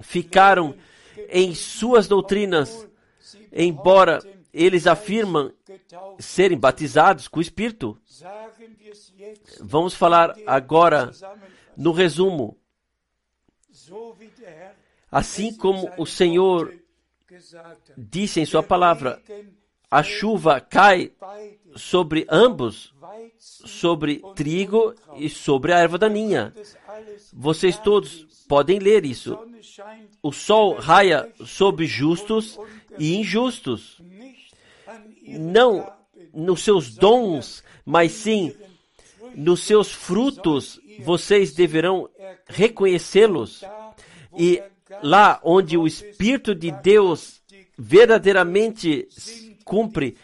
ficaram 0.00 0.74
em 1.28 1.54
suas 1.54 2.08
doutrinas, 2.08 2.86
embora 3.52 4.20
eles 4.52 4.86
afirmam 4.86 5.52
serem 6.18 6.58
batizados 6.58 7.28
com 7.28 7.38
o 7.38 7.42
Espírito. 7.42 8.00
Vamos 9.60 9.94
falar 9.94 10.36
agora 10.46 11.10
no 11.76 11.92
resumo. 11.92 12.56
Assim 15.10 15.54
como 15.54 15.92
o 15.96 16.06
Senhor 16.06 16.74
disse 17.96 18.40
em 18.40 18.46
Sua 18.46 18.62
palavra, 18.62 19.20
a 19.90 20.02
chuva 20.02 20.60
cai 20.60 21.12
sobre 21.76 22.26
ambos, 22.30 22.92
sobre 23.38 24.22
trigo 24.34 24.94
e 25.16 25.28
sobre 25.28 25.72
a 25.72 25.78
erva 25.78 25.98
daninha. 25.98 26.52
Vocês 27.32 27.78
todos 27.78 28.26
podem 28.48 28.78
ler 28.78 29.04
isso. 29.04 29.38
O 30.22 30.32
sol 30.32 30.74
raia 30.74 31.32
sobre 31.44 31.86
justos 31.86 32.58
e 32.98 33.16
injustos. 33.16 34.00
Não 35.26 35.90
nos 36.32 36.62
seus 36.62 36.94
dons, 36.94 37.62
mas 37.84 38.12
sim 38.12 38.54
nos 39.34 39.60
seus 39.60 39.90
frutos, 39.90 40.80
vocês 41.00 41.52
deverão 41.52 42.08
reconhecê-los. 42.46 43.64
E 44.36 44.62
lá 45.02 45.40
onde 45.42 45.76
o 45.76 45.86
Espírito 45.86 46.54
de 46.54 46.70
Deus 46.70 47.42
verdadeiramente 47.76 49.08
cumpre, 49.64 50.16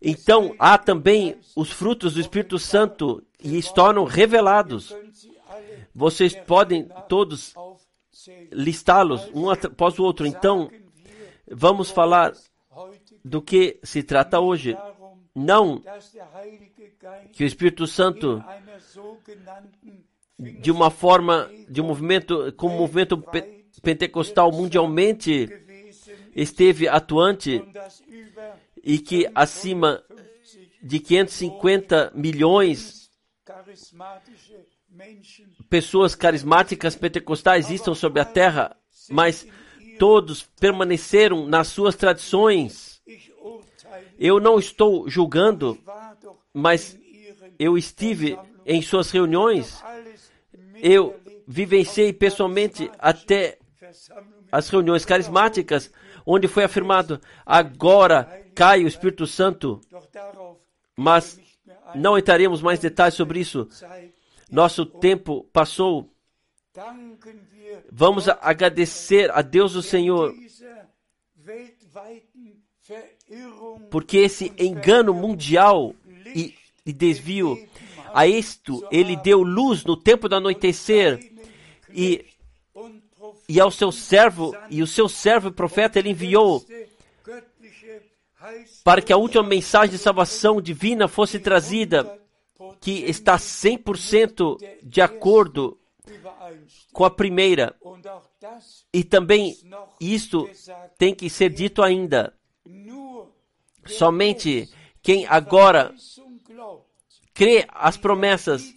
então 0.00 0.54
há 0.58 0.78
também 0.78 1.36
os 1.56 1.70
frutos 1.70 2.14
do 2.14 2.20
Espírito 2.20 2.58
Santo 2.58 3.22
e 3.42 3.60
se 3.60 3.74
tornam 3.74 4.04
revelados. 4.04 4.94
Vocês 5.94 6.34
podem 6.34 6.88
todos 7.08 7.54
listá-los 8.52 9.28
um 9.34 9.50
após 9.50 9.98
o 9.98 10.04
outro. 10.04 10.26
Então, 10.26 10.70
vamos 11.50 11.90
falar 11.90 12.32
do 13.24 13.42
que 13.42 13.78
se 13.82 14.02
trata 14.02 14.40
hoje. 14.40 14.76
Não 15.34 15.82
que 17.32 17.44
o 17.44 17.46
Espírito 17.46 17.86
Santo, 17.86 18.42
de 20.38 20.70
uma 20.70 20.90
forma, 20.90 21.50
de 21.68 21.80
um 21.80 21.86
movimento, 21.86 22.52
como 22.56 22.74
um 22.74 22.78
movimento 22.78 23.22
pentecostal 23.82 24.50
mundialmente, 24.52 25.48
esteve 26.34 26.88
atuante 26.88 27.62
e 28.82 28.98
que 28.98 29.30
acima 29.34 30.02
de 30.82 31.00
550 31.00 32.12
milhões 32.14 33.10
pessoas 35.68 36.14
carismáticas 36.14 36.96
pentecostais 36.96 37.70
estão 37.70 37.94
sobre 37.94 38.20
a 38.20 38.24
terra, 38.24 38.76
mas 39.10 39.46
todos 39.98 40.42
permaneceram 40.42 41.46
nas 41.46 41.68
suas 41.68 41.94
tradições. 41.94 43.00
Eu 44.18 44.40
não 44.40 44.58
estou 44.58 45.08
julgando, 45.08 45.78
mas 46.52 46.98
eu 47.58 47.76
estive 47.76 48.38
em 48.66 48.82
suas 48.82 49.10
reuniões. 49.10 49.82
Eu 50.76 51.18
vivenciei 51.46 52.12
pessoalmente 52.12 52.90
até 52.98 53.58
as 54.50 54.68
reuniões 54.68 55.04
carismáticas, 55.04 55.90
onde 56.26 56.48
foi 56.48 56.64
afirmado: 56.64 57.20
agora 57.44 58.44
cai 58.58 58.82
o 58.82 58.88
Espírito 58.88 59.24
Santo. 59.24 59.80
Mas 60.96 61.40
não 61.94 62.18
entraremos 62.18 62.60
mais 62.60 62.80
detalhes 62.80 63.14
sobre 63.14 63.38
isso. 63.38 63.68
Nosso 64.50 64.84
tempo 64.84 65.48
passou. 65.52 66.10
Vamos 67.92 68.28
agradecer 68.28 69.30
a 69.30 69.42
Deus 69.42 69.76
o 69.76 69.82
Senhor, 69.82 70.34
porque 73.90 74.18
esse 74.18 74.52
engano 74.58 75.14
mundial 75.14 75.94
e, 76.34 76.54
e 76.84 76.92
desvio, 76.92 77.56
a 78.12 78.26
isto 78.26 78.86
ele 78.90 79.16
deu 79.16 79.42
luz 79.42 79.84
no 79.84 79.96
tempo 79.96 80.28
do 80.28 80.34
anoitecer 80.34 81.32
e 81.90 82.24
e 83.48 83.58
ao 83.58 83.70
seu 83.70 83.90
servo, 83.90 84.54
e 84.68 84.82
o 84.82 84.86
seu 84.86 85.08
servo 85.08 85.50
profeta 85.50 85.98
ele 85.98 86.10
enviou 86.10 86.62
para 88.84 89.02
que 89.02 89.12
a 89.12 89.16
última 89.16 89.42
mensagem 89.42 89.90
de 89.90 89.98
salvação 89.98 90.60
divina 90.60 91.08
fosse 91.08 91.38
trazida, 91.38 92.20
que 92.80 93.04
está 93.04 93.36
100% 93.36 94.58
de 94.82 95.00
acordo 95.00 95.78
com 96.92 97.04
a 97.04 97.10
primeira. 97.10 97.76
E 98.92 99.04
também 99.04 99.56
isto 100.00 100.48
tem 100.96 101.14
que 101.14 101.28
ser 101.28 101.50
dito 101.50 101.82
ainda. 101.82 102.34
Somente 103.86 104.68
quem 105.02 105.26
agora 105.26 105.94
crê 107.32 107.66
as 107.68 107.96
promessas 107.96 108.74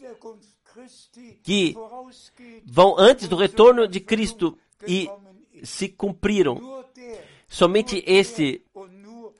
que 1.43 1.75
vão 2.65 2.95
antes 2.97 3.27
do 3.27 3.35
retorno 3.35 3.87
de 3.87 3.99
Cristo 3.99 4.57
e 4.87 5.09
se 5.63 5.89
cumpriram. 5.89 6.85
Somente 7.47 8.01
este 8.07 8.63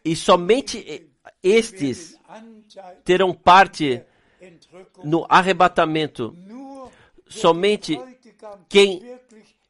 e 0.04 0.16
somente 0.16 1.10
estes 1.44 2.18
terão 3.04 3.34
parte 3.34 4.04
no 5.04 5.26
arrebatamento. 5.30 6.36
Somente 7.28 8.00
quem 8.68 9.20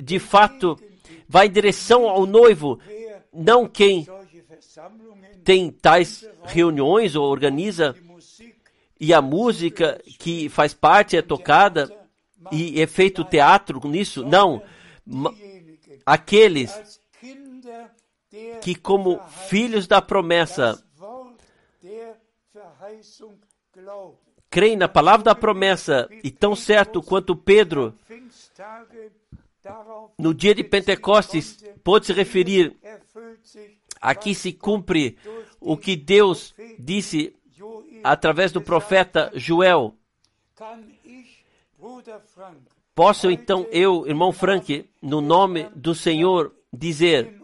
de 0.01 0.19
fato 0.19 0.79
vai 1.27 1.47
em 1.47 1.51
direção 1.51 2.09
ao 2.09 2.25
noivo, 2.25 2.79
não 3.31 3.67
quem 3.67 4.07
tem 5.43 5.71
tais 5.71 6.27
reuniões 6.43 7.15
ou 7.15 7.29
organiza 7.29 7.95
e 8.99 9.13
a 9.13 9.21
música 9.21 9.99
que 10.19 10.47
faz 10.49 10.73
parte 10.73 11.17
é 11.17 11.21
tocada 11.21 11.91
e 12.51 12.79
é 12.81 12.87
feito 12.87 13.23
teatro 13.23 13.81
nisso, 13.87 14.23
não. 14.23 14.61
Aqueles 16.05 17.00
que, 18.61 18.75
como 18.75 19.19
filhos 19.49 19.87
da 19.87 20.01
promessa, 20.01 20.81
creem 24.49 24.77
na 24.77 24.87
palavra 24.87 25.25
da 25.25 25.35
promessa 25.35 26.09
e 26.23 26.31
tão 26.31 26.55
certo 26.55 27.01
quanto 27.01 27.35
Pedro, 27.35 27.93
no 30.17 30.33
dia 30.33 30.55
de 30.55 30.63
Pentecostes, 30.63 31.63
pôde 31.83 32.07
se 32.07 32.13
referir, 32.13 32.75
aqui 33.99 34.33
se 34.33 34.53
cumpre 34.53 35.17
o 35.59 35.77
que 35.77 35.95
Deus 35.95 36.53
disse 36.79 37.35
através 38.03 38.51
do 38.51 38.61
profeta 38.61 39.31
Joel. 39.35 39.95
Posso 42.93 43.31
então 43.31 43.65
eu, 43.71 44.05
irmão 44.05 44.31
Frank, 44.31 44.89
no 45.01 45.21
nome 45.21 45.69
do 45.75 45.95
Senhor, 45.95 46.53
dizer: 46.73 47.40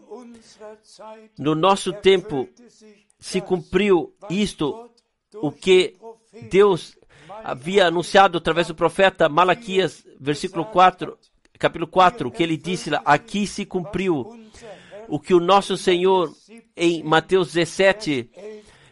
no 1.38 1.54
nosso 1.54 1.92
tempo 1.92 2.48
se 3.18 3.40
cumpriu 3.40 4.14
isto, 4.30 4.90
o 5.34 5.50
que 5.50 5.96
Deus 6.50 6.96
havia 7.44 7.86
anunciado 7.86 8.38
através 8.38 8.66
do 8.68 8.74
profeta 8.74 9.28
Malaquias, 9.28 10.04
versículo 10.20 10.64
4, 10.66 11.18
capítulo 11.58 11.86
4, 11.86 12.30
que 12.30 12.42
ele 12.42 12.56
disse 12.56 12.90
lá, 12.90 13.02
aqui 13.04 13.46
se 13.46 13.64
cumpriu 13.64 14.26
o 15.08 15.18
que 15.18 15.34
o 15.34 15.40
nosso 15.40 15.76
Senhor 15.76 16.32
em 16.76 17.02
Mateus 17.02 17.52
17, 17.52 18.30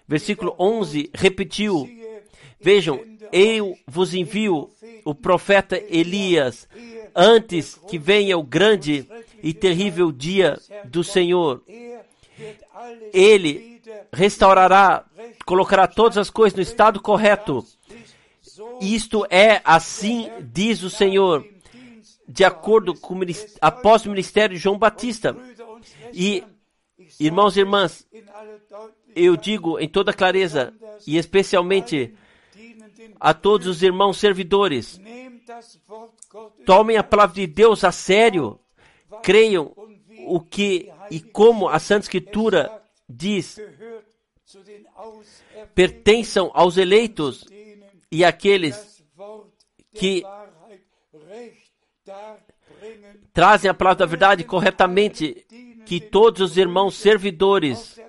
versículo 0.07 0.55
11, 0.59 1.11
repetiu. 1.15 1.89
Vejam, 2.61 3.01
eu 3.33 3.77
vos 3.87 4.15
envio 4.15 4.71
o 5.05 5.15
profeta 5.15 5.81
Elias 5.89 6.69
antes 7.15 7.75
que 7.89 7.99
venha 7.99 8.37
o 8.37 8.43
grande 8.43 9.09
e 9.43 9.53
terrível 9.55 10.11
dia 10.11 10.59
do 10.85 11.05
Senhor. 11.05 11.63
Ele 13.13 13.81
restaurará, 14.13 15.05
colocará 15.45 15.87
todas 15.87 16.19
as 16.19 16.31
coisas 16.31 16.57
no 16.57 16.63
estado 16.63 17.01
correto. 17.01 17.65
Isto 18.81 19.27
é 19.31 19.61
assim, 19.65 20.31
diz 20.41 20.83
o 20.83 20.91
Senhor, 20.91 21.47
de 22.29 22.45
acordo 22.45 22.95
com 22.95 23.19
após 23.61 24.05
o 24.05 24.11
ministério 24.11 24.57
de 24.57 24.63
João 24.63 24.79
Batista. 24.79 25.37
E, 26.13 26.43
irmãos 27.19 27.57
e 27.57 27.61
irmãs, 27.61 28.07
eu 29.15 29.37
digo 29.37 29.79
em 29.79 29.89
toda 29.89 30.13
clareza, 30.13 30.75
e 31.07 31.17
especialmente 31.17 32.15
a 33.19 33.33
todos 33.33 33.67
os 33.67 33.83
irmãos 33.83 34.19
servidores, 34.19 35.01
tomem 36.65 36.97
a 36.97 37.03
palavra 37.03 37.35
de 37.35 37.47
Deus 37.47 37.85
a 37.85 37.93
sério, 37.93 38.59
creiam 39.23 39.73
o 40.27 40.41
que 40.41 40.91
e 41.11 41.21
como 41.21 41.69
a 41.69 41.79
Santa 41.79 42.05
Escritura 42.05 42.83
diz, 43.09 43.59
pertençam 45.75 46.51
aos 46.55 46.77
eleitos 46.77 47.45
e 48.11 48.25
àqueles 48.25 49.05
que 49.95 50.23
trazem 53.33 53.71
a 53.71 53.75
palavra 53.75 53.99
da 53.99 54.07
verdade 54.07 54.45
corretamente, 54.45 55.47
que 55.85 56.01
todos 56.01 56.41
os 56.41 56.57
irmãos 56.57 56.95
servidores 56.97 58.01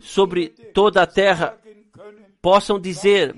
sobre 0.00 0.48
toda 0.48 1.02
a 1.02 1.06
terra 1.06 1.58
possam 2.40 2.80
dizer 2.80 3.34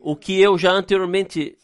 o 0.00 0.16
que 0.16 0.40
eu 0.40 0.58
já 0.58 0.70
anteriormente 0.70 1.56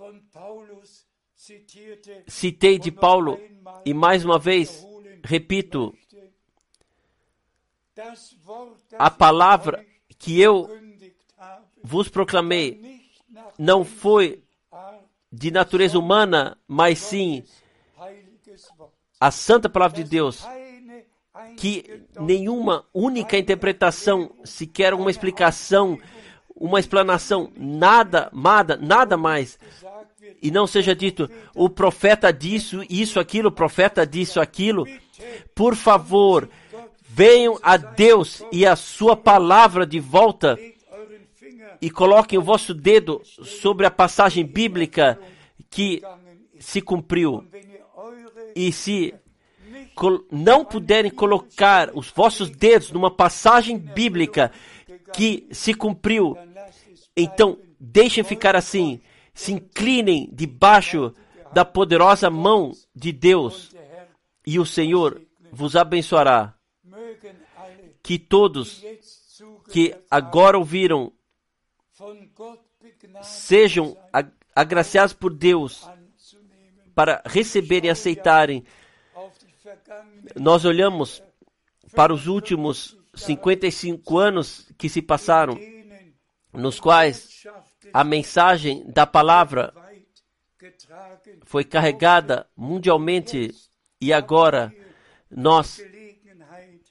citei 2.27 2.79
de 2.79 2.91
Paulo 2.91 3.39
e 3.85 3.93
mais 3.93 4.25
uma 4.25 4.39
vez 4.39 4.87
repito 5.25 5.95
a 8.99 9.11
palavra 9.11 9.85
que 10.19 10.41
eu 10.41 10.69
vos 11.83 12.09
proclamei 12.09 13.01
não 13.59 13.85
foi 13.85 14.43
de 15.33 15.51
natureza 15.51 15.99
humana, 15.99 16.59
mas 16.67 16.99
sim 16.99 17.45
a 19.21 19.31
santa 19.31 19.69
palavra 19.69 20.03
de 20.03 20.09
Deus, 20.09 20.43
que 21.59 22.03
nenhuma 22.19 22.87
única 22.93 23.37
interpretação, 23.37 24.31
sequer 24.45 24.95
uma 24.95 25.11
explicação, 25.11 25.99
uma 26.57 26.81
explanação, 26.81 27.53
nada, 27.55 28.31
nada, 28.33 28.77
nada 28.77 29.17
mais, 29.17 29.59
e 30.43 30.51
não 30.51 30.67
seja 30.67 30.95
dito 30.95 31.31
o 31.55 31.69
profeta 31.69 32.33
disso, 32.33 32.83
isso, 32.89 33.21
aquilo, 33.21 33.49
o 33.49 33.53
profeta 33.53 34.07
disso, 34.07 34.41
aquilo. 34.41 34.87
Por 35.55 35.77
favor, 35.77 36.49
venham 37.13 37.59
a 37.61 37.77
Deus 37.77 38.43
e 38.53 38.65
a 38.65 38.77
sua 38.77 39.17
palavra 39.17 39.85
de 39.85 39.99
volta 39.99 40.57
e 41.83 41.91
coloquem 41.91 42.39
o 42.39 42.43
vosso 42.43 42.73
dedo 42.73 43.21
sobre 43.25 43.85
a 43.85 43.91
passagem 43.91 44.45
bíblica 44.45 45.19
que 45.69 46.03
se 46.59 46.81
cumpriu. 46.81 47.45
E 48.55 48.71
se 48.71 49.13
não 50.31 50.65
puderem 50.65 51.11
colocar 51.11 51.91
os 51.95 52.09
vossos 52.11 52.49
dedos 52.49 52.93
numa 52.93 53.11
passagem 53.11 53.77
bíblica 53.77 54.53
que 55.13 55.49
se 55.51 55.75
cumpriu, 55.75 56.37
então 57.17 57.59
deixem 57.79 58.23
ficar 58.23 58.55
assim. 58.55 59.01
Se 59.35 59.53
inclinem 59.53 60.29
debaixo 60.33 61.13
da 61.53 61.65
poderosa 61.65 62.31
mão 62.31 62.71
de 62.95 63.11
Deus 63.11 63.75
e 64.47 64.61
o 64.61 64.67
Senhor 64.67 65.21
vos 65.51 65.75
abençoará 65.75 66.55
que 68.03 68.19
todos 68.19 68.83
que 69.71 69.95
agora 70.11 70.59
ouviram 70.59 71.13
sejam 73.23 73.97
agraciados 74.55 75.13
por 75.13 75.33
Deus 75.33 75.89
para 76.95 77.23
receberem 77.25 77.89
e 77.89 77.91
aceitarem. 77.91 78.65
Nós 80.37 80.65
olhamos 80.65 81.23
para 81.95 82.13
os 82.13 82.27
últimos 82.27 82.97
55 83.15 84.19
anos 84.19 84.71
que 84.79 84.89
se 84.89 85.03
passaram, 85.03 85.59
nos 86.53 86.79
quais 86.79 87.47
a 87.93 88.05
mensagem 88.05 88.85
da 88.87 89.07
palavra 89.07 89.73
foi 91.45 91.65
carregada 91.65 92.47
mundialmente 92.57 93.55
e 94.01 94.13
agora 94.13 94.73
nós 95.31 95.83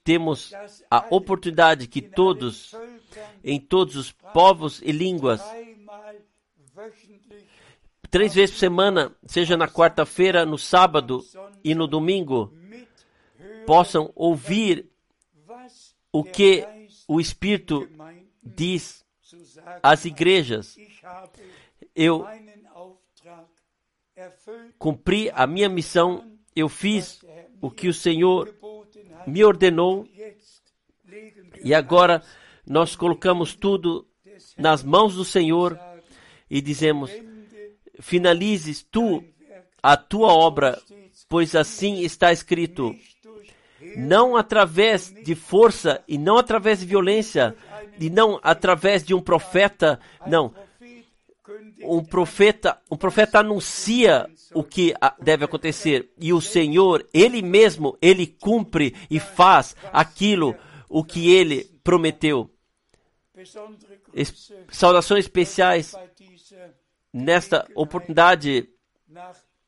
temos 0.10 0.52
a 0.90 1.06
oportunidade 1.12 1.86
que 1.86 2.02
todos, 2.02 2.76
em 3.44 3.60
todos 3.60 3.96
os 3.96 4.12
povos 4.12 4.82
e 4.82 4.92
línguas, 4.92 5.40
três 8.10 8.34
vezes 8.34 8.56
por 8.56 8.60
semana, 8.60 9.16
seja 9.28 9.56
na 9.56 9.68
quarta-feira, 9.68 10.48
no 10.48 10.58
sábado 10.58 11.24
e 11.64 11.76
no 11.76 11.86
domingo, 11.86 12.52
possam 13.68 14.12
ouvir 14.16 14.90
o 16.12 16.24
que 16.24 16.68
o 17.08 17.22
Espírito 17.22 17.88
diz 18.42 19.06
às 19.84 20.06
igrejas. 20.06 20.76
Eu 21.94 22.26
cumpri 24.80 25.30
a 25.36 25.46
minha 25.46 25.70
missão, 25.70 26.36
eu 26.56 26.68
fiz 26.68 27.24
o 27.62 27.70
que 27.70 27.88
o 27.88 27.94
Senhor 27.94 28.52
me 29.28 29.44
ordenou 29.44 30.08
e 31.64 31.74
agora 31.74 32.22
nós 32.66 32.96
colocamos 32.96 33.56
tudo 33.56 34.08
nas 34.58 34.84
mãos 34.84 35.16
do 35.16 35.26
Senhor 35.26 35.80
e 36.50 36.62
dizemos: 36.62 37.12
finalizes 38.00 38.84
tu 38.84 39.24
a 39.82 39.98
tua 39.98 40.34
obra, 40.34 40.82
pois 41.28 41.56
assim 41.56 42.02
está 42.02 42.32
escrito. 42.32 42.96
Não 43.96 44.36
através 44.36 45.10
de 45.10 45.36
força 45.36 46.04
e 46.08 46.18
não 46.18 46.38
através 46.38 46.80
de 46.80 46.86
violência 46.86 47.56
e 48.00 48.10
não 48.10 48.40
através 48.44 49.04
de 49.04 49.14
um 49.14 49.22
profeta, 49.22 50.00
não. 50.28 50.54
Um 51.84 52.04
profeta, 52.04 52.82
um 52.90 52.98
profeta 52.98 53.40
anuncia 53.40 54.30
o 54.54 54.64
que 54.64 54.94
deve 55.22 55.46
acontecer 55.46 56.12
e 56.20 56.34
o 56.34 56.42
Senhor, 56.42 57.08
ele 57.14 57.42
mesmo, 57.42 57.98
ele 58.02 58.28
cumpre 58.28 58.96
e 59.10 59.20
faz 59.20 59.76
aquilo 59.92 60.56
o 60.88 61.04
que 61.04 61.32
ele 61.32 61.66
prometeu. 61.84 62.50
Es, 64.14 64.52
saudações 64.70 65.26
especiais 65.26 65.94
nesta 67.14 67.68
oportunidade. 67.76 68.70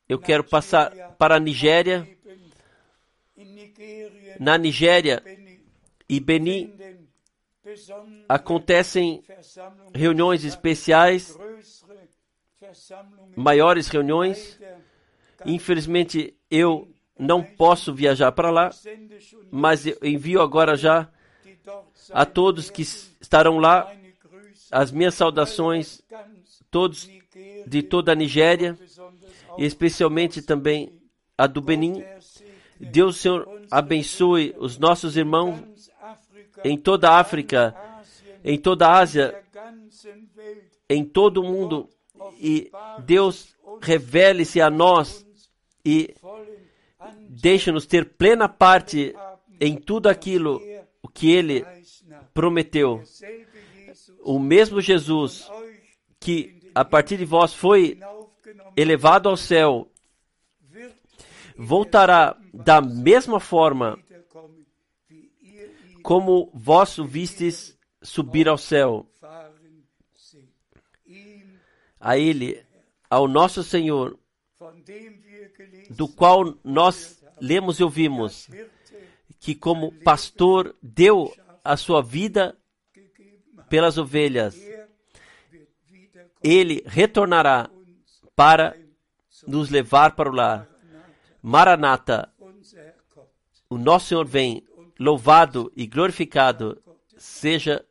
Eu 0.08 0.18
quero 0.18 0.44
passar 0.44 0.90
para 1.18 1.36
a 1.36 1.40
Nigéria. 1.40 2.06
Na 4.38 4.58
Nigéria 4.58 5.22
e 6.08 6.20
Benin 6.20 6.72
acontecem 8.28 9.22
reuniões 9.94 10.44
especiais, 10.44 11.38
maiores 13.36 13.88
reuniões. 13.88 14.58
Infelizmente 15.44 16.34
eu 16.50 16.88
não 17.18 17.42
posso 17.42 17.92
viajar 17.92 18.32
para 18.32 18.50
lá, 18.50 18.70
mas 19.50 19.86
eu 19.86 19.96
envio 20.02 20.40
agora 20.40 20.76
já 20.76 21.08
a 22.10 22.24
todos 22.24 22.70
que 22.70 22.82
estarão 22.82 23.58
lá 23.58 23.92
as 24.70 24.90
minhas 24.90 25.14
saudações, 25.14 26.02
todos 26.70 27.08
de 27.66 27.82
toda 27.82 28.12
a 28.12 28.14
Nigéria, 28.14 28.76
especialmente 29.58 30.42
também 30.42 31.00
a 31.36 31.46
do 31.46 31.60
Benin. 31.60 32.02
Deus, 32.80 33.18
Senhor, 33.18 33.46
abençoe 33.70 34.54
os 34.58 34.78
nossos 34.78 35.16
irmãos 35.16 35.71
em 36.64 36.76
toda 36.76 37.10
a 37.10 37.18
África, 37.18 37.74
em 38.44 38.58
toda 38.58 38.88
a 38.88 38.98
Ásia, 38.98 39.42
em 40.88 41.04
todo 41.04 41.40
o 41.40 41.44
mundo, 41.44 41.88
e 42.38 42.70
Deus 43.04 43.56
revele-se 43.80 44.60
a 44.60 44.70
nós 44.70 45.26
e 45.84 46.14
deixa-nos 47.28 47.86
ter 47.86 48.04
plena 48.04 48.48
parte 48.48 49.14
em 49.60 49.76
tudo 49.76 50.08
aquilo 50.08 50.60
que 51.12 51.30
Ele 51.30 51.64
prometeu. 52.34 53.02
O 54.22 54.38
mesmo 54.38 54.80
Jesus 54.80 55.50
que 56.20 56.70
a 56.74 56.84
partir 56.84 57.16
de 57.16 57.24
vós 57.24 57.52
foi 57.52 57.98
elevado 58.76 59.28
ao 59.28 59.36
céu, 59.36 59.90
voltará 61.56 62.36
da 62.52 62.80
mesma 62.80 63.38
forma 63.40 63.98
como 66.02 66.50
vós 66.54 66.98
o 66.98 67.04
vistes 67.04 67.78
subir 68.02 68.48
ao 68.48 68.58
céu. 68.58 69.08
A 72.00 72.18
Ele, 72.18 72.64
ao 73.08 73.28
nosso 73.28 73.62
Senhor, 73.62 74.18
do 75.90 76.08
qual 76.08 76.58
nós 76.64 77.22
lemos 77.40 77.78
e 77.78 77.84
ouvimos, 77.84 78.48
que 79.38 79.54
como 79.54 79.92
pastor 80.02 80.74
deu 80.82 81.32
a 81.64 81.76
sua 81.76 82.02
vida 82.02 82.56
pelas 83.68 83.98
ovelhas. 83.98 84.56
Ele 86.42 86.82
retornará 86.86 87.70
para 88.34 88.76
nos 89.46 89.70
levar 89.70 90.14
para 90.16 90.30
o 90.30 90.34
lar. 90.34 90.68
Maranata, 91.40 92.32
o 93.68 93.78
nosso 93.78 94.06
Senhor 94.08 94.26
vem, 94.26 94.62
louvado 95.02 95.72
e 95.76 95.86
glorificado 95.86 96.80
seja 97.16 97.84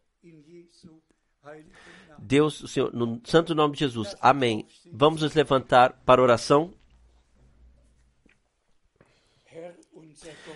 Deus, 2.17 2.61
o 2.61 2.67
Senhor, 2.67 2.93
no 2.93 3.19
santo 3.25 3.53
nome 3.53 3.73
de 3.73 3.79
Jesus. 3.81 4.15
Amém. 4.21 4.65
Vamos 4.91 5.21
nos 5.21 5.33
levantar 5.33 6.01
para 6.05 6.21
oração. 6.21 6.73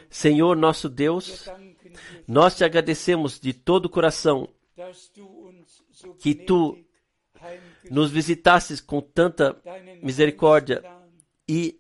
Senhor 0.10 0.56
nosso 0.56 0.88
Deus, 0.88 1.50
nós 2.28 2.56
te 2.56 2.64
agradecemos 2.64 3.40
de 3.40 3.52
todo 3.52 3.88
o 3.88 3.90
coração 3.90 4.48
que 6.20 6.36
tu 6.36 6.78
nos 7.90 8.12
visitasses 8.12 8.80
com 8.80 9.02
tanta 9.02 9.60
misericórdia 10.02 10.84
e 11.48 11.80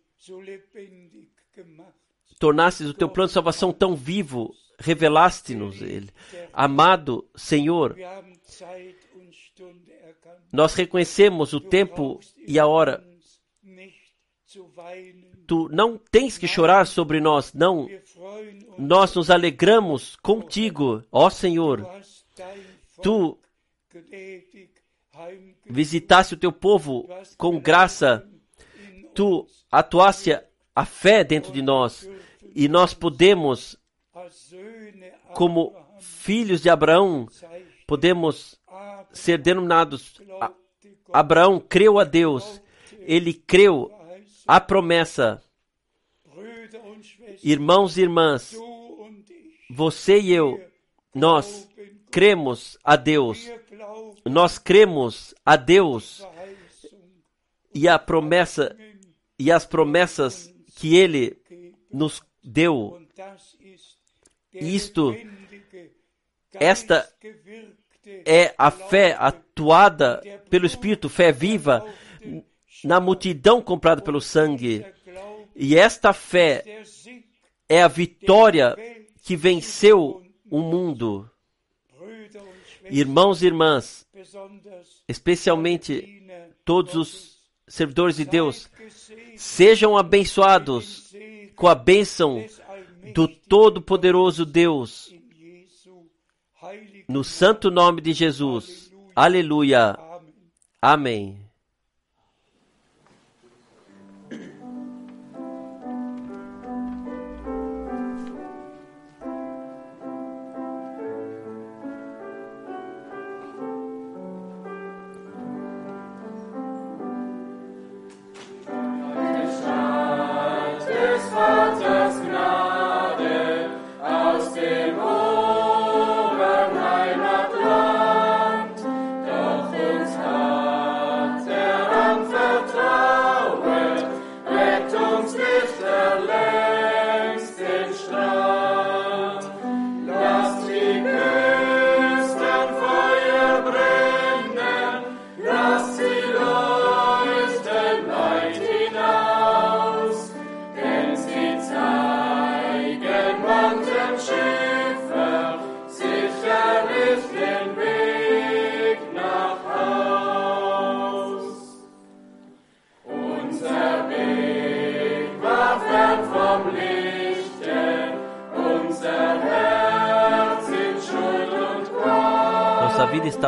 tornasses 2.39 2.89
o 2.89 2.93
teu 2.93 3.09
plano 3.09 3.27
de 3.27 3.33
salvação 3.33 3.71
tão 3.71 3.95
vivo, 3.95 4.53
revelaste-nos 4.79 5.81
ele. 5.81 6.09
Amado 6.53 7.27
Senhor, 7.35 7.95
nós 10.51 10.73
reconhecemos 10.73 11.53
o 11.53 11.59
tempo 11.59 12.19
e 12.47 12.59
a 12.59 12.65
hora. 12.65 13.03
Tu 15.47 15.69
não 15.69 15.97
tens 15.97 16.37
que 16.37 16.47
chorar 16.47 16.87
sobre 16.87 17.19
nós, 17.19 17.53
não. 17.53 17.87
Nós 18.77 19.13
nos 19.13 19.29
alegramos 19.29 20.15
contigo, 20.15 21.03
ó 21.11 21.29
Senhor. 21.29 21.87
Tu 23.01 23.37
visitaste 25.65 26.33
o 26.33 26.37
teu 26.37 26.51
povo 26.51 27.07
com 27.37 27.59
graça. 27.59 28.27
Tu 29.13 29.47
atuaste 29.71 30.37
a 30.75 30.85
fé 30.85 31.23
dentro 31.23 31.51
de 31.51 31.61
nós 31.61 32.09
e 32.55 32.67
nós 32.67 32.93
podemos, 32.93 33.77
como 35.33 35.75
filhos 35.99 36.61
de 36.61 36.69
Abraão, 36.69 37.27
podemos 37.87 38.59
ser 39.11 39.37
denominados. 39.37 40.21
Abraão 41.11 41.59
creu 41.59 41.99
a 41.99 42.03
Deus, 42.03 42.61
ele 42.99 43.33
creu 43.33 43.91
a 44.47 44.59
promessa. 44.59 45.41
Irmãos 47.43 47.97
e 47.97 48.01
irmãs, 48.01 48.55
você 49.69 50.19
e 50.19 50.33
eu, 50.33 50.61
nós 51.13 51.67
cremos 52.11 52.77
a 52.83 52.95
Deus. 52.95 53.49
Nós 54.25 54.57
cremos 54.57 55.35
a 55.45 55.55
Deus 55.55 56.25
e 57.73 57.87
a 57.87 57.99
promessa 57.99 58.75
e 59.37 59.51
as 59.51 59.65
promessas 59.65 60.53
que 60.75 60.95
ele 60.95 61.37
nos 61.91 62.23
deu. 62.43 63.01
Isto 64.55 65.15
esta 66.53 67.09
é 68.25 68.53
a 68.57 68.71
fé 68.71 69.15
atuada 69.19 70.21
pelo 70.49 70.65
Espírito, 70.65 71.09
fé 71.09 71.31
viva 71.31 71.85
na 72.83 72.99
multidão 72.99 73.61
comprada 73.61 74.01
pelo 74.01 74.21
sangue. 74.21 74.85
E 75.55 75.75
esta 75.77 76.13
fé 76.13 76.83
é 77.67 77.81
a 77.81 77.87
vitória 77.87 78.75
que 79.23 79.35
venceu 79.35 80.23
o 80.49 80.59
mundo. 80.59 81.29
Irmãos 82.89 83.41
e 83.41 83.47
irmãs, 83.47 84.07
especialmente 85.07 86.23
todos 86.63 86.95
os 86.95 87.41
servidores 87.67 88.17
de 88.17 88.25
Deus, 88.25 88.69
sejam 89.35 89.97
abençoados 89.97 91.13
com 91.55 91.67
a 91.67 91.73
bênção 91.73 92.45
do 93.13 93.27
Todo-Poderoso 93.27 94.45
Deus 94.45 95.13
no 97.07 97.23
santo 97.23 97.69
nome 97.69 98.01
de 98.01 98.13
Jesus. 98.13 98.91
Aleluia. 99.15 99.97
Amém. 100.81 101.44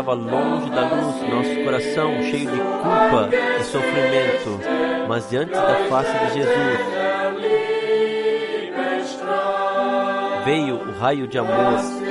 Estava 0.08 0.14
longe 0.14 0.70
da 0.70 0.82
luz, 0.84 1.30
nosso 1.30 1.64
coração 1.66 2.24
cheio 2.24 2.50
de 2.50 2.58
culpa 2.58 3.30
e 3.60 3.64
sofrimento, 3.64 4.60
mas 5.08 5.30
diante 5.30 5.52
da 5.52 5.76
face 5.90 6.12
de 6.12 6.34
Jesus 6.34 6.80
veio 10.46 10.76
o 10.76 10.98
raio 10.98 11.28
de 11.28 11.38
amor. 11.38 12.07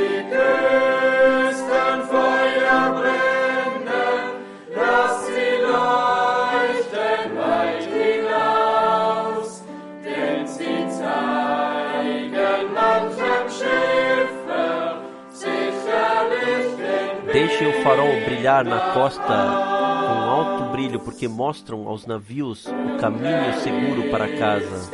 Deixe 17.59 17.75
o 17.75 17.83
farol 17.83 18.13
brilhar 18.27 18.67
na 18.67 18.93
costa 18.93 19.23
com 19.25 20.31
alto 20.31 20.65
brilho, 20.73 21.01
porque 21.01 21.27
mostram 21.27 21.89
aos 21.89 22.05
navios 22.05 22.67
o 22.67 22.99
caminho 23.01 23.55
seguro 23.61 24.11
para 24.11 24.29
casa. 24.37 24.91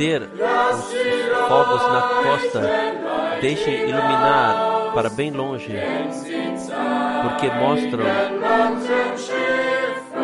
Os 0.00 1.46
fogos 1.46 1.82
na 1.92 2.00
costa, 2.22 2.62
deixe 3.42 3.70
iluminar 3.70 4.92
para 4.94 5.10
bem 5.10 5.30
longe, 5.30 5.74
porque 7.22 7.50
mostram 7.50 8.06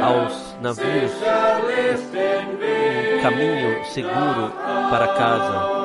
aos 0.03 0.57
navios 0.63 1.13
um 3.19 3.23
caminho 3.23 3.85
seguro 3.85 4.51
para 4.89 5.09
casa. 5.09 5.76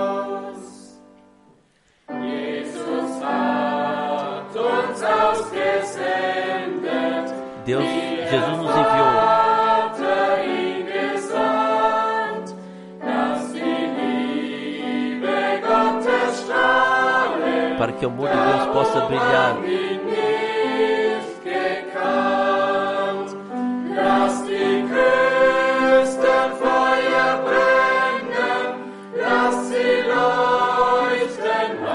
Que 18.02 18.06
o 18.08 18.10
amor 18.10 18.30
de 18.30 18.36
Deus 18.36 18.66
possa 18.74 19.02
brilhar. 19.02 19.58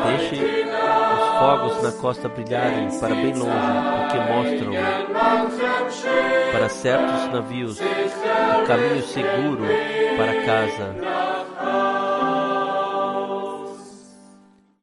Deixe 0.07 0.45
os 0.45 1.39
fogos 1.41 1.83
na 1.83 1.93
costa 2.01 2.29
brilharem 2.29 2.89
para 3.01 3.15
bem 3.17 3.35
longe, 3.35 3.51
porque 3.99 4.19
mostram 4.33 4.73
para 6.53 6.69
certos 6.69 7.33
navios 7.33 7.81
o 7.81 8.67
caminho 8.69 9.03
seguro 9.03 9.65
para 10.17 10.45
casa. 10.45 11.16